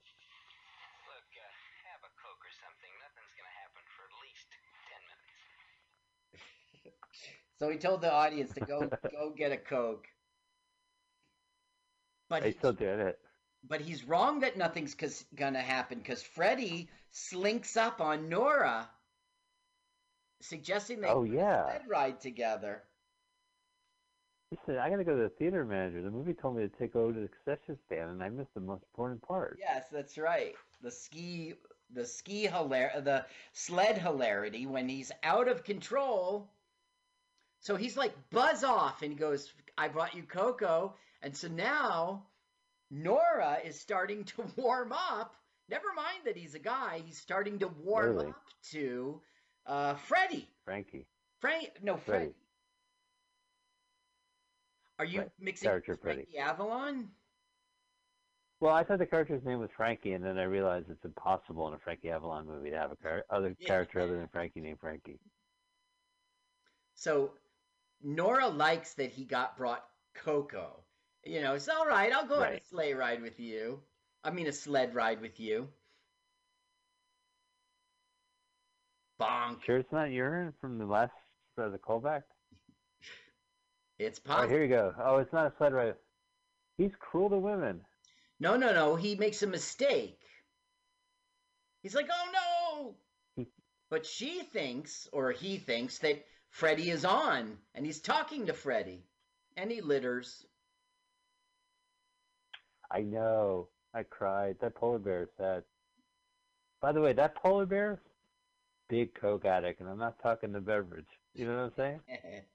[1.07, 1.51] Look, uh,
[1.91, 2.93] have a Coke or something.
[3.01, 4.47] Nothing's gonna happen for at least
[4.89, 6.97] ten minutes.
[7.59, 10.07] So he told the audience to go go get a Coke.
[12.29, 13.19] But I he, still did it.
[13.67, 18.89] but he's wrong that nothing's cause, gonna happen because Freddie slinks up on Nora,
[20.45, 21.79] suggesting they Oh, yeah.
[21.89, 22.83] ride together.
[24.51, 26.03] Listen, I gotta go to the theater manager.
[26.03, 28.61] The movie told me to take over to the concession stand, and I missed the
[28.61, 29.57] most important part.
[29.59, 30.55] Yes, that's right.
[30.81, 31.55] The ski,
[31.93, 36.49] the ski hilar, uh, the sled hilarity when he's out of control.
[37.61, 39.03] So he's like, buzz off.
[39.03, 40.95] And he goes, I brought you Coco.
[41.23, 42.27] And so now
[42.91, 45.35] Nora is starting to warm up.
[45.69, 47.01] Never mind that he's a guy.
[47.05, 48.27] He's starting to warm Really?
[48.29, 49.21] up to
[49.67, 50.49] uh, Freddie.
[50.65, 51.07] Frankie.
[51.41, 52.25] Frank, no, Freddie.
[52.25, 52.35] Freddie.
[54.99, 55.31] Are you Right.
[55.39, 57.11] mixing Character Frankie Avalon?
[58.61, 61.75] Well, I thought the character's name was Frankie, and then I realized it's impossible in
[61.75, 63.67] a Frankie Avalon movie to have a char- other Yeah.
[63.67, 65.19] character other than Frankie named Frankie.
[66.95, 67.37] So
[68.01, 69.85] Nora likes that he got brought
[70.15, 70.85] Coco.
[71.25, 72.13] You know, it's all right.
[72.13, 73.83] I'll go on a sleigh ride with you.
[74.23, 75.69] I mean, a sled ride with you.
[79.21, 79.63] Bonk.
[79.65, 81.13] Sure, it's not urine from the last
[81.59, 82.23] uh, the callback.
[83.99, 84.49] It's Oh, possible.
[84.51, 84.95] here you go.
[84.99, 85.95] Oh, it's not a sled ride.
[86.79, 87.81] He's cruel to women.
[88.41, 88.97] No, no, no.
[88.97, 90.19] He makes a mistake.
[91.83, 92.95] He's like, oh
[93.39, 93.45] no!
[93.91, 99.05] But she thinks, or he thinks, that Freddy is on, and he's talking to Freddy,
[99.57, 100.45] and he litters.
[102.91, 103.69] I know.
[103.95, 104.57] I cried.
[104.61, 105.63] That polar bear is sad.
[106.81, 108.01] By the way, that polar bear,
[108.89, 111.07] big coke addict, and I'm not talking the beverage.
[111.35, 112.01] You know what I'm saying?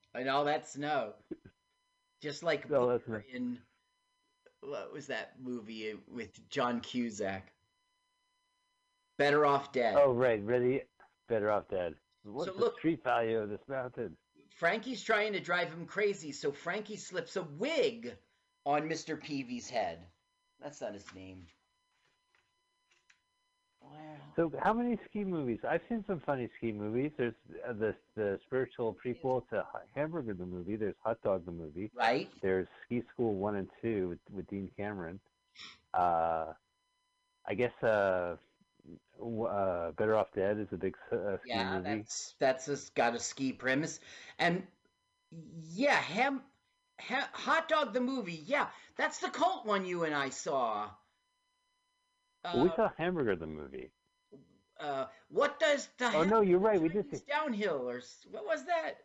[0.16, 1.14] and all that snow.
[2.22, 3.58] Just like No, that's Booker in
[4.62, 7.54] what was that movie with John Cusack?
[9.18, 9.96] Better off dead.
[9.98, 10.42] Oh, right.
[10.44, 10.84] Really
[11.28, 11.96] better off dead.
[12.24, 14.16] What's So the look- street value of this mountain?
[14.56, 18.18] Frankie's trying to drive him crazy, so Frankie slips a wig
[18.66, 19.22] on Mr.
[19.22, 20.00] Peavy's head.
[20.62, 21.48] That's not his name.
[23.90, 24.36] Wow.
[24.36, 25.60] So, how many ski movies?
[25.68, 27.12] I've seen some funny ski movies.
[27.18, 27.34] There's
[27.68, 29.66] uh, the the spiritual prequel to
[29.96, 30.76] Hamburger the movie.
[30.76, 31.92] There's Hot Dog the movie.
[31.94, 32.30] Right.
[32.42, 35.20] There's Ski School one and two with, with Dean Cameron.
[35.94, 36.54] Uh,
[37.48, 38.38] I guess uh,
[39.22, 42.06] uh, Better Off Dead is a big uh, ski Yeah, movie.
[42.10, 44.00] that's that's a, got a ski premise,
[44.40, 44.68] and
[45.32, 46.42] yeah, ham,
[47.00, 48.44] ha, hot dog the movie.
[48.46, 50.90] Yeah, that's the cult one you and I saw.
[52.44, 53.92] Well, we Uh, saw Hamburger the movie.
[54.80, 56.82] uh, what does the Oh no, you're right.
[56.82, 57.20] We did see.
[57.28, 59.04] Downhill or what was that?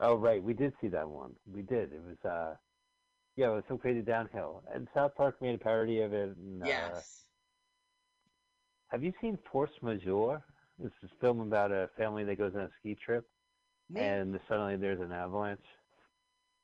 [0.00, 1.34] Oh right, we did see that one.
[1.46, 1.92] We did.
[1.92, 2.56] It was uh,
[3.36, 4.62] yeah, it was so crazy downhill.
[4.72, 6.36] And South Park made a parody of it.
[6.36, 7.20] And, uh, Yes.
[8.88, 10.40] Have you seen Force Majeure?
[10.78, 13.28] This is a film about a family that goes on a ski trip,
[13.96, 15.64] and suddenly there's an avalanche.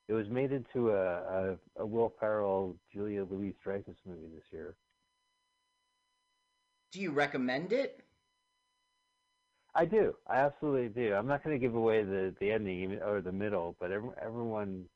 [0.09, 4.75] It was made into a, a, a Will Ferrell, Julia Louis Dreyfus movie this year.
[6.93, 8.05] Do you recommend it?
[9.75, 10.17] I do.
[10.27, 11.15] I absolutely do.
[11.15, 14.87] I'm not going to give away the, the ending or the middle, but every, everyone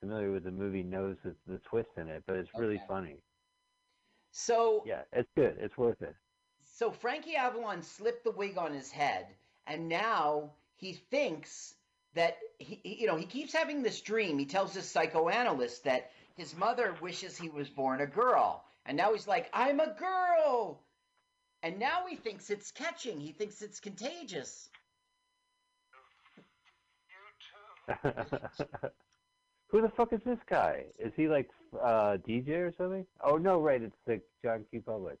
[0.00, 2.24] familiar with the movie knows the, the twist in it.
[2.26, 2.86] But it's really Okay.
[2.88, 3.16] funny.
[4.32, 5.56] So Yeah, it's good.
[5.58, 6.14] It's worth it.
[6.64, 9.36] so Frankie Avalon slipped the wig on his head,
[9.66, 11.74] and now he thinks
[12.14, 14.38] that he, he- you know, he keeps having this dream.
[14.38, 19.12] He tells his psychoanalyst that his mother wishes he was born a girl, and now
[19.12, 20.82] he's like, "I'm a girl,"
[21.62, 23.20] and now he thinks it's catching.
[23.20, 24.68] He thinks it's contagious.
[29.68, 30.84] Who the fuck is this guy?
[30.98, 31.48] Is he like
[31.80, 33.06] uh DJ or something?
[33.24, 34.82] Oh no, right, it's the John Q.
[34.82, 35.18] Public.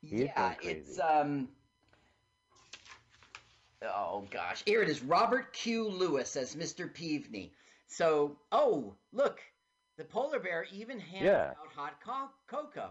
[0.00, 1.48] He yeah, it's um.
[3.82, 5.02] Oh gosh, here it is.
[5.02, 5.88] Robert Q.
[5.88, 6.92] Lewis as Mr.
[6.92, 7.52] Peavney.
[7.88, 9.40] So, oh look,
[9.98, 11.50] the polar bear even hands Yeah.
[11.60, 12.90] out hot co- cocoa.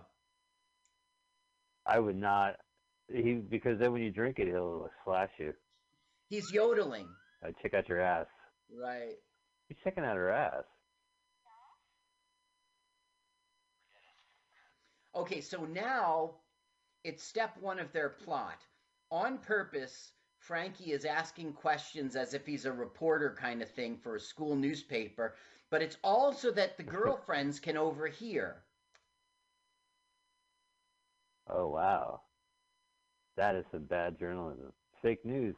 [1.86, 2.56] I would not
[3.14, 5.54] he because then when you drink it he'll slash you.
[6.30, 7.08] He's yodeling.
[7.46, 8.28] Uh, check out your ass.
[8.74, 9.16] Right.
[9.68, 10.64] He's checking out her ass.
[15.14, 16.32] Okay, so now
[17.04, 18.62] it's step one of their plot.
[19.12, 24.16] On purpose, Frankie is asking questions as if he's a reporter kind of thing for
[24.16, 25.36] a school newspaper,
[25.70, 28.64] but it's also that the girlfriends can overhear.
[31.52, 32.22] Oh wow.
[33.38, 34.74] That is some bad journalism.
[35.02, 35.56] Fake news.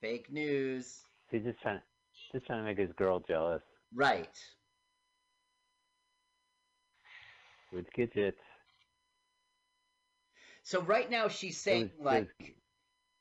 [0.00, 1.04] Fake news.
[1.30, 1.84] He's just trying to,
[2.32, 3.62] just trying to make his girl jealous
[3.92, 4.38] Right.
[7.72, 8.40] with gadgets.
[10.62, 12.56] So right now she's saying was- like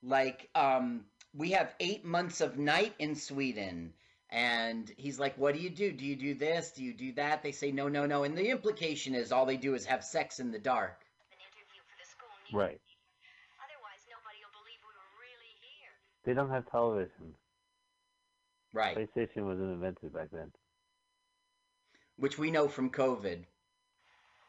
[0.01, 3.93] like um we have 8 months of night in Sweden
[4.29, 5.91] and he's like what do you do?
[5.91, 6.71] Do you do this?
[6.71, 7.43] Do you do that?
[7.43, 10.39] They say no no no and the implication is all they do is have sex
[10.39, 11.05] in the dark.
[12.53, 12.79] Right.
[13.59, 15.91] Otherwise, nobody will believe we were really here.
[16.23, 17.33] They don't have television.
[18.71, 18.95] Right.
[18.95, 20.51] PlayStation wasn't invented back then.
[22.17, 23.45] Which we know from COVID.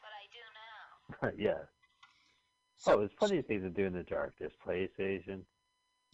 [0.01, 1.31] But I do now.
[1.37, 1.63] yeah.
[2.77, 4.35] So oh, there's plenty of things to do in the dark.
[4.39, 5.41] There's PlayStation.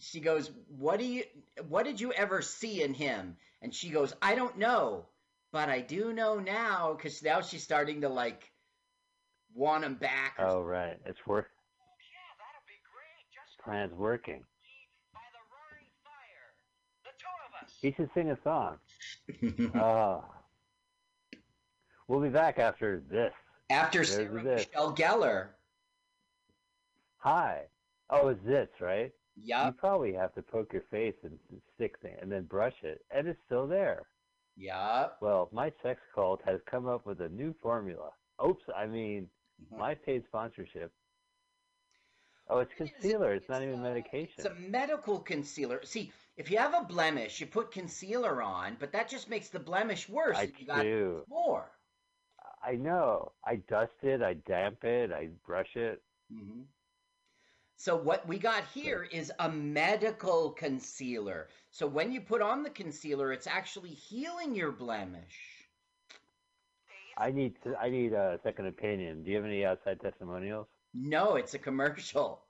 [0.00, 1.24] she goes, "What do you?
[1.68, 5.06] What did you ever see in him?" And she goes, "I don't know,
[5.50, 8.52] but I do know now because now she's starting to like
[9.54, 10.98] want him back." or Oh, right.
[11.06, 11.50] It's work.
[13.64, 14.44] Plan's working.
[17.80, 18.76] He should sing a song.
[19.74, 20.24] Oh.
[22.06, 23.32] We'll be back after this.
[23.70, 24.66] After There's Sarah this.
[24.66, 25.48] Michelle Gellar.
[27.18, 27.62] Hi.
[28.10, 29.10] Oh, it's this, right?
[29.58, 31.38] You probably have to poke your face and
[31.74, 34.08] stick thing and then brush it, and it's still there.
[34.56, 35.08] Yeah.
[35.20, 38.12] Well, my sex cult has come up with a new formula.
[38.44, 39.30] Oops, I mean,
[39.62, 39.78] Mm-hmm.
[39.78, 40.92] my paid sponsorship.
[42.48, 43.34] Oh, it's concealer.
[43.34, 44.44] It's not even medication.
[44.44, 45.82] It's a medical concealer.
[45.84, 49.60] See, if you have a blemish, you put concealer on, but that just makes the
[49.60, 50.38] blemish worse.
[50.38, 51.26] I and you got do.
[51.26, 51.70] more.
[52.62, 53.32] I know.
[53.44, 54.22] I dust it.
[54.22, 55.12] I damp it.
[55.12, 56.02] I brush it.
[56.30, 56.62] hmm
[57.76, 61.48] So what we got here is a medical concealer.
[61.70, 65.68] So when you put on the concealer, it's actually healing your blemish.
[67.16, 67.76] I need to.
[67.76, 69.22] I need a second opinion.
[69.22, 70.66] Do you have any outside testimonials?
[70.94, 72.42] No, it's a commercial.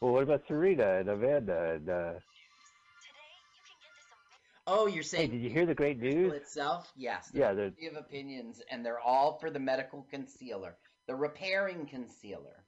[0.00, 1.88] Well, what about Serena and Amanda and?
[1.88, 2.12] Uh,
[4.66, 6.32] Oh, you're hey, saying did you hear the great news?
[6.34, 6.92] itself?
[6.96, 7.30] Yes.
[7.34, 10.76] Yeah, there's of opinions, and they're all for the medical concealer,
[11.08, 12.64] the repairing concealer.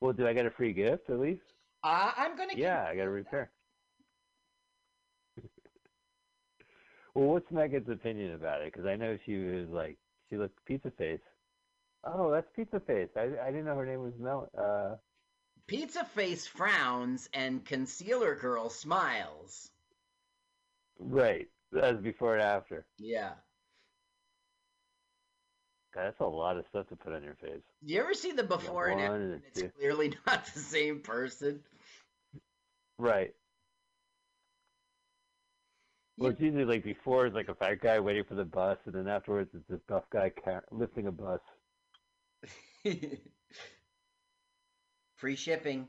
[0.00, 1.42] Well, do I get a free gift at least?
[1.82, 2.54] Uh, I'm gonna.
[2.54, 3.50] Yeah, I got to repair.
[7.14, 8.72] well, what's Megan's opinion about it?
[8.72, 9.98] Because I know she was like,
[10.28, 11.20] she looked pizza face.
[12.04, 13.08] Oh, that's pizza face.
[13.16, 14.48] I I didn't know her name was Mel.
[14.56, 14.96] Uh,
[15.66, 19.70] Pizza face frowns and concealer girl smiles.
[20.98, 21.48] right.
[21.72, 22.86] That's before and after.
[22.98, 23.34] Yeah.
[25.94, 27.62] God, that's a lot of stuff to put on your face.
[27.82, 29.14] You ever see the before and after?
[29.16, 29.68] and It's two.
[29.78, 31.60] clearly not the same person.
[32.98, 33.34] Right.
[36.18, 38.94] Well, it's usually like before it's like a fat guy waiting for the bus, and
[38.94, 41.40] then afterwards it's this buff guy car- lifting a bus.
[45.16, 45.88] Free shipping.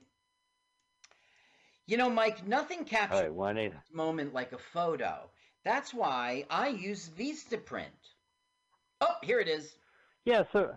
[1.86, 5.30] You know, Mike, nothing captures right, a moment like a photo.
[5.66, 7.88] That's why I use Vistaprint.
[9.02, 9.76] Oh, here it is.
[10.26, 10.44] Yeah.
[10.54, 10.72] So,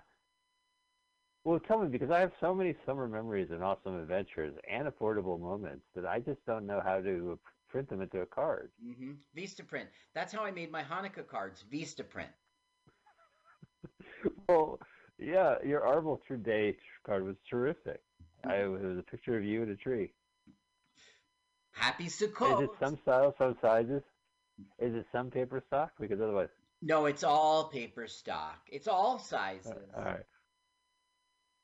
[1.44, 5.38] well, tell me because I have so many summer memories and awesome adventures and affordable
[5.38, 7.38] moments that I just don't know how to
[7.68, 8.70] print them into a card.
[8.82, 9.86] hmm Vistaprint.
[10.14, 11.64] That's how I made my Hanukkah cards.
[11.70, 12.28] Vistaprint.
[14.48, 14.78] Well,
[15.18, 16.76] yeah, your Arbor Day
[17.06, 18.00] card was terrific.
[18.46, 20.12] I, it was a picture of you and a tree.
[21.72, 22.62] Happy Sukkot.
[22.62, 24.02] Is it some styles, some sizes?
[24.78, 25.92] Is it some paper stock?
[26.00, 26.48] Because otherwise,
[26.86, 28.58] No, it's all paper stock.
[28.70, 29.72] It's all sizes.
[29.96, 30.20] all right.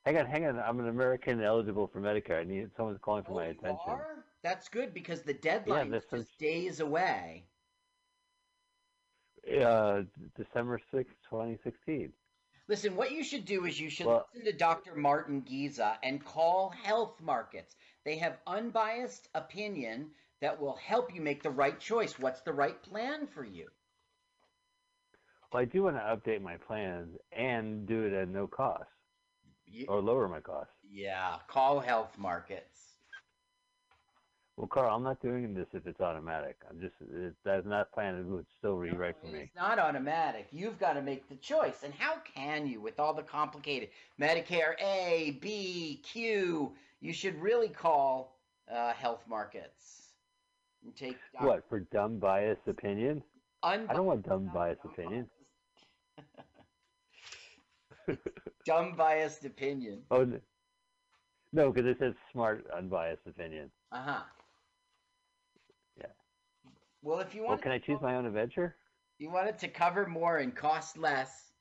[0.06, 0.58] Hang on, hang on.
[0.58, 2.40] I'm an American eligible for Medicare.
[2.40, 3.78] I need someone's calling for my You attention.
[3.86, 4.24] are?
[4.42, 7.44] That's good because the deadline this is just days away.
[9.62, 10.02] Uh,
[10.36, 12.12] December sixth, 2016.
[12.66, 14.94] Listen, what you should do is you should Well- listen to Dr.
[14.94, 17.74] Martin Giza and call Health Markets.
[18.04, 22.18] They have unbiased opinion that will help you make the right choice.
[22.18, 23.68] What's the right plan for you?
[25.52, 28.84] Well, I do want to update my plans and do it at no cost
[29.88, 30.72] or lower my costs.
[30.90, 32.66] yeah, call Health Markets.
[34.56, 36.58] Well, Carl, I'm not doing this if it's automatic.
[36.68, 38.18] I'm just it, that's not planned.
[38.18, 39.40] It would still rewrite for me.
[39.40, 40.48] It's not automatic.
[40.52, 41.82] You've got to make the choice.
[41.82, 43.88] And how can you with all the complicated
[44.20, 46.74] Medicare A, B, Q?
[47.00, 48.36] You should really call
[48.70, 50.10] uh, Health Markets
[50.84, 51.16] and take.
[51.38, 53.22] What for dumb biased opinion?
[53.62, 55.26] Un- I don't want dumb biased opinion.
[58.64, 60.02] Dumb biased opinion.
[60.10, 60.26] Oh
[61.52, 63.70] no, because it says smart unbiased opinion.
[63.92, 64.22] Uh huh.
[65.98, 66.06] Yeah.
[67.02, 68.76] Well, if you want, Well, want, can I choose my own adventure?
[69.18, 71.52] you want it to cover more and cost less.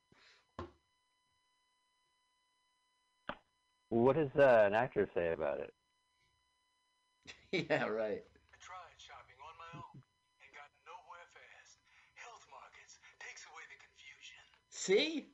[3.90, 5.74] What does uh, an actor say about it?
[7.70, 8.22] yeah, right.
[14.70, 15.28] See,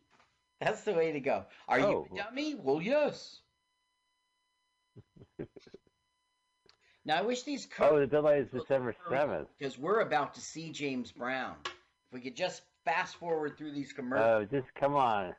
[0.60, 1.44] that's the way to go.
[1.68, 2.06] Are Oh.
[2.10, 2.54] you a dummy?
[2.54, 3.40] Well, yes.
[7.04, 9.48] now I wish these Oh, the deadline is December seventh.
[9.58, 11.56] because we're about to see James Brown.
[11.64, 14.48] If we could just fast forward through these commercials.
[14.52, 15.34] Oh, just come on.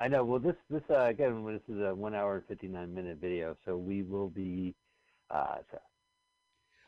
[0.00, 0.24] I know.
[0.24, 3.56] Well, this this uh, again, this is a one hour and fifty nine minute video,
[3.64, 4.74] so we will be
[5.30, 5.80] uh, it's a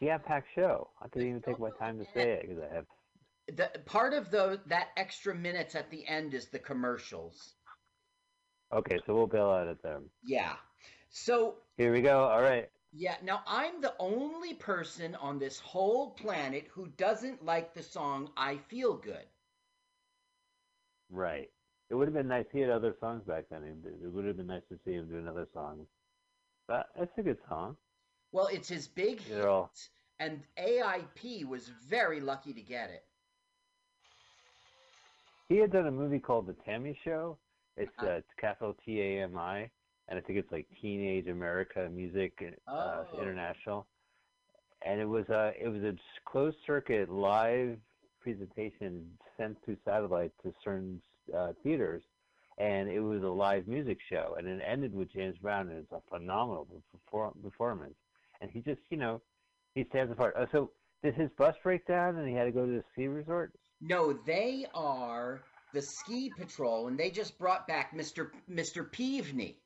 [0.04, 0.88] jam-packed show.
[1.02, 2.84] I couldn't even take my time to say it because I have.
[3.56, 7.54] The part of the that extra minutes at the end is the commercials.
[8.72, 10.10] Okay, so we'll bail out at them.
[10.22, 10.54] Yeah.
[11.10, 12.24] So Here we go.
[12.24, 12.68] All right.
[12.92, 18.30] Yeah, now I'm the only person on this whole planet who doesn't like the song
[18.36, 19.24] I Feel Good.
[21.10, 21.50] Right.
[21.90, 22.44] It would have been nice.
[22.52, 23.62] He had other songs back then.
[23.64, 25.86] It would have been nice to see him do another song.
[26.66, 27.76] But it's a good song.
[28.32, 29.72] Well, it's his big hit, all-
[30.20, 33.04] and AIP was very lucky to get it.
[35.48, 37.38] He had done a movie called The Tammy Show.
[37.76, 38.06] It's Uh-huh.
[38.06, 39.70] uh, it's capital T A M I,
[40.08, 42.32] and I think it's like Teenage America Music
[42.66, 43.18] uh, Oh.
[43.20, 43.86] International.
[44.82, 45.94] And it was a it was a
[46.24, 47.78] closed circuit live
[48.20, 51.00] presentation sent through satellite to certain
[51.34, 52.02] uh, theaters,
[52.58, 55.92] and it was a live music show, and it ended with James Brown, and it's
[55.92, 56.66] a phenomenal
[57.10, 57.94] perfor- performance.
[58.40, 59.20] And he just you know
[59.74, 60.34] he stands apart.
[60.36, 60.70] Oh, so
[61.02, 63.52] did his bus break down, and he had to go to the ski resort?
[63.80, 65.40] No, they are
[65.72, 68.30] the ski patrol, and they just brought back Mr.
[68.50, 68.90] Mr.
[68.90, 69.56] Peavney.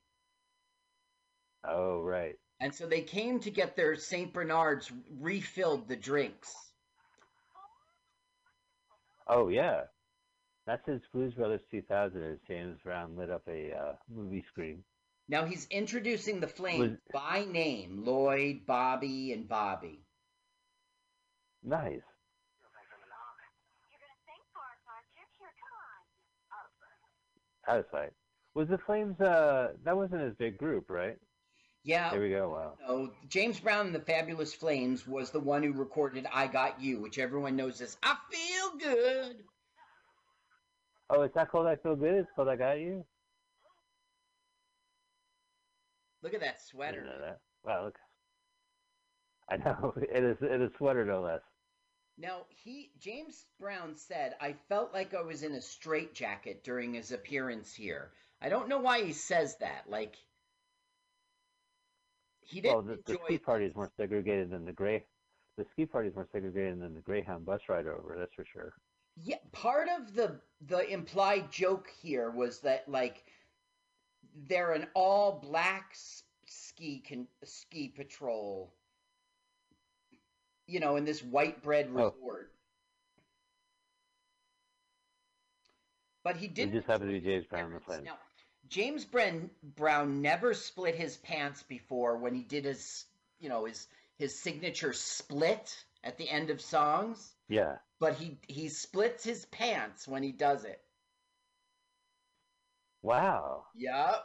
[1.64, 2.36] Oh right.
[2.60, 4.32] And so they came to get their St.
[4.32, 4.90] Bernards
[5.20, 6.54] refilled the drinks.
[9.26, 9.82] Oh yeah,
[10.66, 14.84] that's his Blues Brothers 2000 as James Brown lit up a uh, movie screen.
[15.28, 20.00] Now he's introducing the flames by name Lloyd, Bobby, and Bobby.
[21.62, 22.02] Nice.
[27.66, 28.10] Satisfied.
[28.54, 28.68] Was fine.
[28.68, 29.20] Was the Flames?
[29.20, 31.16] Uh, that wasn't his big group, right?
[31.84, 32.10] Yeah.
[32.10, 32.50] There we go.
[32.50, 32.74] Wow.
[32.86, 37.00] No, James Brown and the Fabulous Flames was the one who recorded I Got You,
[37.00, 39.36] which everyone knows as I Feel Good.
[41.10, 42.14] Oh, it's not called I Feel Good.
[42.14, 43.04] It's called I Got You.
[46.22, 47.00] Look at that I sweater.
[47.00, 47.38] didn't know that.
[47.64, 47.84] Wow.
[47.86, 47.98] Look.
[49.50, 50.36] I know it is.
[50.40, 51.40] It is sweater no less.
[52.18, 57.10] Now, he James Brown said, I felt like I was in a straitjacket during his
[57.10, 58.12] appearance here.
[58.40, 59.84] I don't know why he says that.
[59.88, 60.16] Like
[62.40, 65.04] he didn't Well, the, the ski party is more segregated than the gray.
[65.56, 68.16] The ski party is more segregated than the Greyhound bus ride over.
[68.18, 68.72] That's for sure.
[69.22, 73.24] Yeah, part of the the implied joke here was that like
[74.48, 75.94] they're an all black
[76.46, 78.72] ski con- ski patrol.
[80.66, 82.10] You know, in this white bread Oh.
[82.10, 82.52] resort.
[86.24, 86.72] But he didn't.
[86.74, 88.04] just happened to be James Brown and the Flames.
[88.04, 88.18] Now,
[88.68, 93.04] James Bren- Brown never split his pants before when he did his,
[93.40, 97.34] you know, his his signature split at the end of songs.
[97.48, 97.78] Yeah.
[97.98, 100.80] But he he splits his pants when he does it.
[103.02, 103.64] Wow.
[103.74, 104.24] Yep.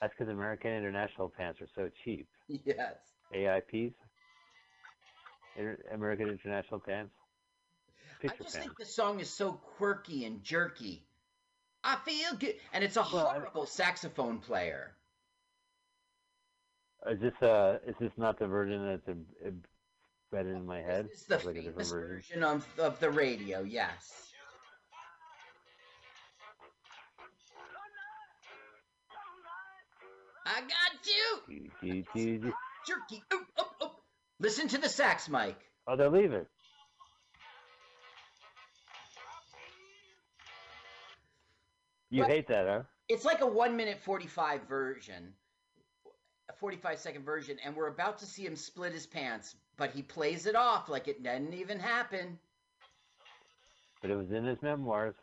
[0.00, 2.28] That's because American International pants are so cheap.
[2.64, 2.98] Yes.
[3.34, 3.94] AIPs.
[5.92, 7.12] American International pants.
[8.24, 11.02] I just think the song is so quirky and jerky.
[11.82, 14.94] I feel good, and it's a Well, I- horrible saxophone player.
[17.10, 21.08] Is this uh is this not the version that's embedded in my head?
[21.10, 22.08] It's the like a famous version.
[22.16, 23.62] version of, of the radio.
[23.64, 24.32] Yes.
[30.44, 32.52] I got you, Gee, gee, gee.
[32.86, 33.22] jerky.
[34.42, 35.70] Listen to the sax, Mike.
[35.86, 36.44] Oh, they're leaving.
[42.10, 42.82] You But- hate that, huh?
[43.08, 45.32] It's like a one minute forty five version,
[46.48, 49.92] a forty five second version, and we're about to see him split his pants, but
[49.92, 52.38] he plays it off like it didn't even happen.
[54.00, 55.14] But it was in his memoirs.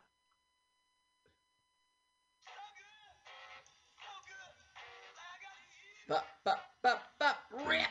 [6.08, 7.36] Bup bup bup bup
[7.66, 7.86] rip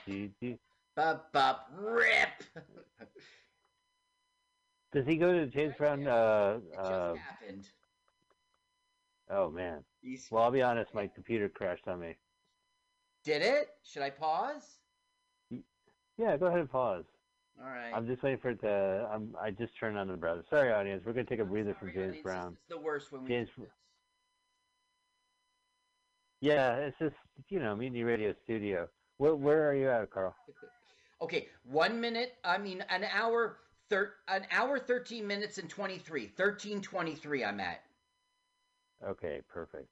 [0.99, 2.43] Bup bup rip.
[4.91, 6.05] Does he go to James Brown?
[6.05, 7.69] Uh, It just uh, happened.
[9.29, 9.85] oh man.
[10.29, 10.93] Well, I'll be honest.
[10.93, 12.17] My computer crashed on me.
[13.23, 13.69] did it?
[13.81, 14.79] Should I pause?
[16.17, 17.05] Yeah, go ahead and pause.
[17.61, 17.93] All right.
[17.95, 19.07] I'm just waiting for it to.
[19.09, 19.33] I'm.
[19.41, 20.43] I just turned on the browser.
[20.49, 21.03] Sorry, audience.
[21.05, 22.57] We're gonna take a breather from James audience, Brown.
[22.59, 23.47] It's the worst when we James-.
[26.41, 27.15] Yeah, it's just
[27.47, 28.89] you know, Mutiny Radio Studio.
[29.15, 30.35] Where Where are you at, Carl?
[31.21, 32.33] Okay, one minute.
[32.43, 33.57] I mean, an hour.
[33.89, 36.27] Thir- an hour, thirteen minutes, and twenty-three.
[36.27, 37.43] Thirteen twenty-three.
[37.43, 37.81] I'm at.
[39.05, 39.87] Okay, perfect.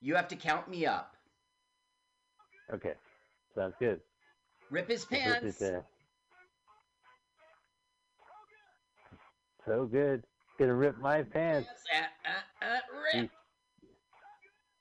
[0.00, 1.14] You have to count me up.
[2.72, 2.94] Okay,
[3.54, 4.00] sounds good.
[4.70, 5.62] Rip his This is, pants.
[5.62, 5.80] uh,
[9.66, 10.24] So good.
[10.58, 11.68] Gonna rip my pants.
[11.94, 13.30] Uh, uh, uh, rip.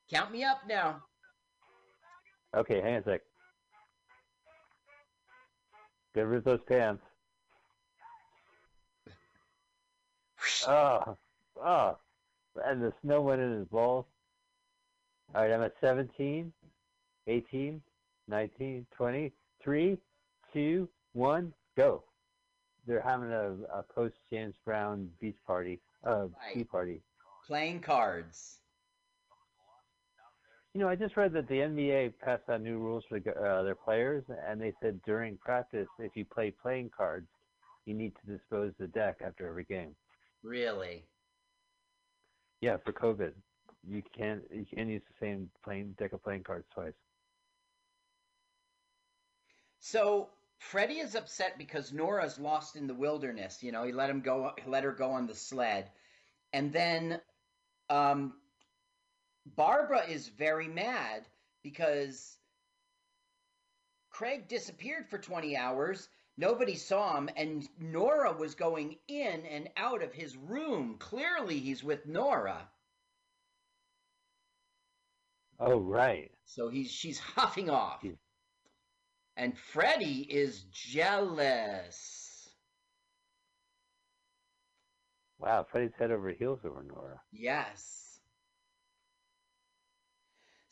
[0.09, 1.03] Count me up now.
[2.55, 3.21] Okay, hang on a sec.
[6.15, 7.03] Gonna rip those pants.
[10.67, 11.17] Oh,
[11.63, 11.97] oh.
[12.65, 14.05] And the snow went in his balls.
[15.33, 16.53] All right, I'm at 17,
[17.27, 17.81] 18,
[18.27, 19.31] 19, 20,
[19.63, 19.97] 3,
[20.53, 22.03] 2, 1, go.
[22.85, 27.01] They're having a, a post James Brown beach party, uh, tea party.
[27.47, 28.59] Playing cards.
[30.73, 33.75] You know, I just read that the NBA passed out new rules for uh, their
[33.75, 37.27] players, and they said during practice, if you play playing cards,
[37.85, 39.95] you need to dispose the deck after every game.
[40.41, 41.03] Really?
[42.61, 43.33] Yeah, for COVID,
[43.87, 46.93] you can't you can't use the same playing deck of playing cards twice.
[49.79, 53.61] So Freddie is upset because Nora's lost in the wilderness.
[53.61, 55.89] You know, he let him go, let her go on the sled,
[56.53, 57.19] and then
[57.89, 58.33] um,
[59.45, 61.25] Barbara is very mad
[61.63, 62.37] because
[64.09, 66.09] Craig disappeared for 20 hours.
[66.37, 70.97] Nobody saw him, and Nora was going in and out of his room.
[70.97, 72.69] Clearly, he's with Nora.
[75.59, 76.31] Oh, right.
[76.45, 78.01] So he's she's huffing off.
[78.01, 78.17] He's-
[79.37, 82.49] And Freddie is jealous.
[85.39, 87.21] Wow, Freddie's head over heels over Nora.
[87.31, 88.12] Yes.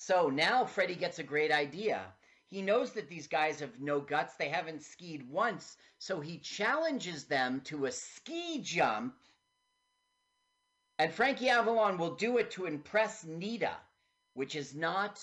[0.04, 2.02] So now Freddie gets a great idea.
[2.48, 4.34] He knows that these guys have no guts.
[4.34, 5.78] They haven't skied once.
[6.00, 9.14] So he challenges them to a ski jump.
[10.98, 13.78] And Frankie Avalon will do it to impress Nita,
[14.34, 15.22] which is not.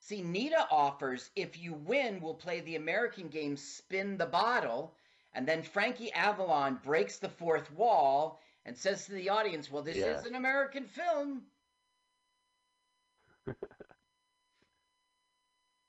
[0.00, 4.96] See, Nita offers if you win, we'll play the American game Spin the Bottle.
[5.32, 9.98] And then Frankie Avalon breaks the fourth wall and says to the audience, Well, this
[9.98, 10.18] Yeah.
[10.18, 11.46] is an American film.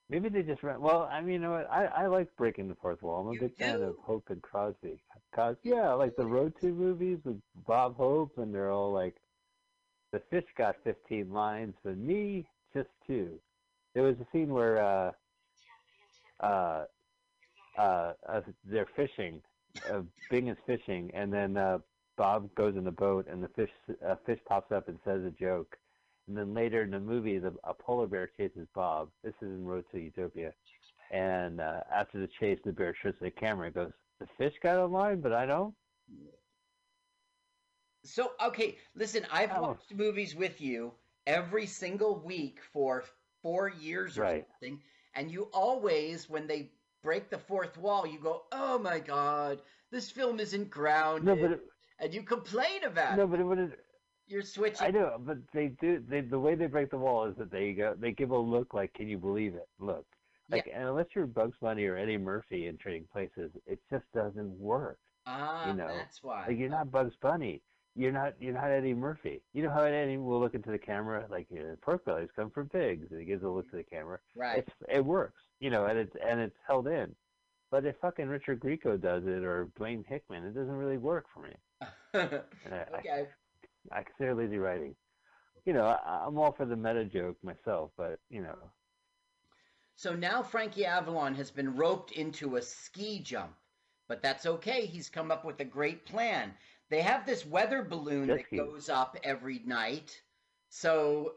[0.09, 0.81] Maybe they just ran.
[0.81, 1.69] Well, I mean, you know what?
[1.69, 3.21] I, I like breaking the fourth wall.
[3.21, 4.99] I'm a You big fan of Hope and Crosby.
[5.33, 9.15] Cos, yeah, like the Road to movies with Bob Hope, and they're all like,
[10.11, 13.39] the fish got 15 lines, but me just two.
[13.93, 15.11] There was a scene where uh,
[16.39, 16.85] uh,
[17.77, 19.41] uh, uh, they're fishing.
[19.91, 21.79] Uh, Bing is fishing, and then uh,
[22.17, 23.69] Bob goes in the boat, and the fish
[24.07, 25.77] uh, fish pops up and says a joke.
[26.27, 29.09] And then later in the movie, the, a polar bear chases Bob.
[29.23, 30.53] This is in Road to Utopia.
[31.11, 34.77] And uh, after the chase, the bear to the camera and goes, "The fish got
[34.77, 35.75] a line, but I don't."
[38.03, 39.59] So, okay, listen, I've Oh.
[39.59, 40.93] watched movies with you
[41.25, 43.03] every single week for
[43.41, 44.45] four years or Right.
[44.61, 44.83] something,
[45.13, 46.71] and you always, when they
[47.01, 49.61] break the fourth wall, you go, "Oh my God,
[49.91, 51.61] this film isn't grounded," No, but it,
[51.99, 53.27] and you complain about no, it.
[53.27, 53.77] but it would.
[54.27, 54.87] You're switching.
[54.87, 56.03] I know, but they do.
[56.07, 57.95] They, the way they break the wall is that they go.
[57.97, 60.05] They give a look like, "Can you believe it?" Look,
[60.49, 64.51] like, and unless you're Bugs Bunny or Eddie Murphy in Trading Places, it just doesn't
[64.59, 64.97] work.
[65.27, 66.45] Ah, you know, that's why.
[66.47, 67.61] Like you're not Bugs Bunny.
[67.95, 68.33] You're not.
[68.39, 69.41] You're not Eddie Murphy.
[69.53, 72.49] You know how Eddie will look into the camera like you know, pork bellies come
[72.49, 74.19] from pigs, and he gives a look to the camera.
[74.35, 74.59] Right.
[74.59, 75.41] It's it works.
[75.59, 77.15] You know, and it's and it's held in.
[77.71, 81.41] But if fucking Richard Grieco does it or Dwayne Hickman, it doesn't really work for
[81.41, 81.55] me.
[82.95, 83.09] Okay.
[83.09, 83.27] I,
[83.91, 84.95] I consider lazy writing.
[85.65, 88.57] You know, I, I'm all for the meta joke myself, but you know,
[89.95, 93.57] So now Frankie Avalon has been roped into a ski jump,
[94.07, 94.85] but that's okay.
[94.85, 96.57] He's come up with a great plan.
[96.89, 98.57] They have this weather balloon Jet that ski.
[98.57, 100.21] goes up every night.
[100.69, 101.35] So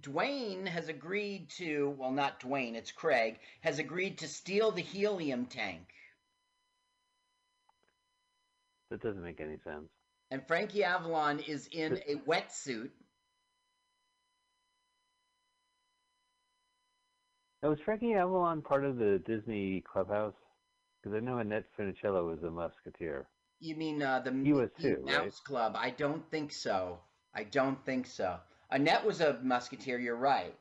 [0.00, 5.46] Dwayne has agreed to, well, not Dwayne, it's Craig, has agreed to steal the helium
[5.46, 5.92] tank.
[8.90, 9.90] that doesn't make any sense.
[10.34, 12.90] And Frankie Avalon is in a wetsuit.
[17.62, 20.34] Now, was Frankie Avalon part of the Disney Clubhouse?
[21.00, 23.28] Because I know Annette Funicello was a musketeer.
[23.60, 24.50] You mean uh, the He
[24.82, 25.24] too, right?
[25.24, 25.76] Mouse Club?
[25.78, 26.98] I don't think so.
[27.32, 28.36] I don't think so.
[28.72, 30.00] Annette was a musketeer.
[30.00, 30.56] You're right.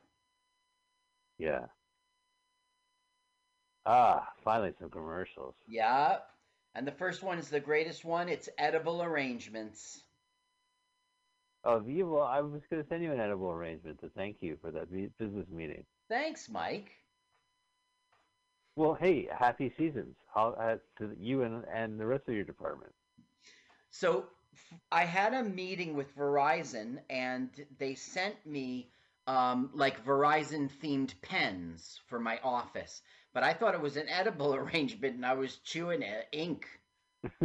[1.39, 1.65] Yeah.
[3.87, 5.55] Ah, finally some commercials.
[5.67, 6.17] Yeah.
[6.75, 8.29] And the first one is the greatest one.
[8.29, 10.01] It's edible arrangements.
[11.65, 14.71] Oh, well, I was going to send you an edible arrangement to thank you for
[14.71, 15.85] that business meeting.
[16.09, 16.91] Thanks, Mike.
[18.75, 22.91] Well, hey, happy seasons How, uh, to you and, and the rest of your department.
[23.91, 24.25] So
[24.91, 28.89] I had a meeting with Verizon, and they sent me
[29.27, 33.01] um, like Verizon themed pens for my office.
[33.33, 36.67] But I thought it was an edible arrangement, and I was chewing it, ink.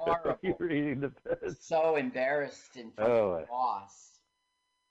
[0.00, 0.38] Horrible.
[0.42, 1.66] You're eating the best.
[1.66, 3.30] So embarrassed in front Oh.
[3.34, 4.08] of the boss.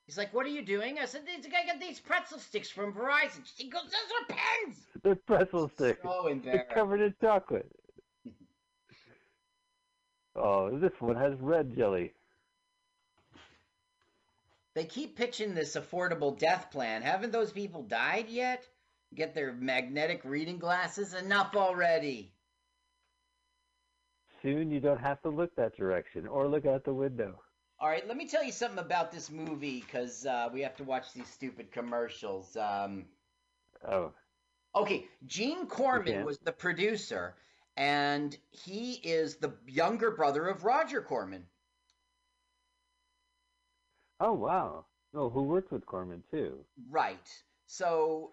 [0.07, 2.94] He's like, "What are you doing?" I said, "These I got these pretzel sticks from
[2.94, 3.91] Verizon." He goes, "Those
[4.22, 5.99] are pens." The pretzel stick.
[6.03, 6.72] So embarrassed.
[6.73, 7.69] covered in chocolate.
[10.36, 12.14] oh, this one has red jelly.
[14.73, 17.02] They keep pitching this affordable death plan.
[17.02, 18.65] Haven't those people died yet?
[19.15, 21.13] Get their magnetic reading glasses?
[21.13, 22.33] Enough already.
[24.41, 27.39] Soon you don't have to look that direction or look out the window.
[27.79, 30.83] All right, let me tell you something about this movie because uh, we have to
[30.83, 32.55] watch these stupid commercials.
[32.55, 33.05] Um,
[33.88, 34.13] Oh,
[34.75, 37.35] okay, Gene Corman was the producer,
[37.75, 41.47] and he is the younger brother of Roger Corman.
[44.19, 44.85] oh wow.
[45.13, 46.63] No, who worked with Corman too?
[46.89, 47.27] Right.
[47.65, 48.31] So,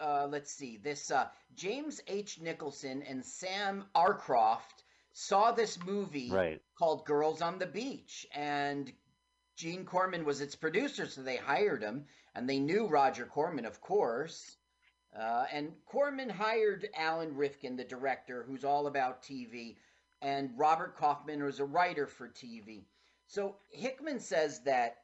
[0.00, 0.76] uh, let's see.
[0.76, 2.40] This uh, James H.
[2.40, 4.62] Nicholson and Sam Arkoff
[5.12, 6.60] saw this movie Right.
[6.78, 8.92] called Girls on the Beach, and
[9.56, 13.80] Gene Corman was its producer, so they hired him, and they knew Roger Corman, of
[13.80, 14.56] course.
[15.16, 19.76] Uh, and Corman hired Alan Rafkin, the director, who's all about TV,
[20.20, 22.86] and Robert Kaufman was a writer for TV.
[23.28, 24.96] So Hickman says that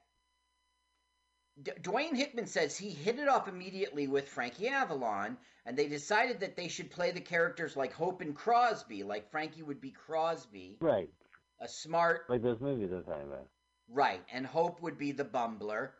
[1.63, 6.41] D- Dwayne Hickman says he hit it off immediately with Frankie Avalon, and they decided
[6.41, 10.79] that they should play the characters like Hope and Crosby, like Frankie would be Crosby,
[10.81, 11.11] Right.
[11.61, 13.49] a smart, Like those movies I was talking about.
[13.89, 15.91] right, and Hope would be the bumbler.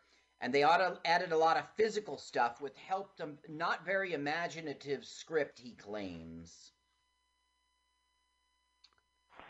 [0.43, 3.39] And they added a lot of physical stuff, which helped them.
[3.49, 6.73] not very imaginative script, he claims.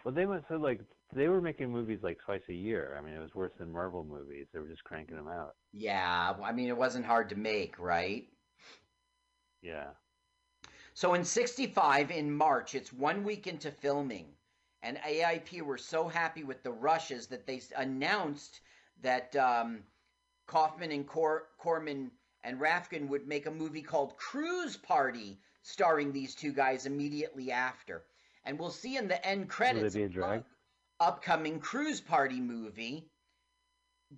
[0.05, 0.81] Well, they must have like
[1.13, 2.97] they were making movies like twice a year.
[2.99, 4.47] I mean, it was worse than Marvel movies.
[4.53, 5.55] They were just cranking them out.
[5.73, 8.29] Yeah, I mean, it wasn't hard to make, right?
[9.63, 9.89] Yeah.
[10.95, 14.27] So in 65, in March, it's one week into filming,
[14.83, 18.61] and AIP were so happy with the rushes that they announced
[19.03, 19.81] that um,
[20.47, 22.11] Kaufman and Cor- Corman
[22.45, 28.05] and Rafkin would make a movie called Cruise Party, starring these two guys immediately after.
[28.45, 30.45] And we'll see in the end Will credits they be a drag?
[31.01, 33.09] Upcoming Cruise Party movie.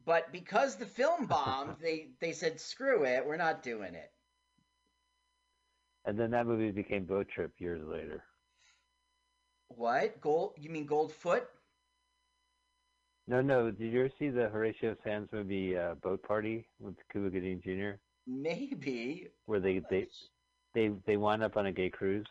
[0.05, 4.11] But because the film bombed, they, they said, screw it, we're not doing it.
[6.05, 8.25] And then that movie became Boat Trip years later.
[9.69, 10.21] What?
[10.21, 10.55] Gold?
[10.59, 11.43] You mean Goldfoot?
[13.29, 13.71] No, no.
[13.71, 17.99] Did you ever see the Horatio Sanz movie uh, Boat Party with Cuba Gooding Jr.,
[18.27, 19.29] Maybe.
[19.47, 20.09] where they they
[20.75, 22.27] they they wind up on a gay cruise?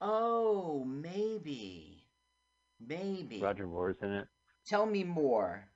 [0.00, 2.03] Oh, maybe.
[2.88, 3.40] Maybe.
[3.40, 4.28] Roger Moore's in it.
[4.66, 5.68] Tell me more.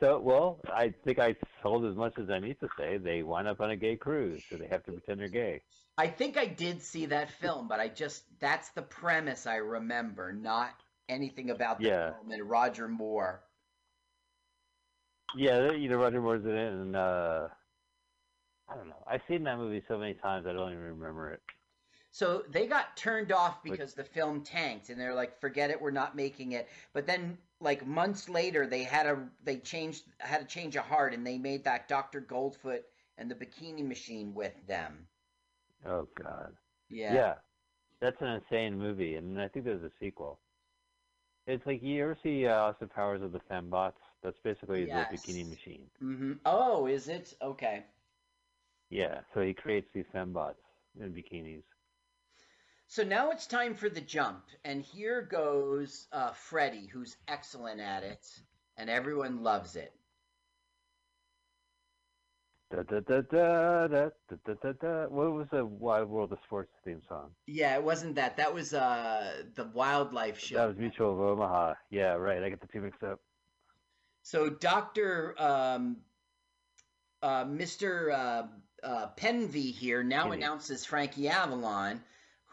[0.00, 2.98] So, well, I think I told as much as I need to say.
[2.98, 5.62] They wind up on a gay cruise, so they have to pretend they're gay.
[5.98, 10.32] I think I did see that film, but I just that's the premise I remember,
[10.32, 12.06] not anything about the Yeah.
[12.06, 13.44] film and Roger Moore.
[15.36, 17.48] Yeah, you know Roger Moore's in it, and uh,
[18.68, 19.02] I don't know.
[19.06, 21.42] I've seen that movie so many times I don't even remember it.
[22.16, 25.90] So they got turned off because the film tanked, and they're like, "Forget it, we're
[25.90, 30.46] not making it." But then, like months later, they had a they changed had a
[30.46, 32.84] change of heart, and they made that Doctor Goldfoot
[33.18, 35.06] and the Bikini Machine with them.
[35.84, 36.54] Oh God.
[36.88, 37.12] Yeah.
[37.12, 37.34] Yeah,
[38.00, 40.38] that's an insane movie, and I think there's a sequel.
[41.46, 44.00] It's like you ever see uh, Austin Powers of the Fembots?
[44.22, 45.10] That's basically Yes.
[45.10, 45.90] the Bikini Machine.
[45.98, 47.84] hmm Oh, is it okay?
[48.88, 50.64] Yeah, so he creates these fembots
[50.98, 51.62] in bikinis.
[52.88, 58.04] So now it's time for the jump, and here goes uh, Freddy, who's excellent at
[58.04, 58.26] it,
[58.76, 59.92] and everyone loves it.
[62.70, 65.06] Da, da, da, da, da, da, da, da.
[65.08, 67.30] What was the Wild World of Sports theme song?
[67.46, 68.36] Yeah, it wasn't that.
[68.38, 70.56] That was uh, the Wildlife Show.
[70.56, 71.74] That was Mutual of Omaha.
[71.90, 72.42] Yeah, right.
[72.42, 73.20] I get the two mixed up.
[74.22, 75.98] So Doctor um,
[77.22, 78.46] uh, Mister uh,
[78.82, 80.36] uh, Penvy here now Penny.
[80.36, 82.00] announces Frankie Avalon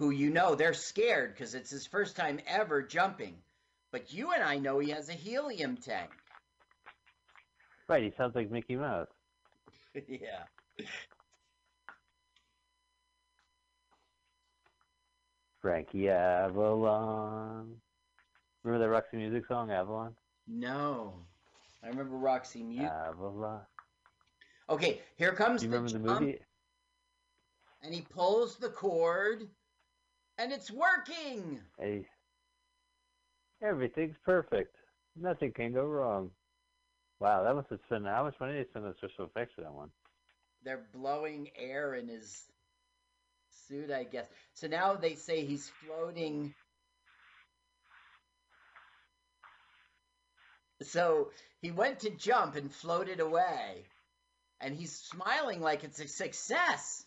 [0.04, 3.38] who you know they're scared because it's his first time ever jumping.
[3.90, 6.10] But you and I know he has a helium tank.
[7.88, 9.08] Right, he sounds like Mickey Mouse.
[10.08, 10.44] yeah.
[15.62, 17.78] Frankie Avalon.
[18.64, 20.14] Remember that Roxy Music song, Avalon?
[20.50, 21.14] No,
[21.82, 22.92] I remember Roxy Mute.
[23.08, 23.62] Avalon.
[24.70, 26.40] Okay, here comes Do you the remember the movie?
[27.84, 29.48] and he pulls the cord,
[30.38, 31.60] and it's working.
[31.80, 32.06] Hey,
[33.62, 34.76] everything's perfect.
[35.16, 36.32] Nothing can go wrong.
[37.20, 39.74] Wow, that must have spent how much money they spend on special effects for that
[39.74, 39.90] one?
[40.64, 42.44] They're blowing air in his
[43.68, 44.28] suit, I guess.
[44.54, 46.54] So now they say he's floating.
[50.82, 51.30] So
[51.62, 53.86] he went to jump and floated away.
[54.60, 57.06] And he's smiling like it's a success.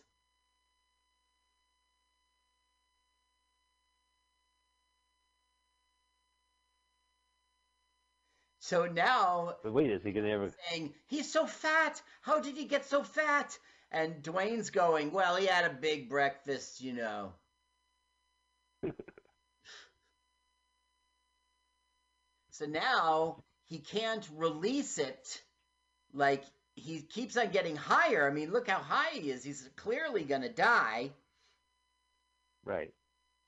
[8.66, 10.50] So now But wait, is he gonna ever?
[10.68, 12.02] saying, He's so fat.
[12.20, 13.56] How did he get so fat?
[13.92, 17.32] And Dwayne's going, Well, he had a big breakfast, you know.
[22.50, 25.44] so now he can't release it.
[26.12, 26.42] Like,
[26.74, 28.28] he keeps on getting higher.
[28.28, 29.44] I mean, look how high he is.
[29.44, 31.12] He's clearly going to die.
[32.64, 32.92] Right.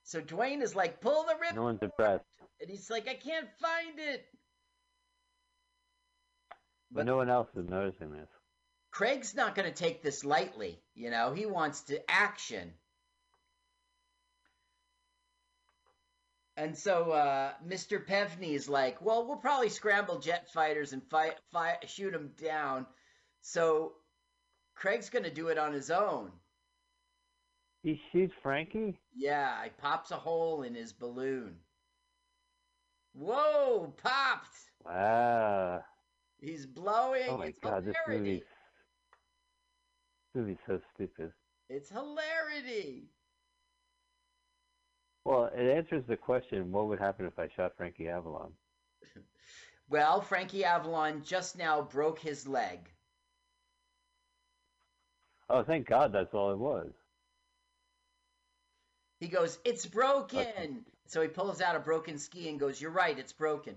[0.04, 1.56] So Dwayne is like, Pull the rip.
[1.56, 2.24] No one's impressed.
[2.60, 4.24] And he's like, I can't find it.
[6.90, 8.28] But no one else is noticing this.
[8.90, 10.80] Craig's not going to take this lightly.
[10.94, 12.72] You know, he wants to action.
[16.56, 18.04] And so uh, Mr.
[18.04, 22.86] Pevney is like, well, we'll probably scramble jet fighters and fight, fight, shoot them down.
[23.42, 23.92] So
[24.74, 26.32] Craig's going to do it on his own.
[27.84, 28.98] He shoots Frankie.
[29.14, 31.56] Yeah, he pops a hole in his balloon.
[33.12, 34.56] Whoa, popped!
[34.84, 35.84] Wow.
[36.40, 37.28] He's blowing.
[37.28, 38.30] Oh my it's god, this hilarity.
[38.30, 38.42] movie's
[40.34, 41.32] this movie's so stupid.
[41.68, 43.10] It's hilarity.
[45.24, 48.52] Well, it answers the question: What would happen if I shot Frankie Avalon?
[49.90, 52.90] Well, Frankie Avalon just now broke his leg.
[55.48, 56.92] Oh, thank God, that's all it was.
[59.18, 60.84] He goes, It's broken.
[61.06, 63.76] So he pulls out a broken ski and goes, You're right, it's broken.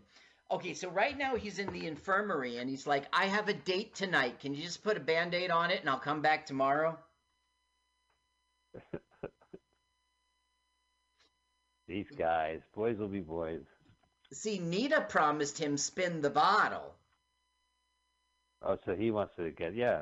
[0.51, 3.95] Okay, so right now he's in the infirmary and he's like, I have a date
[3.95, 4.41] tonight.
[4.41, 6.99] Can you just put a band aid on it and I'll come back tomorrow?
[11.87, 13.63] These guys, boys will be boys.
[14.33, 16.95] See, Nita promised him spin the bottle.
[18.61, 20.01] Oh, so he wants to get yeah.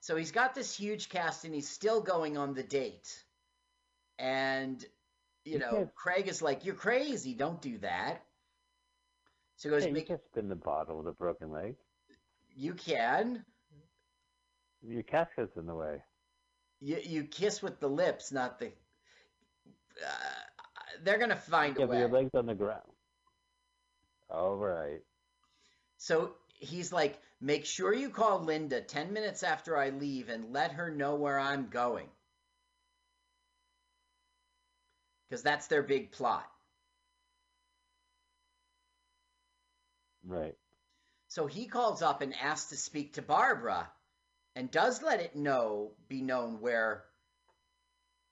[0.00, 3.24] So he's got this huge cast and he's still going on the date.
[4.18, 4.84] And,
[5.44, 7.34] you know, Craig is like, You're crazy.
[7.34, 8.22] Don't do that.
[9.56, 11.76] So he goes, you "Make- can't spin the bottle with a broken leg.
[12.54, 13.44] You can.
[14.82, 16.02] Your casket's in the way.
[16.80, 18.66] You, you kiss with the lips, not the.
[18.66, 20.10] Uh,
[21.02, 22.82] they're going to find Yeah, a but your leg's on the ground.
[24.28, 25.00] All right.
[25.98, 30.70] So he's like, Make sure you call Linda 10 minutes after I leave and let
[30.70, 32.06] her know where I'm going.
[35.28, 36.48] Because that's their big plot.
[40.24, 40.56] Right.
[41.28, 43.90] So he calls up and asks to speak to Barbara,
[44.54, 47.04] and does let it know be known where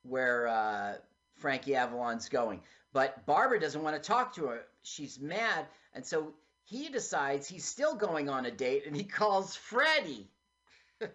[0.03, 0.95] where uh,
[1.39, 2.63] Frankie Avalon's going.
[2.93, 4.63] But Barbara doesn't want to talk to her.
[4.83, 6.35] She's mad, and so
[6.65, 10.31] he decides he's still going on a date, and he calls Freddie.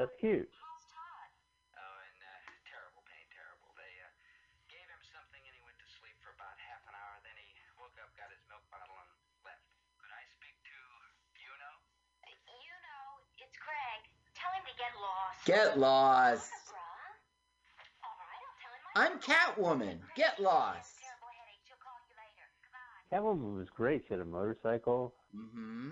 [0.00, 0.48] That's cute.
[0.48, 3.68] Oh, and uh, terrible pain, terrible.
[3.76, 4.08] They uh,
[4.72, 7.20] gave him something and he went to sleep for about half an hour.
[7.20, 9.10] Then he woke up, got his milk bottle, and
[9.44, 9.60] left.
[10.00, 10.76] Could I speak to
[11.36, 11.76] you know?
[12.48, 13.04] You know,
[13.44, 14.00] it's Craig.
[14.32, 14.74] Tell him to
[15.44, 15.78] get lost.
[15.78, 16.50] Get lost.
[18.02, 18.40] All right,
[18.94, 19.98] I'll tell him I'm Catwoman.
[20.16, 20.96] Get lost.
[23.12, 24.04] Catwoman was great.
[24.06, 25.14] She had a motorcycle.
[25.36, 25.90] Mm-hmm.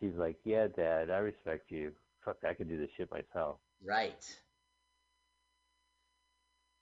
[0.00, 1.92] She's like, "Yeah, Dad, I respect you.
[2.24, 4.24] Fuck, I could do this shit myself." Right.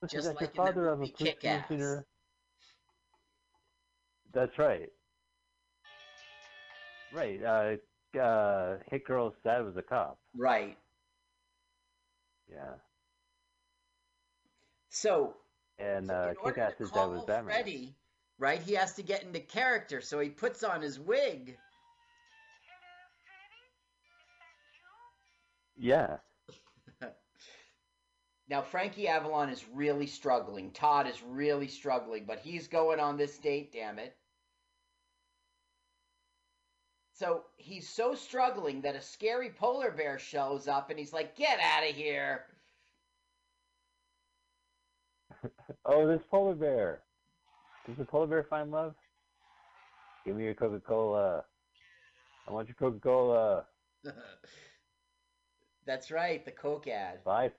[0.03, 1.67] Listen, Just that's like in the father of a movie police Kick-Ass.
[1.67, 2.07] commissioner.
[4.33, 4.89] That's right.
[7.13, 7.43] Right.
[7.43, 10.19] Uh, uh, Hit Girl's dad was a cop.
[10.37, 10.77] Right.
[12.51, 12.75] Yeah.
[14.91, 15.35] So
[15.79, 17.55] And uh, in order Kick-Ass's to dad was call Batman.
[17.55, 17.97] Freddy,
[18.39, 21.57] right, he has to get into character, so he puts on his wig.
[25.77, 26.19] Yeah.
[28.47, 30.71] Now Frankie Avalon is really struggling.
[30.71, 34.15] Todd is really struggling, but he's going on this date, damn it.
[37.15, 41.61] So he's so struggling that a scary polar bear shows up and he's like, "Get
[41.61, 42.47] out of here."
[45.87, 47.03] Oh, this polar bear.
[47.87, 48.95] Does the polar bear find love?
[50.25, 51.45] Give me your Coca Cola.
[52.49, 53.67] I want your Coca Cola.
[55.87, 57.23] That's right, the Coke ad.
[57.25, 57.53] Bye.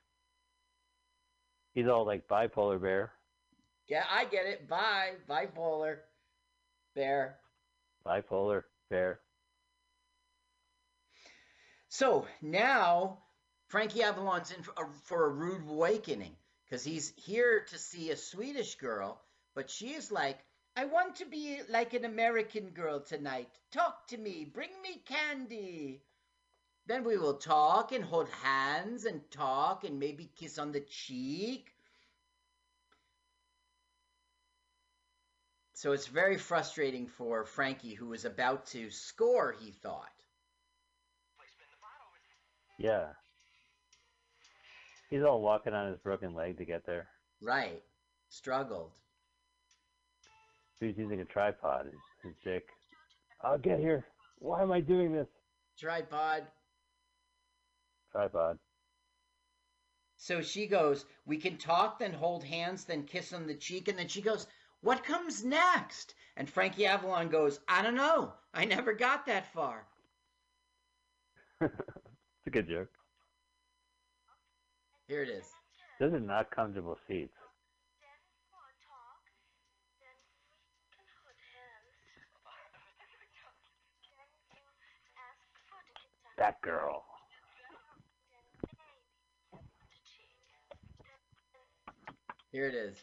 [1.74, 3.12] He's all like bipolar bear.
[3.86, 4.68] Yeah, I get it.
[4.68, 5.98] Bye, bipolar
[6.96, 7.36] bear.
[8.04, 9.20] Bipolar bear.
[11.96, 13.20] So now
[13.68, 18.16] Frankie Avalon's in for a, for a rude awakening because he's here to see a
[18.18, 19.18] Swedish girl,
[19.54, 20.38] but she is like,
[20.76, 23.48] I want to be like an American girl tonight.
[23.72, 26.02] Talk to me, bring me candy.
[26.84, 31.72] Then we will talk and hold hands and talk and maybe kiss on the cheek.
[35.72, 40.15] So it's very frustrating for Frankie, who was about to score, he thought.
[42.78, 43.06] Yeah.
[45.10, 47.08] He's all walking on his broken leg to get there.
[47.40, 47.82] Right.
[48.28, 48.92] Struggled.
[50.80, 51.86] He's using a tripod.
[51.86, 51.94] His,
[52.24, 52.68] his dick.
[53.42, 54.04] I'll get here.
[54.38, 55.28] Why am I doing this?
[55.78, 56.42] Tripod.
[58.12, 58.58] Tripod.
[60.18, 63.88] So she goes, We can talk, then hold hands, then kiss on the cheek.
[63.88, 64.46] And then she goes,
[64.80, 66.14] What comes next?
[66.36, 68.32] And Frankie Avalon goes, I don't know.
[68.52, 69.86] I never got that far.
[72.46, 72.88] it's a good joke.
[75.08, 75.46] Here it is.
[75.98, 77.32] Those are not comfortable seats.
[86.38, 87.02] That girl.
[92.52, 92.96] Here it is.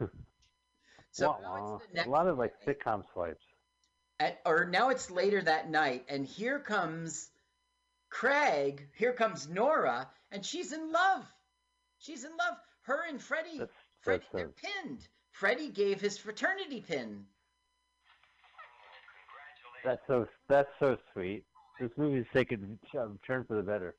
[1.20, 1.78] So Wah, wah.
[1.92, 3.44] next a lot of like sitcom swipes.
[4.18, 7.28] at, or now it's later that night, and here comes
[8.08, 8.88] Craig.
[8.96, 11.26] Here comes Nora, and she's in love.
[11.98, 12.56] She's in love.
[12.84, 13.58] Her and Freddie.
[13.58, 13.70] That's
[14.00, 15.06] Freddie, that's, they're pinned.
[15.32, 17.26] Freddie gave his fraternity pin.
[19.84, 21.44] that's so that's so sweet.
[21.78, 23.94] This movie's taking a um, turn for the better.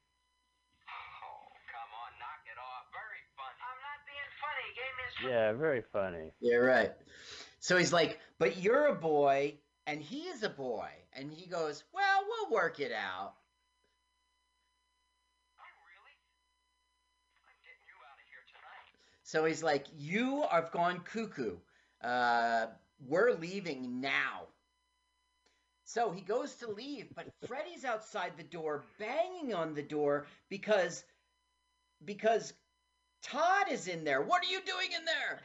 [5.24, 6.32] Yeah, very funny.
[6.40, 6.92] Yeah, right.
[7.60, 11.84] So he's like, "But you're a boy, and he is a boy," and he goes,
[11.94, 13.36] "Well, we'll work it out."
[19.24, 21.58] So he's like, "You have gone cuckoo.
[22.02, 22.68] Uh,
[23.08, 24.48] we're leaving now."
[25.86, 31.04] So he goes to leave, but Freddy's outside the door, banging on the door because
[32.06, 32.54] because
[33.22, 34.22] Todd is in there.
[34.22, 35.42] What are you doing in there?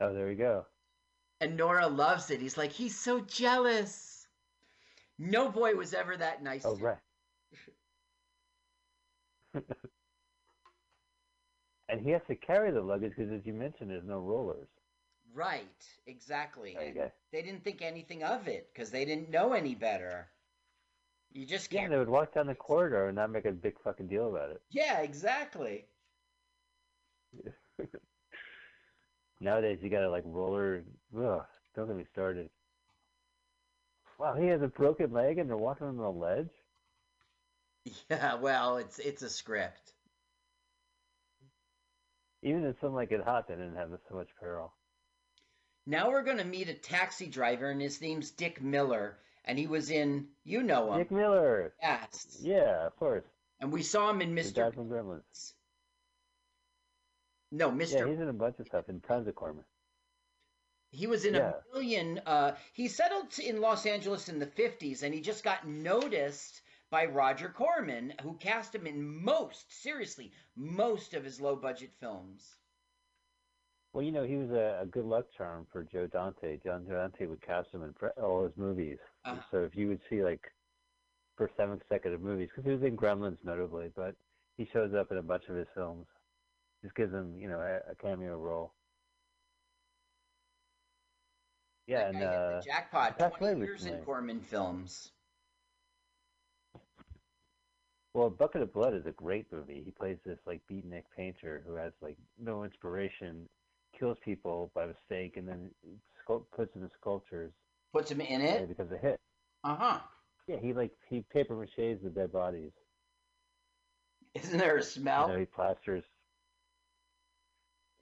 [0.00, 0.66] Oh, there we go.
[1.40, 2.40] And Nora loves it.
[2.40, 4.26] He's like, he's so jealous.
[5.18, 6.64] No boy was ever that nice.
[6.64, 6.98] Oh, to right.
[11.88, 14.68] and he has to carry the luggage because, as you mentioned, there's no rollers.
[15.34, 15.66] Right,
[16.06, 16.74] exactly.
[16.76, 17.12] There you go.
[17.32, 20.28] They didn't think anything of it because they didn't know any better.
[21.32, 21.88] You just Yeah, can't.
[21.88, 24.62] they would walk down the corridor and not make a big fucking deal about it.
[24.70, 25.86] Yeah, exactly.
[29.40, 30.84] Nowadays, you gotta like roller.
[31.14, 32.50] Ugh, don't get me started.
[34.18, 36.48] Wow, he has a broken leg and they're walking on the ledge.
[38.10, 39.92] Yeah, well, it's it's a script.
[42.42, 44.74] Even if something like it hot, they didn't have so much peril.
[45.86, 49.90] Now we're gonna meet a taxi driver, and his name's Dick Miller, and he was
[49.90, 51.74] in, you know him, Dick Miller.
[51.82, 52.38] Yes.
[52.42, 53.24] Yeah, of course.
[53.60, 54.54] And we saw him in The Mr.
[54.54, 55.52] guy from Gremlins.
[57.50, 58.08] No, Yeah, Mr.
[58.10, 59.64] he's in a bunch of stuff and tons of Corman.
[60.90, 61.52] He was in Yeah.
[61.70, 62.18] a million.
[62.26, 67.06] Uh, he settled in Los Angeles in the 50s, and he just got noticed by
[67.06, 72.56] Roger Corman, who cast him in most, seriously, most of his low budget films.
[73.92, 76.58] Well, you know, he was a, a good luck charm for Joe Dante.
[76.64, 78.98] Joe Dante would cast him in all his movies.
[79.24, 79.40] Uh-huh.
[79.50, 80.40] So if you would see like
[81.36, 84.14] for seven consecutive movies, because he was in Gremlins notably, but
[84.56, 86.06] he shows up in a bunch of his films.
[86.82, 88.72] Just gives him, you know, a, a cameo role.
[91.86, 93.18] Yeah, and uh, the jackpot.
[93.18, 93.98] passed 20 away years in.
[93.98, 95.10] Corman films.
[98.14, 99.82] well, Bucket of Blood is a great movie.
[99.84, 103.48] He plays this like beatnik painter who has like no inspiration,
[104.02, 105.70] kills people by mistake, and then
[106.26, 107.52] sculpt, puts them in sculptures.
[107.92, 108.68] Puts them in it.
[108.68, 109.20] because a hit.
[109.62, 109.98] Uh huh.
[110.48, 112.72] Yeah, he like he paper maches the dead bodies.
[114.34, 115.28] Isn't there a smell?
[115.28, 116.04] You know, he plasters.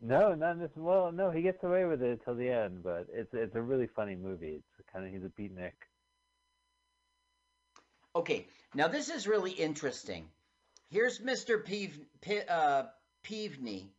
[0.01, 0.71] No, not this.
[0.75, 3.89] Well, no, he gets away with it until the end, but it's it's a really
[3.95, 4.63] funny movie.
[4.79, 5.73] It's kind of he's a beatnik.
[8.17, 10.29] Okay, now this is really interesting.
[10.89, 11.65] Here's Mr.
[11.65, 12.85] Peeve, Pe- uh,
[13.25, 13.91] Pevney,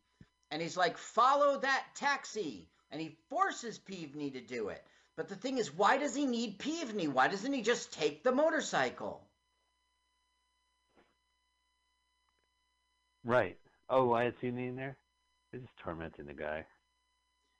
[0.52, 2.68] and he's like, follow that taxi.
[2.90, 4.84] And he forces Pevney to do it.
[5.16, 7.08] But the thing is, why does he need Pevney?
[7.08, 9.26] Why doesn't he just take the motorcycle?
[13.24, 13.56] Right.
[13.88, 14.98] Oh, why is he in there?
[15.50, 16.66] He's just tormenting the guy.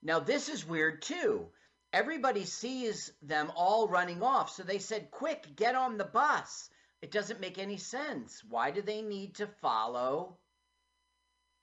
[0.02, 1.46] Now, this is weird too.
[1.94, 6.68] Everybody sees them all running off, so they said, quick, get on the bus.
[7.00, 8.42] It doesn't make any sense.
[8.50, 10.36] Why do they need to follow?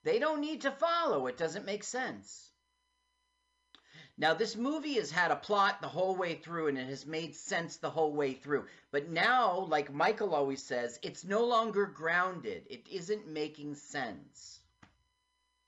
[0.02, 1.26] They don't need to follow.
[1.26, 2.50] It doesn't make sense.
[4.16, 7.34] Now, this movie has had a plot the whole way through and it has made
[7.34, 8.66] sense the whole way through.
[8.90, 12.64] But now, like Michael always says, it's no longer grounded.
[12.68, 14.60] It isn't making sense.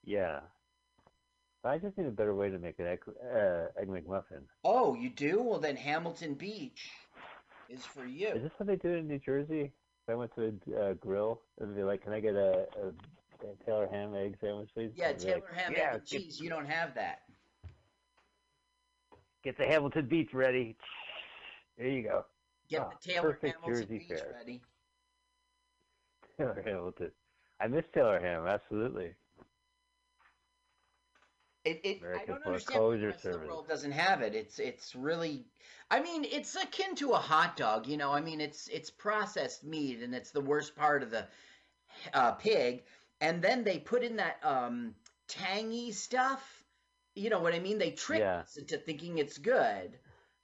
[0.03, 0.41] Yeah.
[1.65, 4.43] I just need a better way to make an egg, uh, egg McMuffin.
[4.63, 5.41] Oh, you do?
[5.41, 6.91] Well, then Hamilton Beach
[7.69, 8.27] is for you.
[8.27, 9.71] Is this what they do in New Jersey?
[10.05, 12.91] If I went to a uh, grill, and they're like, "Can I get a, a,
[13.43, 16.39] a Taylor ham egg sandwich, please?" Yeah, Taylor like, ham, yeah, egg, and cheese.
[16.39, 17.23] You don't have that.
[19.43, 20.77] Get the Hamilton Beach ready.
[21.77, 22.25] There you go.
[22.69, 24.33] Get Ah, the Taylor perfect Hamilton Jersey Beach fare.
[24.37, 24.61] ready.
[26.37, 27.11] Taylor Hamilton.
[27.59, 29.15] I miss Taylor Ham, absolutely.
[31.65, 34.35] It, it, I don't understand why the foreclosure rest of the world doesn't have it.
[34.35, 35.45] It's it's really,
[35.89, 37.87] I mean, it's akin to a hot dog.
[37.87, 41.25] You know, I mean, it's it's processed meat, and it's the worst part of the
[42.13, 42.83] uh, pig.
[43.23, 44.95] And then they put in that um,
[45.27, 46.63] tangy stuff.
[47.15, 47.79] You know what I mean?
[47.79, 48.41] They trick Yeah.
[48.43, 49.99] us into thinking it's good,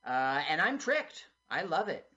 [0.06, 1.26] uh, and I'm tricked.
[1.50, 2.08] I love it.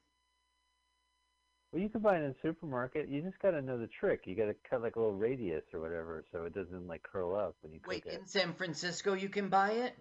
[1.73, 3.09] Well, you can buy it in a supermarket.
[3.09, 4.23] You just got to know the trick.
[4.27, 7.35] You got to cut like a little radius or whatever, so it doesn't like curl
[7.37, 8.21] up when you cook Wait, it.
[8.21, 9.95] in San Francisco, you can buy it.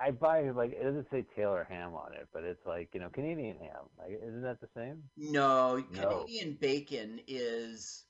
[0.00, 3.10] I buy like it doesn't say Taylor ham on it, but it's like you know
[3.10, 3.88] Canadian ham.
[3.98, 5.02] Like, isn't that the same?
[5.16, 6.24] No, No.
[6.26, 8.04] Canadian bacon is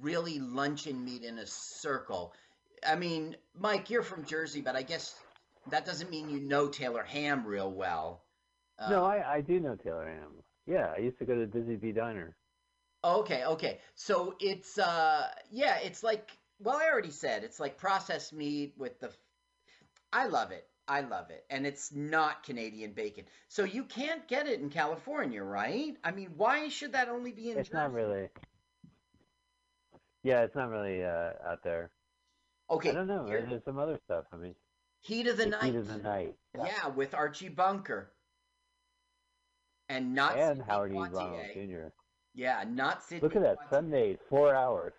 [0.00, 2.32] really luncheon meat in a circle.
[2.86, 5.14] I mean, Mike, you're from Jersey, but I guess
[5.70, 8.22] that doesn't mean you know Taylor ham real well.
[8.78, 10.32] Uh, no, I I do know Taylor ham.
[10.66, 12.36] Yeah, I used to go to Dizzy Bee Diner.
[13.04, 13.78] Okay, okay.
[13.94, 18.98] So it's uh yeah, it's like well, I already said it's like processed meat with
[19.00, 19.10] the
[20.12, 20.66] I love it.
[20.88, 21.44] I love it.
[21.50, 23.24] And it's not Canadian bacon.
[23.48, 25.96] So you can't get it in California, right?
[26.04, 28.28] I mean, why should that only be in It's not really.
[30.26, 31.92] Yeah, it's not really uh, out there.
[32.68, 33.26] Okay, I don't know.
[33.26, 34.24] here- There's some other stuff.
[34.32, 34.56] I mean,
[35.02, 35.62] Heat of the, night.
[35.62, 36.34] Heat of the Night.
[36.56, 38.10] Yeah, with Archie Bunker.
[39.88, 40.94] And not and Sidney Howard E.
[40.96, 41.86] Rollins Jr.
[42.34, 43.70] Yeah, not Sidney Look at that Poitier.
[43.70, 44.94] Sundays, four hours.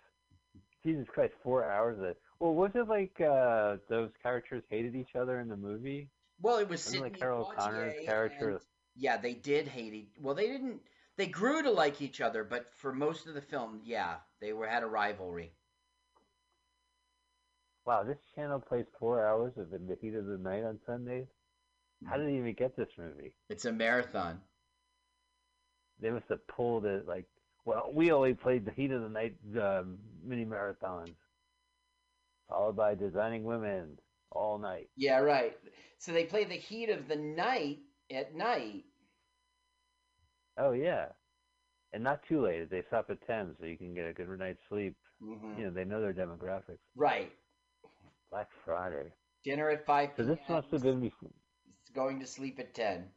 [0.82, 1.98] Jesus Christ, four hours.
[2.00, 6.08] Of, well, was it like uh, those characters hated each other in the movie?
[6.40, 8.50] Well, it was Sidney like Carroll O'Connor's character?
[8.52, 8.60] and-
[8.96, 10.14] yeah, they did hate each.
[10.18, 10.80] Well, they didn't.
[11.18, 14.66] They grew to like each other, but for most of the film, yeah, they were
[14.66, 15.52] had a rivalry.
[17.84, 21.26] Wow, this channel plays four hours of In the Heat of the Night on Sundays.
[22.06, 23.34] How did they even get this movie?
[23.48, 24.40] It's a marathon.
[26.00, 27.24] They must have pulled it like,
[27.64, 31.14] well, we only played the Heat of the Night um, mini marathons,
[32.48, 33.98] followed by Designing Women
[34.30, 34.88] all night.
[34.96, 35.56] Yeah, right.
[35.98, 37.78] So they play the heat of the night
[38.12, 38.84] at night.
[40.56, 41.06] Oh yeah,
[41.92, 42.70] and not too late.
[42.70, 44.96] They stop at ten, so you can get a good night's sleep.
[45.22, 45.58] Mhm.
[45.58, 46.78] You know, they know their demographics.
[46.94, 47.32] Right.
[48.30, 49.12] Black Friday.
[49.44, 50.10] Dinner at five.
[50.16, 51.32] So this must have been bef-
[51.94, 53.10] going to sleep at ten.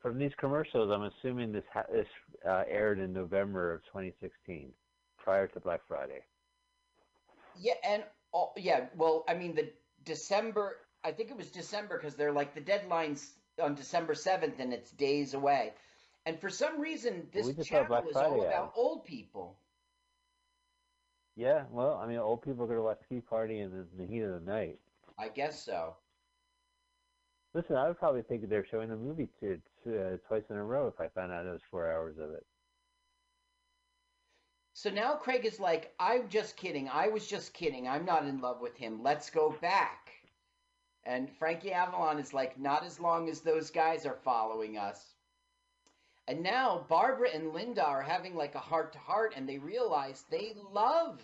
[0.00, 0.90] from these commercials.
[0.90, 2.08] I'm assuming this ha- this
[2.44, 4.72] uh, aired in November of 2016,
[5.16, 6.24] prior to Black Friday.
[7.56, 8.04] Yeah, and
[8.56, 9.70] yeah, well, I mean the
[10.04, 10.78] December.
[11.04, 14.90] I think it was December because they're like the deadline's on December seventh, and it's
[14.90, 15.72] days away.
[16.24, 18.72] And for some reason, this channel is all about ads.
[18.76, 19.58] old people.
[21.34, 24.06] Yeah, well, I mean, old people are going to watch Tea Party in the, the
[24.06, 24.78] heat of the night.
[25.18, 25.96] I guess so.
[27.54, 30.64] Listen, I would probably think they're showing the movie to, to, uh, twice in a
[30.64, 32.46] row if I found out it was four hours of it.
[34.74, 36.88] So now Craig is like, I'm just kidding.
[36.88, 37.86] I was just kidding.
[37.88, 39.02] I'm not in love with him.
[39.02, 40.10] Let's go back.
[41.04, 45.14] And Frankie Avalon is like, not as long as those guys are following us.
[46.28, 50.24] And now Barbara and Linda are having like a heart to heart and they realize
[50.30, 51.20] they love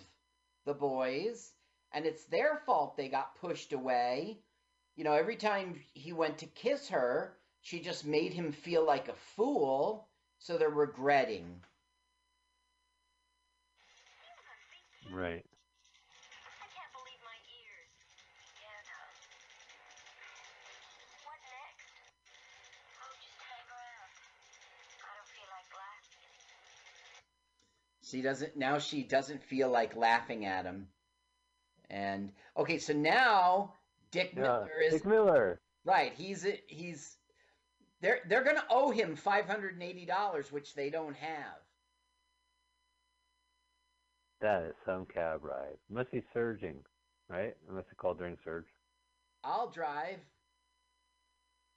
[0.65, 1.53] the boys
[1.93, 4.41] and it's their fault they got pushed away.
[4.97, 9.09] You know, every time he went to kiss her, she just made him feel like
[9.09, 10.09] a fool.
[10.41, 11.61] So they're regretting.
[15.13, 15.45] Right.
[28.09, 30.89] She doesn't now she doesn't feel like laughing at him.
[31.91, 33.75] And okay, so now
[34.11, 35.61] Dick Yeah, Miller is Dick Miller.
[35.85, 36.13] right.
[36.15, 37.19] He's he's
[38.01, 41.59] they're they're gonna owe him five hundred and eighty dollars, which they don't have.
[44.41, 45.79] That is some cab ride.
[45.89, 46.85] Must be surging,
[47.29, 47.57] right?
[47.57, 48.67] It must have called during surge.
[49.43, 50.21] I'll drive.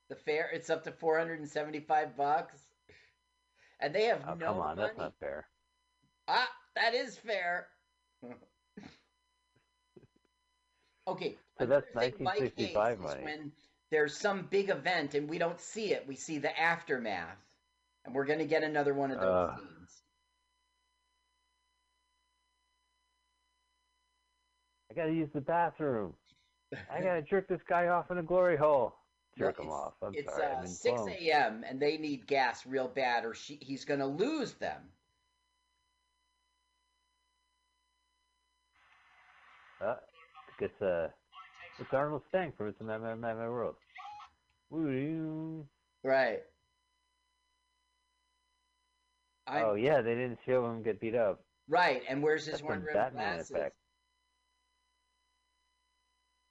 [0.09, 2.67] The fare it's up to four hundred and seventy five bucks.
[3.79, 4.87] And they have Oh, no come on, money.
[4.87, 5.47] that's not fair.
[6.33, 7.67] Ah, that is fair.
[11.07, 11.37] Okay.
[11.59, 13.23] So that's another thing Mike 1965 money.
[13.23, 13.51] When
[13.91, 17.37] there's some big event and we don't see it, we see the aftermath,
[18.05, 19.55] and we're gonna get another one of those Uh.
[19.57, 20.01] scenes.
[24.89, 26.13] I gotta use the bathroom.
[26.89, 28.93] I gotta jerk this guy off in a glory hole.
[29.37, 29.93] Jerk him off.
[30.01, 30.45] I'm it's sorry.
[30.45, 31.01] uh, I'm 6
[31.31, 31.63] a.m.
[31.67, 34.81] and they need gas real bad, or she, he's gonna lose them.
[39.83, 39.95] Uh,
[40.59, 41.07] it's uh,
[41.79, 43.75] it's Arnold Stang from It's a Mad Mad Mad Mad World.
[46.03, 46.39] Right.
[49.47, 51.43] I'm, Oh yeah, they didn't show him get beat up.
[51.67, 53.51] Right, and where's his That's one rim Batman glasses?
[53.51, 53.75] effect.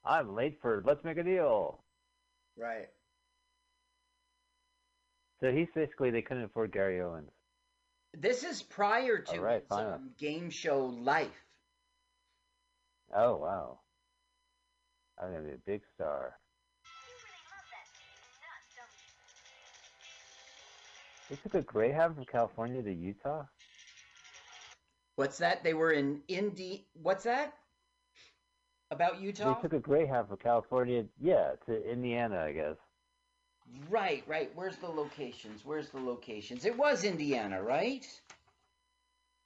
[0.03, 1.79] I'm late for Let's Make a Deal.
[2.57, 2.89] Right.
[5.39, 7.29] So he's basically they couldn't afford Gary Owens.
[8.13, 11.29] This is prior to right, his um, game show life.
[13.13, 13.79] Oh wow.
[15.21, 16.37] I'm gonna be a big star.
[21.29, 23.43] They took a Greyhound from California to Utah.
[25.15, 25.63] What's that?
[25.63, 26.87] They were in Indy.
[26.93, 27.53] What's that?
[28.91, 29.55] About Utah?
[29.55, 32.75] They took a Greyhound from California, yeah, to Indiana, I guess.
[33.89, 34.51] Right, right.
[34.55, 35.63] Where's the locations?
[35.63, 36.65] Where's the locations?
[36.65, 38.05] It was Indiana, right?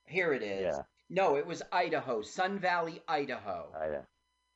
[0.07, 0.75] Here it is.
[0.75, 0.81] Yeah.
[1.09, 3.67] No, it was Idaho, Sun Valley, Idaho.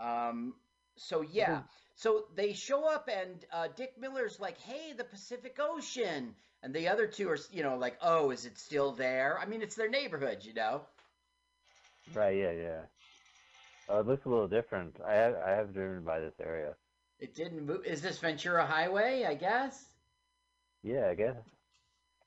[0.02, 0.56] I Um.
[0.98, 1.62] So yeah.
[1.96, 6.88] So they show up and uh, Dick Miller's like, "Hey, the Pacific Ocean," and the
[6.88, 9.90] other two are, you know, like, "Oh, is it still there?" I mean, it's their
[9.90, 10.82] neighborhood, you know.
[12.14, 12.82] Right, yeah, yeah.
[13.90, 14.96] Oh, it looks a little different.
[15.06, 16.76] I have, I have driven by this area.
[17.20, 17.86] It didn't move.
[17.86, 19.26] Is this Ventura Highway?
[19.26, 19.84] I guess.
[20.84, 21.36] Yeah, I guess.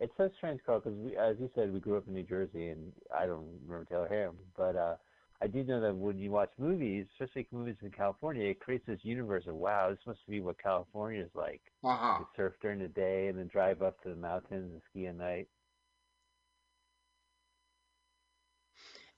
[0.02, 2.92] It's so strange, Carl, because as you said, we grew up in New Jersey, and
[3.16, 4.96] I don't remember Taylor Ham, but uh,
[5.40, 8.98] I do know that when you watch movies, especially movies in California, it creates this
[9.04, 11.62] universe of wow, this must be what California is like.
[11.84, 12.16] Uh huh.
[12.18, 15.16] You surf during the day and then drive up to the mountains and ski at
[15.16, 15.46] night.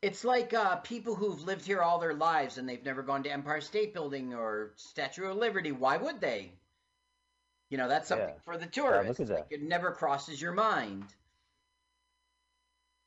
[0.03, 3.33] It's like uh, people who've lived here all their lives and they've never gone to
[3.33, 5.73] Empire State Building or Statue of Liberty.
[5.73, 6.53] Why would they?
[7.71, 8.39] You know, that's something Yeah.
[8.45, 8.67] for the
[9.09, 11.05] look at Like, it never crosses your mind.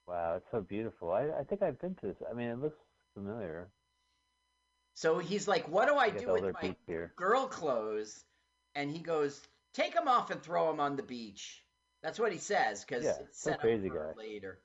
[0.07, 1.11] Wow, it's so beautiful.
[1.11, 2.17] I, I think I've been to this.
[2.29, 2.77] I mean, it looks
[3.13, 3.67] familiar.
[4.95, 6.75] So he's like, "What do I Get do with my
[7.15, 8.25] girl clothes?"
[8.75, 11.63] And he goes, "Take them off and throw them on the beach."
[12.01, 14.13] That's what he says because Yeah, it's set crazy up for guy.
[14.15, 14.59] later.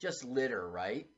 [0.00, 1.08] Just litter, right?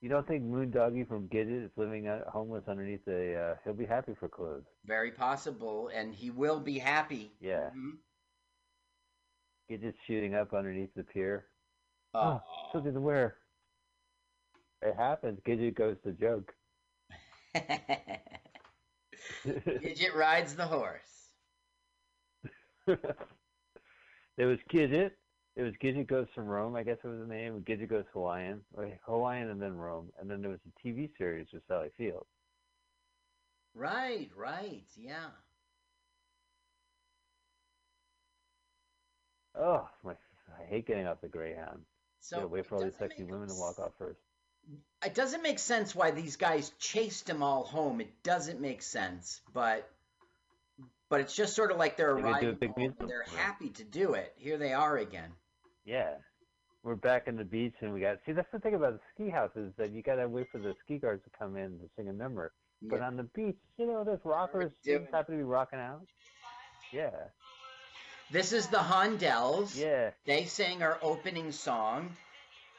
[0.00, 3.36] You don't think Moondoggy from Gidget is living out homeless underneath a?
[3.36, 4.64] Uh, he'll be happy for clothes.
[4.86, 7.32] Very possible, and he will be happy.
[7.40, 7.68] Yeah.
[7.76, 7.98] Mhm.
[9.70, 11.46] Gidget's shooting up underneath the pier.
[12.14, 12.40] Oh.
[12.42, 13.36] Oh, something to wear.
[14.82, 15.38] It happens.
[15.46, 16.54] Gidget goes to joke.
[19.44, 21.28] Gidget rides the horse.
[24.36, 25.10] There was Gidget.
[25.56, 27.64] It was Gidget Goes from Rome, I guess it was the name.
[27.66, 28.60] Gidget Goes Hawaiian.
[28.74, 30.10] Or Hawaiian and then Rome.
[30.20, 32.26] And then there was a TV series with Sally Field.
[33.74, 35.28] Right, right, yeah.
[39.58, 41.80] Oh, my, I hate getting off the Greyhound.
[42.20, 44.20] So Gotta wait for all these sexy women to walk off first.
[45.04, 48.00] It doesn't make sense why these guys chased them all home.
[48.00, 49.90] It doesn't make sense, but
[51.08, 53.24] but it's just sort of like they're They could do a arriving home and they're
[53.36, 54.32] happy to do it.
[54.36, 55.30] Here they are again.
[55.84, 56.14] Yeah.
[56.82, 59.30] We're back in the beach and we got see that's the thing about the ski
[59.30, 62.12] houses that you gotta wait for the ski guards to come in to sing a
[62.12, 62.52] number.
[62.82, 66.06] But on the beach, you know, there's rockers just happen to be rocking out.
[66.92, 67.10] Yeah.
[68.30, 69.76] This is the Hondells.
[69.76, 70.10] Yeah.
[70.24, 72.16] They sang our opening song,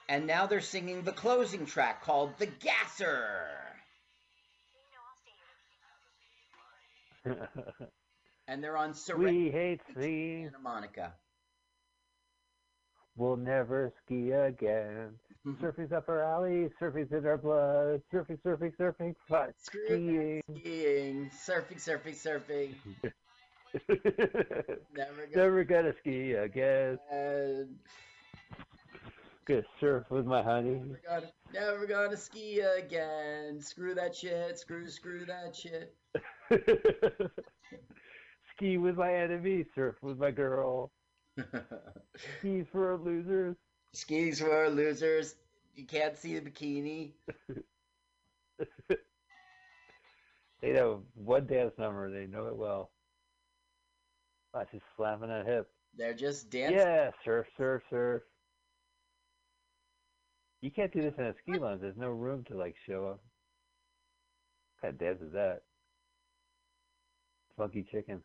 [0.10, 3.48] and now they're singing the closing track called "The Gasser."
[8.48, 9.80] And they're on Surrender we hate.
[9.94, 11.14] Santa Monica.
[13.22, 15.12] We'll never ski again.
[15.46, 15.64] Mm-hmm.
[15.64, 18.02] Surfing's up our alley, surfing's in our blood.
[18.12, 20.42] Surfing, surfing, surfing, but skiing.
[20.58, 22.74] Skiing, surfing, surfing, surfing.
[24.98, 26.98] Never gonna Never gonna ski again.
[27.12, 27.76] And
[29.46, 30.82] Gonna surf with my honey.
[30.84, 33.62] never gonna, never gonna ski again.
[33.62, 34.58] Screw that shit.
[34.58, 35.94] Screw, screw that shit.
[38.56, 40.90] ski with my enemy, surf with my girl.
[42.18, 43.56] Skis for losers.
[43.94, 45.36] Skis for losers.
[45.76, 47.14] You can't see the bikini.
[50.62, 52.92] They know one dance number, they know it well.
[54.54, 55.68] Watch she's slapping that hip.
[55.98, 56.78] They're just dancing.
[56.78, 58.22] Yeah, surf, surf, surf.
[60.62, 61.82] You can't do this in a ski lounge.
[61.82, 63.22] There's no room to like show up.
[64.82, 65.62] Kind of dance is that?
[67.58, 68.22] Funky chicken.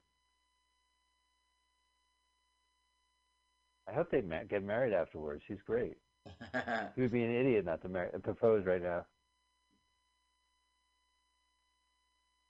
[3.88, 5.42] I hope they ma- get married afterwards.
[5.46, 5.96] She's great.
[6.96, 9.04] He would be an idiot not to marry, propose right now.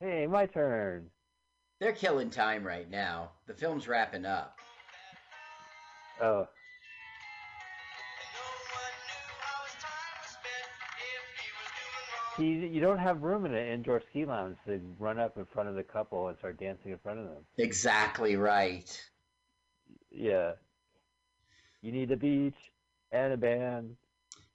[0.00, 1.10] Hey, my turn.
[1.80, 3.32] They're killing time right now.
[3.46, 4.58] The film's wrapping up.
[6.22, 6.46] Oh.
[12.38, 15.68] You you don't have room in an indoor ski lounge to run up in front
[15.70, 17.44] of the couple and start dancing in front of them.
[17.56, 19.02] Exactly right.
[20.10, 20.52] Yeah.
[21.86, 22.56] You need a beach
[23.12, 23.94] and a band.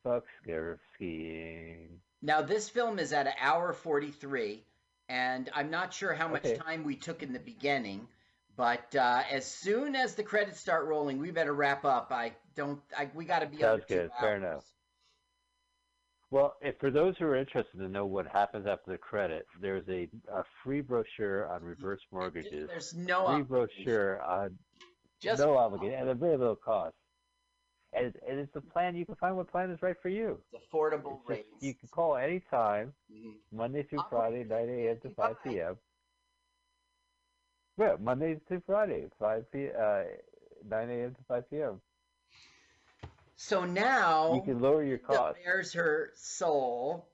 [0.03, 1.87] Fuck scare skiing.
[2.21, 4.65] Now this film is at an hour forty-three,
[5.07, 6.57] and I'm not sure how much Okay.
[6.57, 8.05] time we took in the beginning,
[8.57, 12.11] but uh, as soon as the credits start rolling, we better wrap up.
[12.11, 12.81] I don't.
[12.97, 14.11] I, we got to be Sounds good.
[14.19, 14.65] Fair enough.
[16.31, 19.87] Well, if for those who are interested to know what happens after the credit, there's
[19.87, 22.67] a, a free brochure on reverse mortgages.
[22.67, 23.83] There's no free obligation.
[23.85, 24.57] brochure on
[25.21, 26.95] Just no obligation and a very little cost.
[27.93, 30.41] And, it's- and it's a plan you can find what plan is right for you.
[30.53, 31.63] It's affordable It's just- rates.
[31.63, 33.37] you can call anytime, Mhm.
[33.51, 34.99] Monday through Friday, 9 a.m.
[35.01, 35.77] to 5 p.m.
[37.77, 39.71] Yeah, Monday through Friday, 5 p.
[39.71, 40.03] Uh,
[40.63, 41.15] 9 a.m.
[41.15, 41.81] to 5 p.m.
[43.35, 45.37] So now You can lower your cost.
[45.43, 47.09] bears her soul.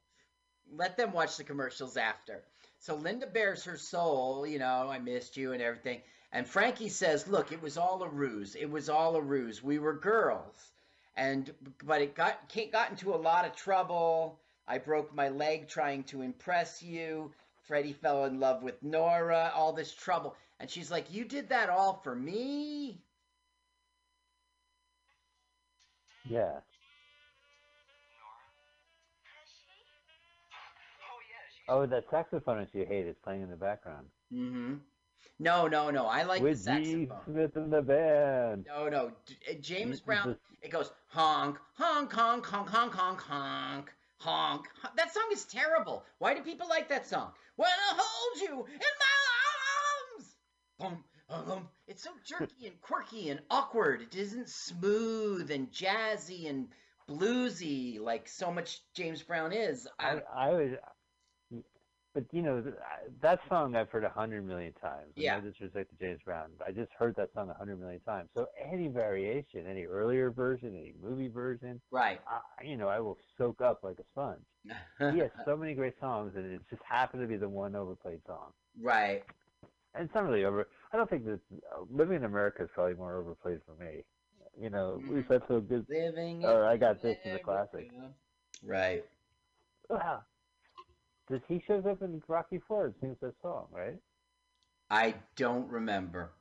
[0.69, 2.43] Let them watch the commercials after.
[2.79, 6.03] So Linda bears her soul, you know, I missed you and everything.
[6.31, 8.55] And Frankie says, "Look, it was all a ruse.
[8.55, 9.63] It was all a ruse.
[9.63, 10.71] We were girls."
[11.15, 14.39] And but it got got into a lot of trouble.
[14.67, 17.31] I broke my leg trying to impress you.
[17.63, 20.35] Freddie fell in love with Nora, all this trouble.
[20.59, 23.01] And she's like, "You did that all for me?"
[26.25, 26.59] Yeah.
[31.69, 34.07] Oh, that saxophonist you hate is playing in the background.
[34.33, 34.75] Mm-hmm.
[35.39, 36.05] No, no, no.
[36.05, 37.07] I like With the saxophone.
[37.07, 37.11] G.
[37.25, 38.65] Smith the band.
[38.67, 39.11] No, no.
[39.49, 40.37] Uh, James Brown.
[40.61, 44.65] It goes honk, honk, honk, honk, honk, honk, honk, honk.
[44.95, 46.03] That song is terrible.
[46.19, 47.31] Why do people like that song?
[47.55, 50.35] When I hold you in my arms.
[50.79, 51.67] Boom, boom, boom.
[51.87, 54.01] It's so jerky and quirky and awkward.
[54.01, 56.67] It isn't smooth and jazzy and
[57.09, 59.87] bluesy like so much James Brown is.
[59.99, 60.79] I, I would,
[62.17, 62.63] but you know,
[63.21, 65.11] that song I've heard a hundred million times.
[65.15, 65.35] Yeah.
[65.35, 68.29] No disrespect to James Brown, I just heard that song a hundred million times.
[68.35, 72.19] So any variation, any earlier version, any movie version, right.
[72.27, 74.41] I, you know, I will soak up like a sponge.
[75.13, 78.21] he has so many great songs, and it just happened to be the one overplayed
[78.25, 78.51] song.
[78.81, 79.23] Right.
[79.93, 80.67] And it's not really over.
[80.91, 84.03] I don't think that uh, Living in America is probably more overplayed for me.
[84.59, 85.85] You know, we've had so good.
[85.87, 87.91] Living Or I got this in the classic.
[88.63, 89.05] Right.
[89.87, 90.21] Wow.
[91.29, 93.97] Does he shows up in Rocky Four and sings that song, right?
[94.89, 96.31] I don't remember.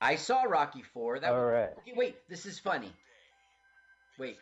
[0.00, 1.20] I saw Rocky Four.
[1.20, 1.70] That All was, right.
[1.78, 2.16] Okay, wait.
[2.28, 2.92] This is funny.
[4.18, 4.36] Wait,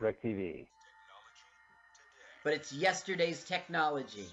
[0.00, 0.66] DirecTV.
[2.44, 4.26] but it's yesterday's technology.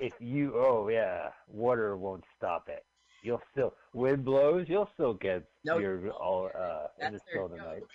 [0.00, 2.84] If you, oh yeah, water won't stop it.
[3.22, 7.50] You'll still, wind blows, you'll still get No, your all uh, in the still of
[7.50, 7.80] the night.
[7.80, 7.88] joke.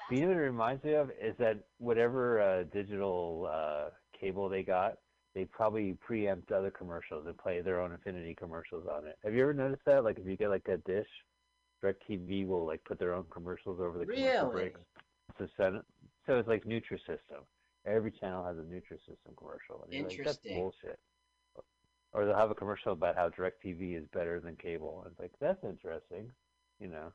[0.11, 3.89] you know what it reminds me of is that whatever uh, digital uh,
[4.19, 4.97] cable they got,
[5.33, 9.17] they probably preempt other commercials and play their own Infinity commercials on it.
[9.23, 10.03] Have you ever noticed that?
[10.03, 11.07] Like if you get like a dish,
[11.83, 14.79] DirecTV will like put their own commercials over the commercial breaks.
[15.57, 15.81] So
[16.27, 17.43] so it's like Nutrisystem.
[17.85, 19.83] Every channel has a Nutrisystem commercial.
[19.83, 20.99] And you're like, that's bullshit.
[22.13, 25.01] Or they'll have a commercial about how DirecTV is better than cable.
[25.03, 26.29] And it's like that's interesting,
[26.79, 27.11] you know.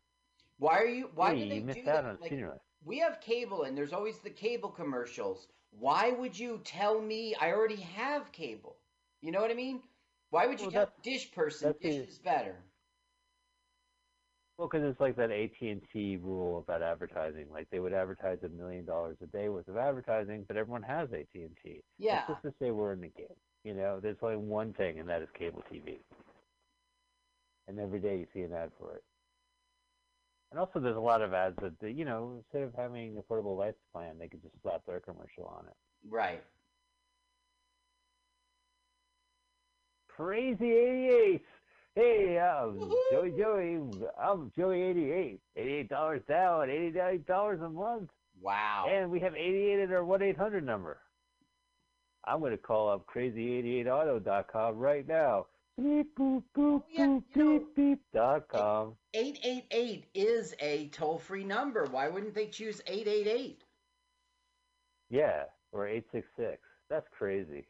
[0.58, 1.10] Why are you?
[1.14, 2.04] Why Hey, do they you do missed that?
[2.04, 2.60] on Like, senior life.
[2.86, 5.48] We have cable, and there's always the cable commercials.
[5.78, 8.76] Why would you tell me I already have cable?
[9.20, 9.82] You know what I mean?
[10.30, 12.56] Why would you Well, tell that's- Dish person Dish is better?
[14.56, 17.46] Well, because it's like that AT and T rule about advertising.
[17.50, 21.12] Like they would advertise a million dollars a day worth of advertising, but everyone has
[21.12, 21.82] AT and T.
[21.98, 22.20] Yeah.
[22.20, 23.26] It's just to say we're in the game.
[23.64, 25.98] You know, there's only one thing, and that is cable TV.
[27.68, 29.02] And every day you see an ad for it.
[30.50, 33.56] And also, there's a lot of ads that, they- you know, instead of having affordable
[33.58, 35.74] life plan, they could just slap their commercial on it.
[36.08, 36.42] Right.
[40.08, 41.44] Crazy 88.
[41.94, 43.80] Hey, um, Joey Joey,
[44.18, 45.40] I'm Joey 88.
[45.56, 48.10] $88 down, $88 a month.
[48.40, 48.86] Wow.
[48.88, 50.98] And we have 88 at our 1 800 number.
[52.24, 55.46] I'm going to call up crazy88auto.com right now.
[55.78, 58.94] Beep boop boop boop beep beep dot com.
[59.12, 61.84] 888 is a toll free number.
[61.84, 63.62] Why wouldn't they choose 888?
[65.10, 66.58] Yeah, or eight six six.
[66.88, 67.66] That's crazy.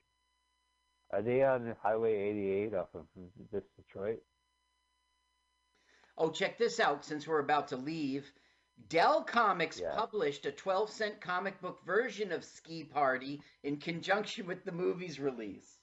[1.12, 3.06] Are they on Highway 88 off of
[3.52, 4.22] this Detroit?
[6.18, 8.30] Oh, check this out since we're about to leave.
[8.88, 9.94] Dell Comics Yeah.
[9.96, 15.18] published a 12 cent comic book version of Ski Party in conjunction with the movie's
[15.20, 15.75] release.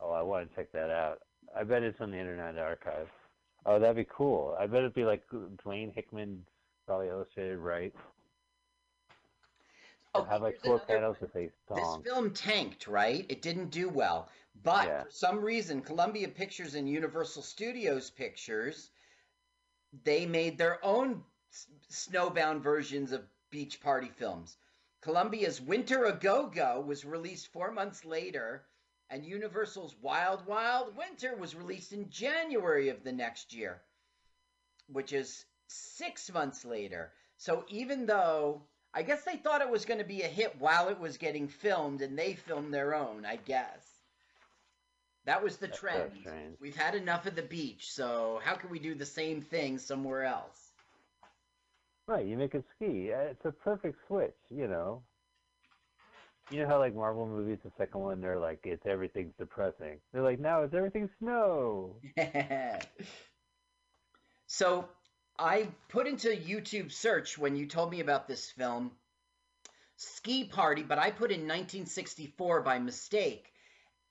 [0.00, 1.20] Oh, I want to check that out.
[1.56, 3.08] I bet it's on the Internet Archive.
[3.64, 4.56] Oh, that'd be cool.
[4.58, 6.44] I bet it'd be like Dwayne Hickman,
[6.86, 7.92] probably illustrated right.
[10.14, 13.26] It'd oh, have like four panels with a This film tanked, right?
[13.28, 14.30] It didn't do well.
[14.62, 15.02] But Yeah.
[15.04, 18.90] for some reason, Columbia Pictures and Universal Studios Pictures,
[20.04, 21.24] they made their own
[21.90, 24.56] snowbound versions of beach party films.
[25.00, 28.64] Columbia's Winter A Go Go was released four months later,
[29.10, 33.80] and Universal's Wild Wild Winter was released in January of the next year,
[34.88, 37.12] which is six months later.
[37.38, 38.62] So even though
[38.96, 41.48] I guess they thought it was going to be a hit while it was getting
[41.48, 43.86] filmed, and they filmed their own, I guess.
[45.26, 45.86] That was the That's so
[46.22, 46.56] trend.
[46.60, 50.24] We've had enough of the beach, so how can we do the same thing somewhere
[50.24, 50.70] else?
[52.06, 53.12] Right, you make it ski.
[53.12, 55.02] Uh, It's a perfect switch, you know.
[56.50, 59.98] You know how like Marvel movies, the second one, they're like it's everything's depressing.
[60.12, 61.96] They're like now it's everything snow.
[64.46, 64.88] so
[65.38, 68.92] I put into YouTube search when you told me about this film,
[69.96, 73.52] Ski Party, but I put in 1964 by mistake.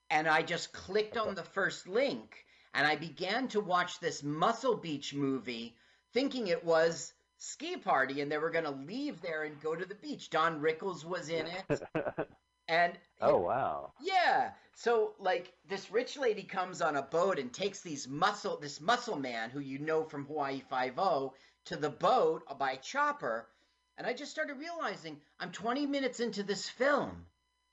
[0.09, 2.45] And I just clicked on the first link
[2.75, 5.77] and I began to watch this Muscle Beach movie
[6.13, 9.85] thinking it was Ski Party and they were going to leave there and go to
[9.85, 10.29] the beach.
[10.29, 11.81] Don Rickles was in it.
[12.67, 13.93] And oh wow.
[14.01, 14.51] yeah.
[14.73, 19.17] So like this rich lady comes on a boat and takes these muscle this muscle
[19.17, 21.33] man who you know from Hawaii Five O
[21.65, 23.47] to the boat by chopper,
[23.97, 27.25] and I just started realizing I'm 20 minutes into this film,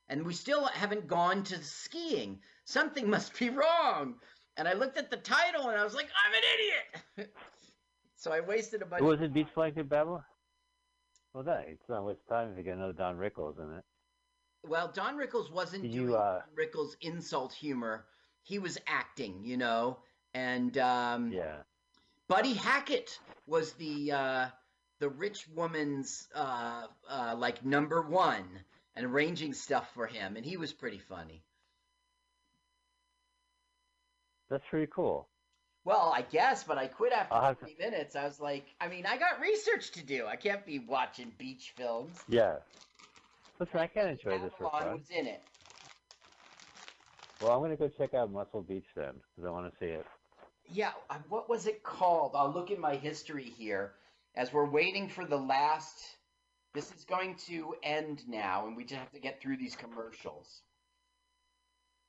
[0.09, 2.41] and we still haven't gone to skiing.
[2.65, 4.17] Something must be wrong.
[4.59, 7.35] And I looked at the title and I was like, I'm an idiot.
[8.23, 9.03] so I wasted a bunch.
[9.03, 10.23] Was it Beach Blanket Babylon?
[11.35, 13.85] Well, that it's not waste time if you get another Don Rickles in it.
[14.65, 18.05] Well, Don Rickles wasn't Did doing you, uh, Don Rickles insult humor.
[18.45, 19.99] He was acting, you know.
[20.35, 21.57] And um, Yeah.
[22.29, 23.19] Buddy Hackett
[23.49, 24.47] was the uh,
[25.01, 28.47] the rich woman's uh, uh, like number one
[28.95, 31.43] and arranging stuff for him, and he was pretty funny.
[34.49, 35.29] That's pretty cool.
[35.85, 38.15] Well, I guess, but I quit after to- 20 minutes.
[38.15, 40.27] I was like, I mean, I got research to do.
[40.27, 42.17] I can't be watching beach films.
[42.29, 42.57] Yeah.
[43.59, 44.93] Listen, I can enjoy this for Babylon fun.
[44.93, 45.43] was in it.
[47.41, 50.07] Well, I'm gonna go check out Muscle Beach then, because I want to see it.
[50.71, 52.33] Yeah, uh, what was it called?
[52.37, 53.95] I'll look in my history here
[54.37, 56.17] as we're waiting for the last.
[56.73, 60.63] This is going to end now, and we just have to get through these commercials.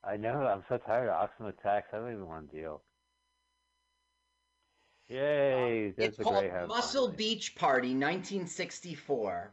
[0.02, 0.46] I know.
[0.46, 1.88] I'm so tired of Oxen attacks.
[1.92, 2.82] I don't even want to deal.
[5.08, 5.86] Yay!
[5.88, 6.44] Um, There's It's called.
[6.68, 9.52] Muscle Beach Party, 1964.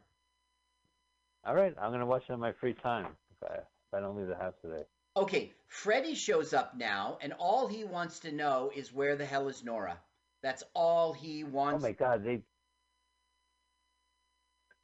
[1.43, 4.15] All right, I'm gonna watch it in my free time if I, if I don't
[4.15, 4.83] leave the house today.
[5.17, 9.49] Okay, Freddy shows up now, and all he wants to know is where the hell
[9.49, 9.99] is Nora.
[10.41, 11.55] That's all he wants.
[11.55, 11.83] Oh wants.
[11.83, 12.41] my God, they.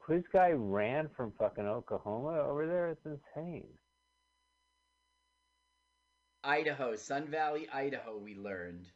[0.00, 2.88] Quiz guy ran from fucking Oklahoma over there.
[2.88, 3.66] It's insane.
[6.44, 8.86] Idaho, Sun Valley, Idaho, we learned.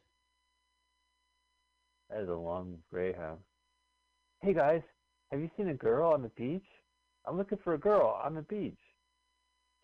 [2.12, 3.38] That is a long Greyhound.
[4.42, 4.82] Hey guys,
[5.30, 6.66] have you seen a girl on the beach?
[7.26, 8.78] I'm looking for a girl on the beach.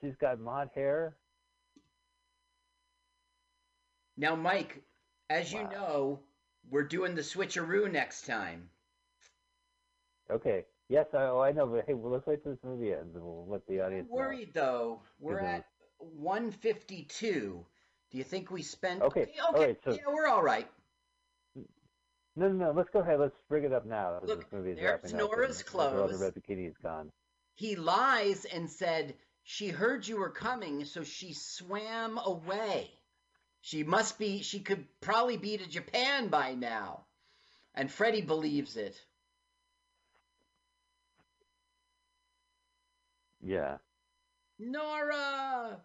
[0.00, 1.16] She's got mod hair.
[4.16, 4.82] Now, Mike,
[5.30, 6.18] as you know,
[6.68, 8.68] we're doing the switcheroo next time.
[10.30, 10.64] Okay.
[10.88, 13.24] Yes, I, oh, I know, but hey, well, let's wait till this movie ends and
[13.24, 15.02] we'll let the audience I'm worried though.
[15.20, 15.64] We're at
[15.98, 17.64] 152.
[18.10, 19.02] Do you think we spent?
[19.02, 19.38] Okay, Okay.
[19.38, 20.68] all right, so- yeah, we're all right.
[22.38, 22.70] No, no, no.
[22.70, 23.18] Let's go ahead.
[23.18, 24.20] Let's bring it up now.
[24.22, 26.18] Look, this movie is there's Nora's and the girl in clothes.
[26.18, 27.10] the red bikini is gone.
[27.56, 32.90] He lies and said she heard you were coming, so she swam away.
[33.60, 34.42] She must be.
[34.42, 37.06] She could probably be to Japan by now,
[37.74, 38.96] and Freddie believes it.
[43.42, 43.78] Yeah.
[44.60, 45.80] Nora.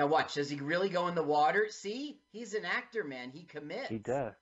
[0.00, 0.32] Now watch.
[0.32, 1.66] Does he really go in the water?
[1.68, 3.32] See, he's an actor, man.
[3.32, 3.90] He commits.
[3.90, 4.32] He does.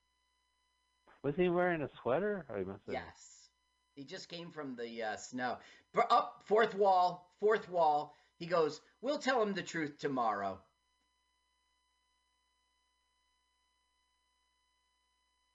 [1.24, 2.46] Was he wearing a sweater?
[2.56, 2.94] He must have.
[2.94, 3.48] Yes.
[3.96, 5.56] He just came from the uh, snow.
[5.92, 8.14] Br- Up fourth wall, fourth wall.
[8.36, 10.60] He goes, We'll tell him the truth tomorrow.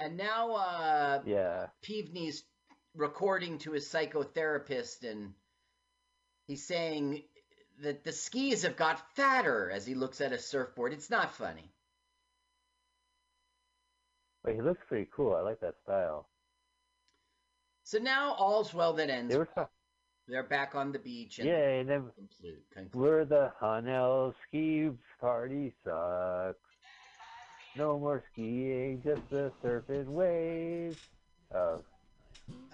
[0.02, 1.68] And now uh, Yeah.
[1.82, 2.44] Pevney's
[2.94, 5.34] recording to his psychotherapist, and
[6.48, 7.24] he's saying
[7.84, 10.94] that the skis have got fatter as he looks at a surfboard.
[10.94, 11.70] It's not funny.
[14.44, 15.36] But he looks pretty cool.
[15.36, 16.28] I like that style.
[17.84, 19.32] So now all's well that ends.
[19.32, 19.70] They were talking.
[20.28, 21.40] They're back on the beach.
[21.40, 21.82] And Yay!
[21.82, 22.96] And then conclude, conclude.
[22.96, 24.90] we're the Hanel ski
[25.20, 26.58] party sucks.
[27.76, 30.98] No more skiing, just the surfing waves.
[31.54, 31.78] Uh,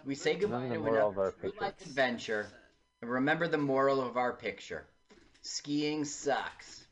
[0.06, 2.48] We say goodbye to the another true life adventure.
[3.02, 4.86] And remember the moral of our picture.
[5.52, 6.86] Skiing sucks.